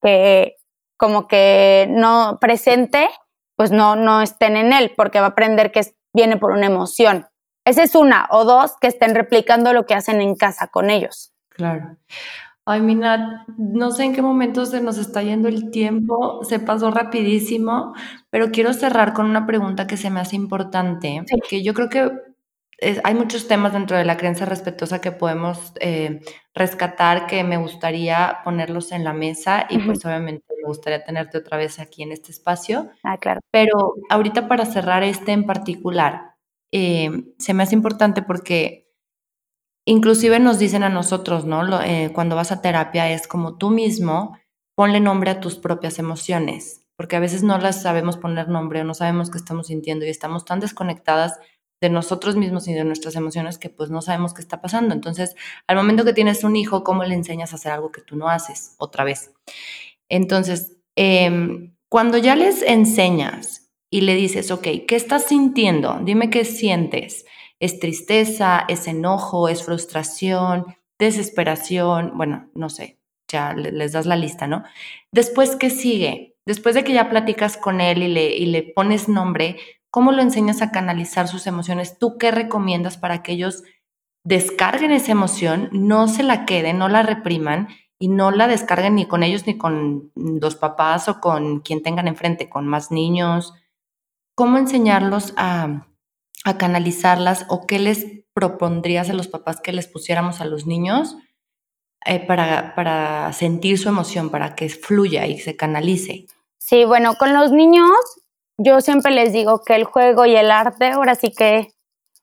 que 0.02 0.56
como 0.96 1.28
que 1.28 1.86
no 1.90 2.38
presente, 2.40 3.08
pues 3.56 3.72
no, 3.72 3.96
no 3.96 4.20
estén 4.20 4.56
en 4.56 4.72
él, 4.72 4.92
porque 4.96 5.20
va 5.20 5.26
a 5.26 5.30
aprender 5.30 5.72
que 5.72 5.82
viene 6.14 6.36
por 6.36 6.52
una 6.52 6.66
emoción. 6.66 7.26
Esa 7.70 7.84
es 7.84 7.94
una, 7.94 8.26
o 8.32 8.44
dos, 8.44 8.72
que 8.80 8.88
estén 8.88 9.14
replicando 9.14 9.72
lo 9.72 9.86
que 9.86 9.94
hacen 9.94 10.20
en 10.20 10.34
casa 10.34 10.66
con 10.66 10.90
ellos. 10.90 11.32
Claro. 11.50 11.98
Ay, 12.64 12.80
Mina, 12.80 13.46
no 13.56 13.92
sé 13.92 14.02
en 14.02 14.12
qué 14.12 14.22
momento 14.22 14.66
se 14.66 14.80
nos 14.80 14.98
está 14.98 15.22
yendo 15.22 15.46
el 15.46 15.70
tiempo, 15.70 16.42
se 16.42 16.58
pasó 16.58 16.90
rapidísimo, 16.90 17.94
pero 18.28 18.50
quiero 18.50 18.72
cerrar 18.72 19.12
con 19.12 19.26
una 19.26 19.46
pregunta 19.46 19.86
que 19.86 19.96
se 19.96 20.10
me 20.10 20.18
hace 20.18 20.34
importante, 20.34 21.22
que 21.48 21.62
yo 21.62 21.72
creo 21.72 21.88
que 21.88 22.10
hay 23.04 23.14
muchos 23.14 23.46
temas 23.46 23.72
dentro 23.72 23.96
de 23.96 24.04
la 24.04 24.16
creencia 24.16 24.46
respetuosa 24.46 25.00
que 25.00 25.12
podemos 25.12 25.72
eh, 25.80 26.22
rescatar 26.54 27.28
que 27.28 27.44
me 27.44 27.56
gustaría 27.56 28.38
ponerlos 28.42 28.90
en 28.90 29.04
la 29.04 29.12
mesa 29.12 29.66
y 29.70 29.78
pues 29.78 30.04
obviamente 30.04 30.44
me 30.60 30.66
gustaría 30.66 31.04
tenerte 31.04 31.38
otra 31.38 31.56
vez 31.56 31.78
aquí 31.78 32.02
en 32.02 32.10
este 32.10 32.32
espacio. 32.32 32.90
Ah, 33.04 33.16
claro. 33.16 33.40
Pero 33.52 33.94
ahorita 34.08 34.48
para 34.48 34.66
cerrar 34.66 35.04
este 35.04 35.30
en 35.30 35.44
particular, 35.44 36.29
eh, 36.72 37.10
se 37.38 37.54
me 37.54 37.62
hace 37.62 37.74
importante 37.74 38.22
porque 38.22 38.90
inclusive 39.86 40.38
nos 40.38 40.58
dicen 40.58 40.82
a 40.82 40.88
nosotros, 40.88 41.44
¿no? 41.44 41.82
Eh, 41.82 42.10
cuando 42.14 42.36
vas 42.36 42.52
a 42.52 42.62
terapia 42.62 43.10
es 43.10 43.26
como 43.26 43.56
tú 43.56 43.70
mismo, 43.70 44.36
ponle 44.76 45.00
nombre 45.00 45.30
a 45.30 45.40
tus 45.40 45.56
propias 45.56 45.98
emociones, 45.98 46.86
porque 46.96 47.16
a 47.16 47.20
veces 47.20 47.42
no 47.42 47.58
las 47.58 47.82
sabemos 47.82 48.16
poner 48.16 48.48
nombre 48.48 48.80
o 48.80 48.84
no 48.84 48.94
sabemos 48.94 49.30
qué 49.30 49.38
estamos 49.38 49.66
sintiendo 49.68 50.04
y 50.04 50.08
estamos 50.08 50.44
tan 50.44 50.60
desconectadas 50.60 51.38
de 51.80 51.88
nosotros 51.88 52.36
mismos 52.36 52.68
y 52.68 52.74
de 52.74 52.84
nuestras 52.84 53.16
emociones 53.16 53.58
que 53.58 53.70
pues 53.70 53.90
no 53.90 54.02
sabemos 54.02 54.34
qué 54.34 54.42
está 54.42 54.60
pasando. 54.60 54.94
Entonces, 54.94 55.34
al 55.66 55.76
momento 55.76 56.04
que 56.04 56.12
tienes 56.12 56.44
un 56.44 56.56
hijo, 56.56 56.84
¿cómo 56.84 57.04
le 57.04 57.14
enseñas 57.14 57.52
a 57.52 57.56
hacer 57.56 57.72
algo 57.72 57.90
que 57.90 58.02
tú 58.02 58.16
no 58.16 58.28
haces 58.28 58.74
otra 58.78 59.04
vez? 59.04 59.32
Entonces, 60.08 60.76
em, 60.96 61.74
cuando 61.88 62.18
ya 62.18 62.36
les 62.36 62.62
enseñas 62.62 63.59
y 63.90 64.02
le 64.02 64.14
dices, 64.14 64.50
ok, 64.50 64.66
¿qué 64.86 64.96
estás 64.96 65.24
sintiendo? 65.24 66.00
Dime 66.02 66.30
qué 66.30 66.44
sientes. 66.44 67.26
¿Es 67.58 67.80
tristeza? 67.80 68.64
¿Es 68.68 68.86
enojo? 68.86 69.48
¿Es 69.48 69.64
frustración? 69.64 70.66
¿Desesperación? 70.98 72.12
Bueno, 72.16 72.48
no 72.54 72.70
sé, 72.70 72.98
ya 73.28 73.52
les 73.52 73.92
das 73.92 74.06
la 74.06 74.16
lista, 74.16 74.46
¿no? 74.46 74.64
Después, 75.12 75.56
¿qué 75.56 75.70
sigue? 75.70 76.36
Después 76.46 76.74
de 76.74 76.84
que 76.84 76.92
ya 76.92 77.10
platicas 77.10 77.56
con 77.56 77.80
él 77.80 78.02
y 78.02 78.08
le, 78.08 78.36
y 78.36 78.46
le 78.46 78.62
pones 78.62 79.08
nombre, 79.08 79.56
¿Cómo 79.90 80.12
lo 80.12 80.22
enseñas 80.22 80.62
a 80.62 80.70
canalizar 80.70 81.26
sus 81.26 81.48
emociones? 81.48 81.98
¿Tú 81.98 82.16
qué 82.16 82.30
recomiendas 82.30 82.96
para 82.96 83.22
que 83.22 83.32
ellos 83.32 83.64
descarguen 84.24 84.92
esa 84.92 85.12
emoción, 85.12 85.68
no 85.72 86.06
se 86.06 86.22
la 86.22 86.46
queden, 86.46 86.78
no 86.78 86.88
la 86.88 87.02
repriman 87.02 87.68
y 87.98 88.06
no 88.06 88.30
la 88.30 88.46
descarguen 88.46 88.94
ni 88.94 89.06
con 89.06 89.24
ellos 89.24 89.46
ni 89.48 89.58
con 89.58 90.12
los 90.14 90.54
papás 90.54 91.08
o 91.08 91.20
con 91.20 91.60
quien 91.60 91.82
tengan 91.82 92.06
enfrente, 92.06 92.48
con 92.48 92.68
más 92.68 92.92
niños? 92.92 93.52
¿Cómo 94.34 94.58
enseñarlos 94.58 95.34
a, 95.36 95.86
canalizarlas 96.58 97.44
o 97.48 97.66
qué 97.66 97.78
les 97.78 98.06
propondrías 98.32 99.10
a 99.10 99.12
los 99.12 99.28
papás 99.28 99.60
que 99.60 99.72
les 99.72 99.86
pusiéramos 99.86 100.40
a 100.40 100.46
los 100.46 100.66
niños 100.66 101.16
eh, 102.06 102.24
para, 102.26 102.74
para 102.74 103.30
sentir 103.34 103.78
su 103.78 103.88
emoción, 103.88 104.30
para 104.30 104.54
que 104.54 104.68
fluya 104.70 105.26
y 105.26 105.38
se 105.38 105.56
canalice? 105.56 106.26
Sí, 106.58 106.84
bueno, 106.84 107.14
con 107.16 107.34
los 107.34 107.52
niños 107.52 107.90
yo 108.56 108.80
siempre 108.80 109.12
les 109.12 109.32
digo 109.32 109.62
que 109.62 109.74
el 109.74 109.84
juego 109.84 110.26
y 110.26 110.36
el 110.36 110.50
arte, 110.50 110.90
ahora 110.90 111.14
sí 111.14 111.32
que 111.32 111.68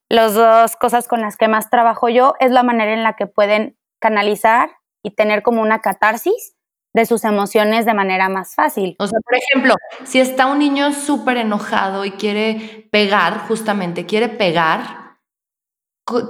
las 0.10 0.34
dos 0.34 0.76
cosas 0.76 1.08
con 1.08 1.22
las 1.22 1.38
que 1.38 1.48
más 1.48 1.70
trabajo 1.70 2.10
yo, 2.10 2.34
es 2.40 2.52
la 2.52 2.64
manera 2.64 2.94
en 2.94 3.04
la 3.04 3.16
que 3.16 3.28
pueden 3.28 3.78
canalizar 4.00 4.72
y 5.04 5.12
tener 5.12 5.44
como 5.44 5.62
una 5.62 5.80
catarsis 5.80 6.57
de 6.98 7.06
sus 7.06 7.24
emociones 7.24 7.86
de 7.86 7.94
manera 7.94 8.28
más 8.28 8.56
fácil. 8.56 8.96
O 9.00 9.08
sea, 9.08 9.20
por 9.24 9.36
ejemplo, 9.36 9.76
si 10.04 10.20
está 10.20 10.48
un 10.48 10.60
niño 10.60 10.92
súper 10.92 11.38
enojado 11.38 12.04
y 12.04 12.12
quiere 12.12 12.90
pegar, 12.92 13.48
justamente, 13.48 14.06
quiere 14.06 14.28
pegar, 14.30 15.18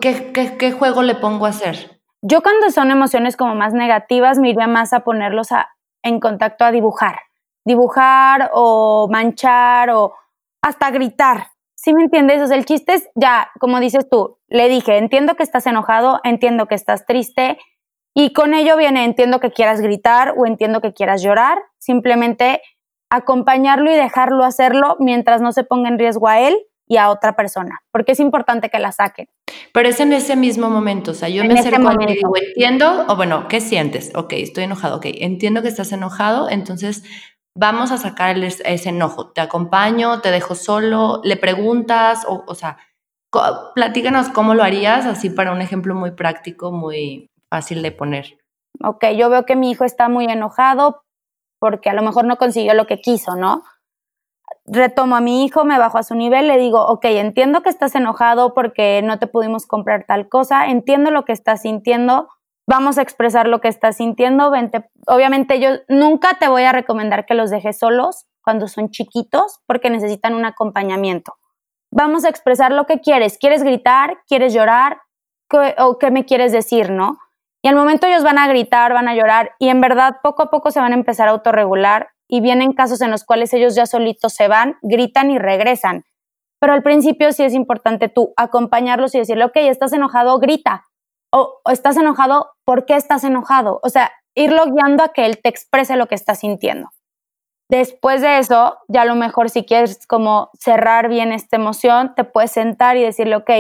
¿qué, 0.01 0.32
qué, 0.59 0.72
juego 0.72 1.01
le 1.01 1.15
pongo 1.15 1.45
a 1.45 1.49
hacer? 1.49 2.01
Yo 2.22 2.41
cuando 2.41 2.70
son 2.70 2.91
emociones 2.91 3.36
como 3.38 3.55
más 3.55 3.74
negativas, 3.74 4.38
me 4.38 4.49
iría 4.49 4.68
más 4.68 4.93
a 4.93 5.01
ponerlos 5.01 5.49
en 6.03 6.20
contacto 6.20 6.65
a 6.65 6.72
dibujar 6.72 7.18
dibujar 7.68 8.49
o 8.53 9.09
manchar 9.11 9.89
o 9.89 10.15
hasta 10.61 10.89
gritar. 10.89 11.47
¿Sí 11.76 11.93
me 11.93 12.03
entiendes? 12.03 12.41
O 12.41 12.47
sea, 12.47 12.57
el 12.57 12.65
chiste 12.65 12.93
es 12.93 13.09
ya, 13.13 13.51
como 13.59 13.80
dices 13.80 14.07
tú, 14.09 14.39
le 14.47 14.70
dije, 14.70 14.97
entiendo 14.97 15.36
que 15.36 15.43
estás 15.43 15.68
enojado, 15.68 16.22
entiendo 16.24 16.68
que 16.68 16.76
estás 16.76 17.05
triste 17.05 17.59
y 18.20 18.34
con 18.34 18.55
ello 18.55 18.76
viene, 18.78 19.05
entiendo 19.05 19.39
que 19.39 19.51
quieras 19.51 19.80
gritar 19.80 20.34
o 20.36 20.47
entiendo 20.47 20.82
que 20.82 20.91
quieras 20.91 21.22
llorar, 21.22 21.59
simplemente 21.78 22.63
acompañarlo 23.11 23.91
y 23.91 23.95
dejarlo 23.95 24.43
hacerlo 24.43 24.97
mientras 24.99 25.39
no 25.39 25.51
se 25.51 25.63
ponga 25.63 25.88
en 25.89 25.99
riesgo 25.99 26.28
a 26.28 26.39
él 26.39 26.57
y 26.88 26.97
a 26.97 27.11
otra 27.11 27.36
persona, 27.36 27.84
porque 27.91 28.13
es 28.13 28.20
importante 28.20 28.72
que 28.72 28.80
la 28.80 28.91
saquen. 28.91 29.28
Pero 29.72 29.89
es 29.89 29.99
en 29.99 30.13
ese 30.13 30.36
mismo 30.36 30.68
momento, 30.68 31.11
o 31.11 31.13
sea, 31.13 31.30
yo 31.30 31.45
me 31.45 31.59
acerco 31.59 31.91
y 31.91 32.13
digo, 32.15 32.34
entiendo, 32.36 33.05
o 33.07 33.15
bueno, 33.15 33.47
¿qué 33.47 33.61
sientes? 33.61 34.11
Ok, 34.15 34.34
estoy 34.34 34.63
enojado, 34.63 34.97
ok, 34.97 35.05
entiendo 35.20 35.61
que 35.61 35.68
estás 35.68 35.91
enojado, 35.91 36.49
entonces 36.49 37.03
vamos 37.53 37.91
a 37.91 37.99
sacar 37.99 38.36
ese 38.39 38.89
enojo. 38.89 39.32
Te 39.32 39.41
acompaño, 39.41 40.22
te 40.22 40.32
dejo 40.32 40.55
solo, 40.55 41.22
le 41.24 41.38
preguntas, 41.38 42.26
o, 42.28 42.43
o 42.47 42.55
sea, 42.55 42.80
platícanos 43.76 44.30
cómo 44.30 44.55
lo 44.55 44.63
harías, 44.63 45.05
así 45.05 45.30
para 45.30 45.51
un 45.51 45.61
ejemplo 45.61 45.93
muy 45.93 46.13
práctico, 46.13 46.72
muy 46.72 47.30
fácil 47.50 47.82
de 47.82 47.91
poner. 47.91 48.38
Ok, 48.84 49.06
yo 49.16 49.30
veo 49.30 49.45
que 49.45 49.56
mi 49.56 49.72
hijo 49.72 49.86
está 49.86 50.10
muy 50.10 50.26
enojado 50.26 51.04
porque 51.60 51.89
a 51.89 51.93
lo 51.93 52.04
mejor 52.04 52.26
no 52.26 52.38
consiguió 52.38 52.74
lo 52.74 52.88
que 52.88 53.02
quiso, 53.02 53.36
¿no? 53.36 53.64
Retomo 54.66 55.16
a 55.16 55.22
mi 55.22 55.43
hijo, 55.45 55.66
me 55.66 55.80
bajo 55.80 55.98
a 55.98 56.04
su 56.04 56.14
nivel, 56.14 56.48
le 56.48 56.58
digo, 56.58 56.86
ok, 56.86 57.06
entiendo 57.06 57.62
que 57.62 57.70
estás 57.70 57.95
enojado 57.95 58.54
porque 58.54 59.02
no 59.02 59.18
te 59.18 59.28
pudimos 59.28 59.66
comprar 59.66 60.06
tal 60.06 60.30
cosa, 60.30 60.68
entiendo 60.68 61.10
lo 61.10 61.26
que 61.26 61.34
estás 61.34 61.62
sintiendo, 61.62 62.30
vamos 62.68 62.98
a 62.98 63.02
expresar 63.02 63.48
lo 63.48 63.62
que 63.62 63.70
estás 63.70 63.98
sintiendo. 63.98 64.52
Obviamente 65.08 65.60
yo 65.60 65.70
nunca 65.88 66.38
te 66.38 66.48
voy 66.48 66.64
a 66.64 66.74
recomendar 66.74 67.26
que 67.26 67.34
los 67.34 67.50
dejes 67.50 67.80
solos 67.80 68.26
cuando 68.43 68.68
son 68.68 68.89
chiquitos 68.89 69.62
porque 69.66 69.89
necesitan 69.89 70.36
un 70.36 70.45
acompañamiento. 70.45 71.34
Vamos 71.91 72.26
a 72.26 72.30
expresar 72.30 72.74
lo 72.74 72.86
que 72.86 73.00
quieres. 73.00 73.38
¿Quieres 73.38 73.64
gritar? 73.64 74.20
¿Quieres 74.28 74.54
llorar? 74.54 75.02
¿O 75.80 75.98
qué 75.98 76.12
me 76.12 76.26
quieres 76.26 76.52
decir, 76.52 76.91
no? 76.91 77.18
Y 77.68 77.70
al 77.70 77.76
momento 77.76 78.07
ellos 78.07 78.24
van 78.24 78.38
a 78.38 78.47
gritar, 78.47 78.93
van 78.93 79.09
a 79.09 79.13
llorar 79.13 79.51
y 79.59 79.68
en 79.68 79.82
verdad 79.82 80.20
poco 80.24 80.41
a 80.41 80.49
poco 80.49 80.72
se 80.72 80.80
van 80.80 80.93
a 80.93 80.95
empezar 80.95 81.28
a 81.28 81.32
autorregular 81.32 82.11
y 82.26 82.39
vienen 82.39 82.72
casos 82.72 83.01
en 83.01 83.11
los 83.11 83.26
cuales 83.26 83.51
ellos 83.51 83.76
ya 83.76 83.86
solitos 83.86 84.34
se 84.34 84.47
van, 84.47 84.78
gritan 84.84 85.32
y 85.32 85.38
regresan. 85.38 86.05
Pero 86.61 86.72
al 86.72 86.82
principio 86.82 87.34
sí 87.34 87.43
es 87.43 87.53
importante 87.53 88.07
tú 88.07 88.32
acompañarlos 88.38 89.13
y 89.15 89.18
decirle, 89.18 89.43
ok, 89.43 89.57
estás 89.57 89.91
enojado, 89.91 90.39
grita, 90.39 90.86
o, 91.30 91.59
estás 91.70 91.97
enojado, 91.97 92.51
¿por 92.63 92.86
qué 92.86 92.95
estás 92.95 93.26
enojado? 93.26 93.82
O 93.84 93.89
sea, 93.89 94.13
irlo 94.34 94.63
guiando 94.68 95.03
a 95.03 95.11
que 95.11 95.26
él 95.26 95.41
te 95.43 95.49
exprese 95.49 95.97
lo 95.97 96.07
que 96.07 96.15
está 96.15 96.36
sintiendo. 96.36 96.91
Después 97.70 98.22
de 98.22 98.38
eso, 98.38 98.78
ya 98.88 99.01
a 99.01 99.05
lo 99.05 99.15
mejor 99.15 99.49
si 99.49 99.65
quieres 99.65 100.07
como 100.07 100.51
cerrar 100.53 101.09
bien 101.09 101.34
esta 101.34 101.57
emoción, 101.57 102.15
te 102.15 102.24
puedes 102.24 102.51
sentar 102.51 102.95
y 102.95 103.03
decirle, 103.03 103.36
ok, 103.36 103.51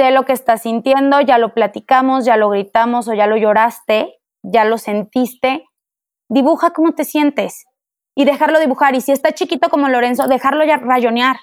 sé 0.00 0.10
lo 0.12 0.24
que 0.24 0.32
estás 0.32 0.62
sintiendo, 0.62 1.20
ya 1.20 1.36
lo 1.36 1.52
platicamos, 1.52 2.24
ya 2.24 2.38
lo 2.38 2.48
gritamos 2.48 3.06
o 3.06 3.12
ya 3.12 3.26
lo 3.26 3.36
lloraste, 3.36 4.18
ya 4.42 4.64
lo 4.64 4.78
sentiste, 4.78 5.66
dibuja 6.30 6.70
cómo 6.70 6.92
te 6.92 7.04
sientes 7.04 7.66
y 8.16 8.24
dejarlo 8.24 8.58
dibujar. 8.60 8.94
Y 8.94 9.02
si 9.02 9.12
está 9.12 9.32
chiquito 9.32 9.68
como 9.68 9.90
Lorenzo, 9.90 10.26
dejarlo 10.26 10.64
ya 10.64 10.78
rayonear. 10.78 11.36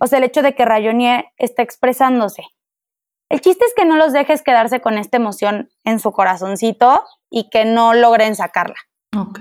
O 0.00 0.06
sea, 0.06 0.18
el 0.18 0.24
hecho 0.24 0.40
de 0.40 0.54
que 0.54 0.64
rayonee 0.64 1.30
está 1.36 1.62
expresándose. 1.62 2.44
El 3.28 3.42
chiste 3.42 3.66
es 3.66 3.74
que 3.76 3.84
no 3.84 3.96
los 3.96 4.14
dejes 4.14 4.42
quedarse 4.42 4.80
con 4.80 4.96
esta 4.96 5.18
emoción 5.18 5.68
en 5.84 5.98
su 5.98 6.12
corazoncito 6.12 7.04
y 7.30 7.50
que 7.50 7.66
no 7.66 7.92
logren 7.92 8.34
sacarla. 8.36 8.76
Ok. 9.14 9.40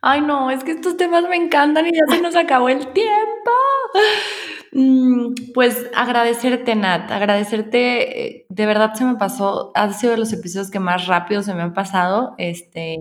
Ay, 0.00 0.22
no, 0.22 0.50
es 0.50 0.64
que 0.64 0.72
estos 0.72 0.96
temas 0.96 1.28
me 1.28 1.36
encantan 1.36 1.86
y 1.86 1.92
ya 1.92 2.14
se 2.14 2.22
nos 2.22 2.36
acabó 2.36 2.70
el 2.70 2.90
tiempo. 2.94 3.52
Mm, 4.72 5.34
pues 5.54 5.86
agradecerte, 5.94 6.74
Nat, 6.74 7.10
agradecerte, 7.10 8.38
eh, 8.38 8.46
de 8.48 8.66
verdad 8.66 8.94
se 8.94 9.04
me 9.04 9.16
pasó, 9.16 9.70
ha 9.74 9.92
sido 9.92 10.12
de 10.12 10.18
los 10.18 10.32
episodios 10.32 10.70
que 10.70 10.80
más 10.80 11.06
rápido 11.06 11.42
se 11.42 11.54
me 11.54 11.62
han 11.62 11.74
pasado. 11.74 12.34
Este, 12.38 12.94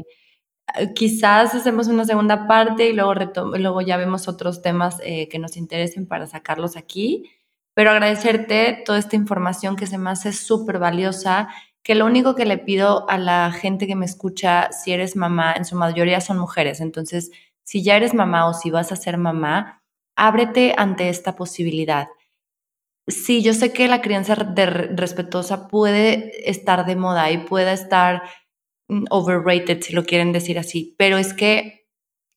eh, 0.77 0.93
quizás 0.95 1.55
hacemos 1.55 1.87
una 1.87 2.05
segunda 2.05 2.47
parte 2.47 2.89
y 2.89 2.93
luego, 2.93 3.13
luego 3.57 3.81
ya 3.81 3.97
vemos 3.97 4.27
otros 4.27 4.61
temas 4.61 4.97
eh, 5.03 5.29
que 5.29 5.39
nos 5.39 5.57
interesen 5.57 6.07
para 6.07 6.27
sacarlos 6.27 6.77
aquí 6.77 7.29
pero 7.73 7.91
agradecerte 7.91 8.83
toda 8.85 8.99
esta 8.99 9.15
información 9.15 9.75
que 9.75 9.87
se 9.87 9.97
me 9.97 10.09
hace 10.09 10.33
súper 10.33 10.79
valiosa, 10.79 11.49
que 11.83 11.95
lo 11.95 12.05
único 12.05 12.35
que 12.35 12.45
le 12.45 12.57
pido 12.57 13.09
a 13.09 13.17
la 13.17 13.51
gente 13.51 13.87
que 13.87 13.95
me 13.95 14.05
escucha, 14.05 14.71
si 14.71 14.91
eres 14.91 15.15
mamá, 15.15 15.53
en 15.53 15.65
su 15.65 15.75
mayoría 15.75 16.21
son 16.21 16.37
mujeres, 16.37 16.81
entonces 16.81 17.31
si 17.63 17.83
ya 17.83 17.95
eres 17.95 18.13
mamá 18.13 18.47
o 18.47 18.53
si 18.53 18.69
vas 18.71 18.91
a 18.91 18.95
ser 18.95 19.17
mamá, 19.17 19.80
ábrete 20.15 20.73
ante 20.77 21.09
esta 21.09 21.35
posibilidad. 21.35 22.07
Sí, 23.07 23.41
yo 23.41 23.53
sé 23.53 23.73
que 23.73 23.87
la 23.87 24.01
crianza 24.01 24.35
respetuosa 24.35 25.67
puede 25.67 26.49
estar 26.49 26.85
de 26.85 26.95
moda 26.95 27.31
y 27.31 27.39
puede 27.39 27.73
estar 27.73 28.23
mm, 28.89 29.05
overrated, 29.09 29.81
si 29.81 29.93
lo 29.93 30.05
quieren 30.05 30.31
decir 30.31 30.59
así, 30.59 30.95
pero 30.97 31.17
es 31.17 31.33
que 31.33 31.87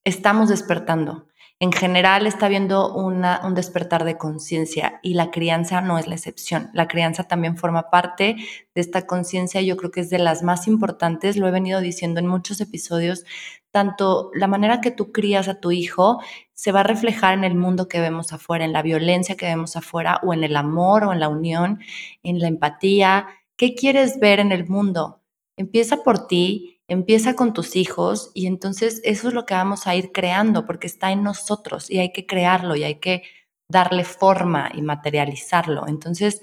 estamos 0.04 0.48
despertando 0.48 1.28
en 1.60 1.72
general 1.72 2.26
está 2.26 2.46
habiendo 2.46 2.92
un 2.92 3.54
despertar 3.54 4.04
de 4.04 4.18
conciencia 4.18 4.98
y 5.02 5.14
la 5.14 5.30
crianza 5.30 5.80
no 5.80 5.98
es 5.98 6.08
la 6.08 6.16
excepción. 6.16 6.68
La 6.74 6.88
crianza 6.88 7.24
también 7.24 7.56
forma 7.56 7.90
parte 7.90 8.36
de 8.74 8.80
esta 8.80 9.06
conciencia, 9.06 9.62
yo 9.62 9.76
creo 9.76 9.90
que 9.90 10.00
es 10.00 10.10
de 10.10 10.18
las 10.18 10.42
más 10.42 10.66
importantes, 10.66 11.36
lo 11.36 11.46
he 11.46 11.52
venido 11.52 11.80
diciendo 11.80 12.20
en 12.20 12.26
muchos 12.26 12.60
episodios, 12.60 13.24
tanto 13.70 14.30
la 14.34 14.46
manera 14.46 14.80
que 14.80 14.90
tú 14.90 15.12
crías 15.12 15.48
a 15.48 15.60
tu 15.60 15.70
hijo 15.70 16.20
se 16.52 16.72
va 16.72 16.80
a 16.80 16.84
reflejar 16.84 17.34
en 17.34 17.44
el 17.44 17.54
mundo 17.54 17.88
que 17.88 18.00
vemos 18.00 18.32
afuera, 18.32 18.64
en 18.64 18.72
la 18.72 18.82
violencia 18.82 19.36
que 19.36 19.46
vemos 19.46 19.76
afuera 19.76 20.20
o 20.22 20.34
en 20.34 20.44
el 20.44 20.56
amor 20.56 21.04
o 21.04 21.12
en 21.12 21.20
la 21.20 21.28
unión, 21.28 21.80
en 22.22 22.40
la 22.40 22.48
empatía. 22.48 23.26
¿Qué 23.56 23.74
quieres 23.74 24.18
ver 24.18 24.40
en 24.40 24.52
el 24.52 24.68
mundo? 24.68 25.20
Empieza 25.56 26.02
por 26.02 26.26
ti, 26.26 26.73
empieza 26.88 27.34
con 27.34 27.52
tus 27.52 27.76
hijos 27.76 28.30
y 28.34 28.46
entonces 28.46 29.00
eso 29.04 29.28
es 29.28 29.34
lo 29.34 29.46
que 29.46 29.54
vamos 29.54 29.86
a 29.86 29.94
ir 29.94 30.12
creando 30.12 30.66
porque 30.66 30.86
está 30.86 31.12
en 31.12 31.22
nosotros 31.22 31.90
y 31.90 31.98
hay 31.98 32.12
que 32.12 32.26
crearlo 32.26 32.76
y 32.76 32.84
hay 32.84 32.96
que 32.96 33.22
darle 33.68 34.04
forma 34.04 34.70
y 34.74 34.82
materializarlo. 34.82 35.88
Entonces, 35.88 36.40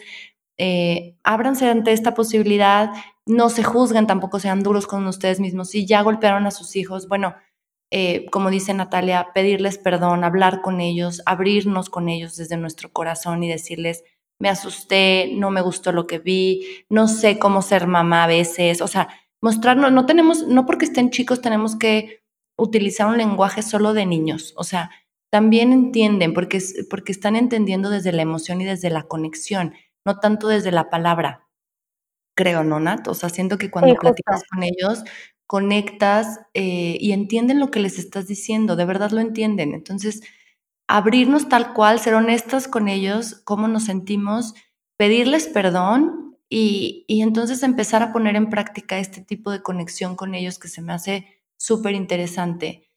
eh, 0.58 1.16
ábranse 1.24 1.70
ante 1.70 1.92
esta 1.94 2.14
posibilidad, 2.14 2.92
no 3.26 3.50
se 3.50 3.64
juzguen, 3.64 4.08
tampoco 4.08 4.40
sean 4.40 4.64
duros 4.64 4.88
con 4.88 5.06
ustedes 5.08 5.40
mismos. 5.40 5.70
Si 5.70 5.86
ya 5.86 6.02
golpearon 6.02 6.46
a 6.48 6.52
sus 6.52 6.76
hijos, 6.76 7.08
bueno, 7.08 7.36
eh, 7.92 8.26
como 8.32 8.50
dice 8.50 8.74
Natalia, 8.74 9.30
pedirles 9.34 9.78
perdón, 9.78 10.24
hablar 10.24 10.62
con 10.62 10.82
ellos, 10.82 11.22
abrirnos 11.26 11.90
con 11.90 12.10
ellos 12.10 12.38
desde 12.38 12.58
nuestro 12.58 12.92
corazón 12.92 13.44
y 13.44 13.50
decirles, 13.50 14.04
me 14.40 14.50
asusté, 14.50 15.32
no 15.36 15.52
me 15.52 15.62
gustó 15.62 15.92
lo 15.92 16.08
que 16.08 16.20
vi, 16.20 16.66
no 16.90 17.08
sé 17.08 17.38
cómo 17.38 17.62
ser 17.62 17.88
mamá 17.88 18.24
a 18.24 18.28
veces, 18.28 18.82
o 18.82 18.88
sea, 18.88 19.10
mostrarnos, 19.42 19.92
no 19.92 20.06
tenemos, 20.06 20.48
no 20.48 20.66
porque 20.66 20.86
estén 20.86 21.10
chicos 21.10 21.42
tenemos 21.42 21.76
que 21.76 22.24
utilizar 22.58 23.08
un 23.08 23.18
lenguaje 23.18 23.62
solo 23.62 23.94
de 23.94 24.06
niños, 24.06 24.54
o 24.58 24.64
sea, 24.64 24.92
también 25.32 25.72
entienden 25.72 26.34
porque, 26.34 26.62
porque 26.90 27.12
están 27.12 27.36
entendiendo 27.36 27.90
desde 27.90 28.12
la 28.12 28.22
emoción 28.22 28.62
y 28.62 28.66
desde 28.66 28.90
la 28.90 29.04
conexión, 29.04 29.74
no 30.06 30.20
tanto 30.20 30.48
desde 30.48 30.72
la 30.72 30.90
palabra, 30.90 31.48
creo, 32.36 32.64
¿no, 32.64 32.80
Nat? 32.80 33.08
O 33.08 33.14
sea, 33.14 33.30
siento 33.30 33.58
que 33.58 33.72
cuando 33.72 33.96
platicas 33.96 34.44
con 34.50 34.64
ellos, 34.64 35.04
conectas 35.48 36.40
eh, 36.54 36.98
y 37.00 37.12
entienden 37.12 37.60
lo 37.60 37.72
que 37.72 37.80
les 37.80 38.00
estás 38.00 38.28
diciendo, 38.28 38.76
de 38.76 38.86
verdad 38.86 39.12
lo 39.12 39.20
entienden. 39.20 39.74
Entonces, 39.74 40.22
abrirnos 40.88 41.50
tal 41.50 41.74
cual, 41.74 42.00
ser 42.00 42.14
honestas 42.14 42.68
con 42.68 42.88
ellos, 42.88 43.42
cómo 43.44 43.68
nos 43.68 43.86
sentimos, 43.86 44.54
pedirles 44.98 45.48
perdón 45.48 46.31
y, 46.54 47.06
entonces 47.22 47.64
empezar 47.64 48.04
a 48.04 48.12
poner 48.12 48.36
en 48.36 48.50
práctica 48.50 49.00
este 49.00 49.22
tipo 49.22 49.52
de 49.52 49.62
conexión 49.62 50.18
con 50.18 50.36
ellos 50.36 50.60
que 50.60 50.68
se 50.68 50.82
me 50.82 50.92
hace 50.92 51.42
súper 51.58 51.96
interesante, 51.96 52.92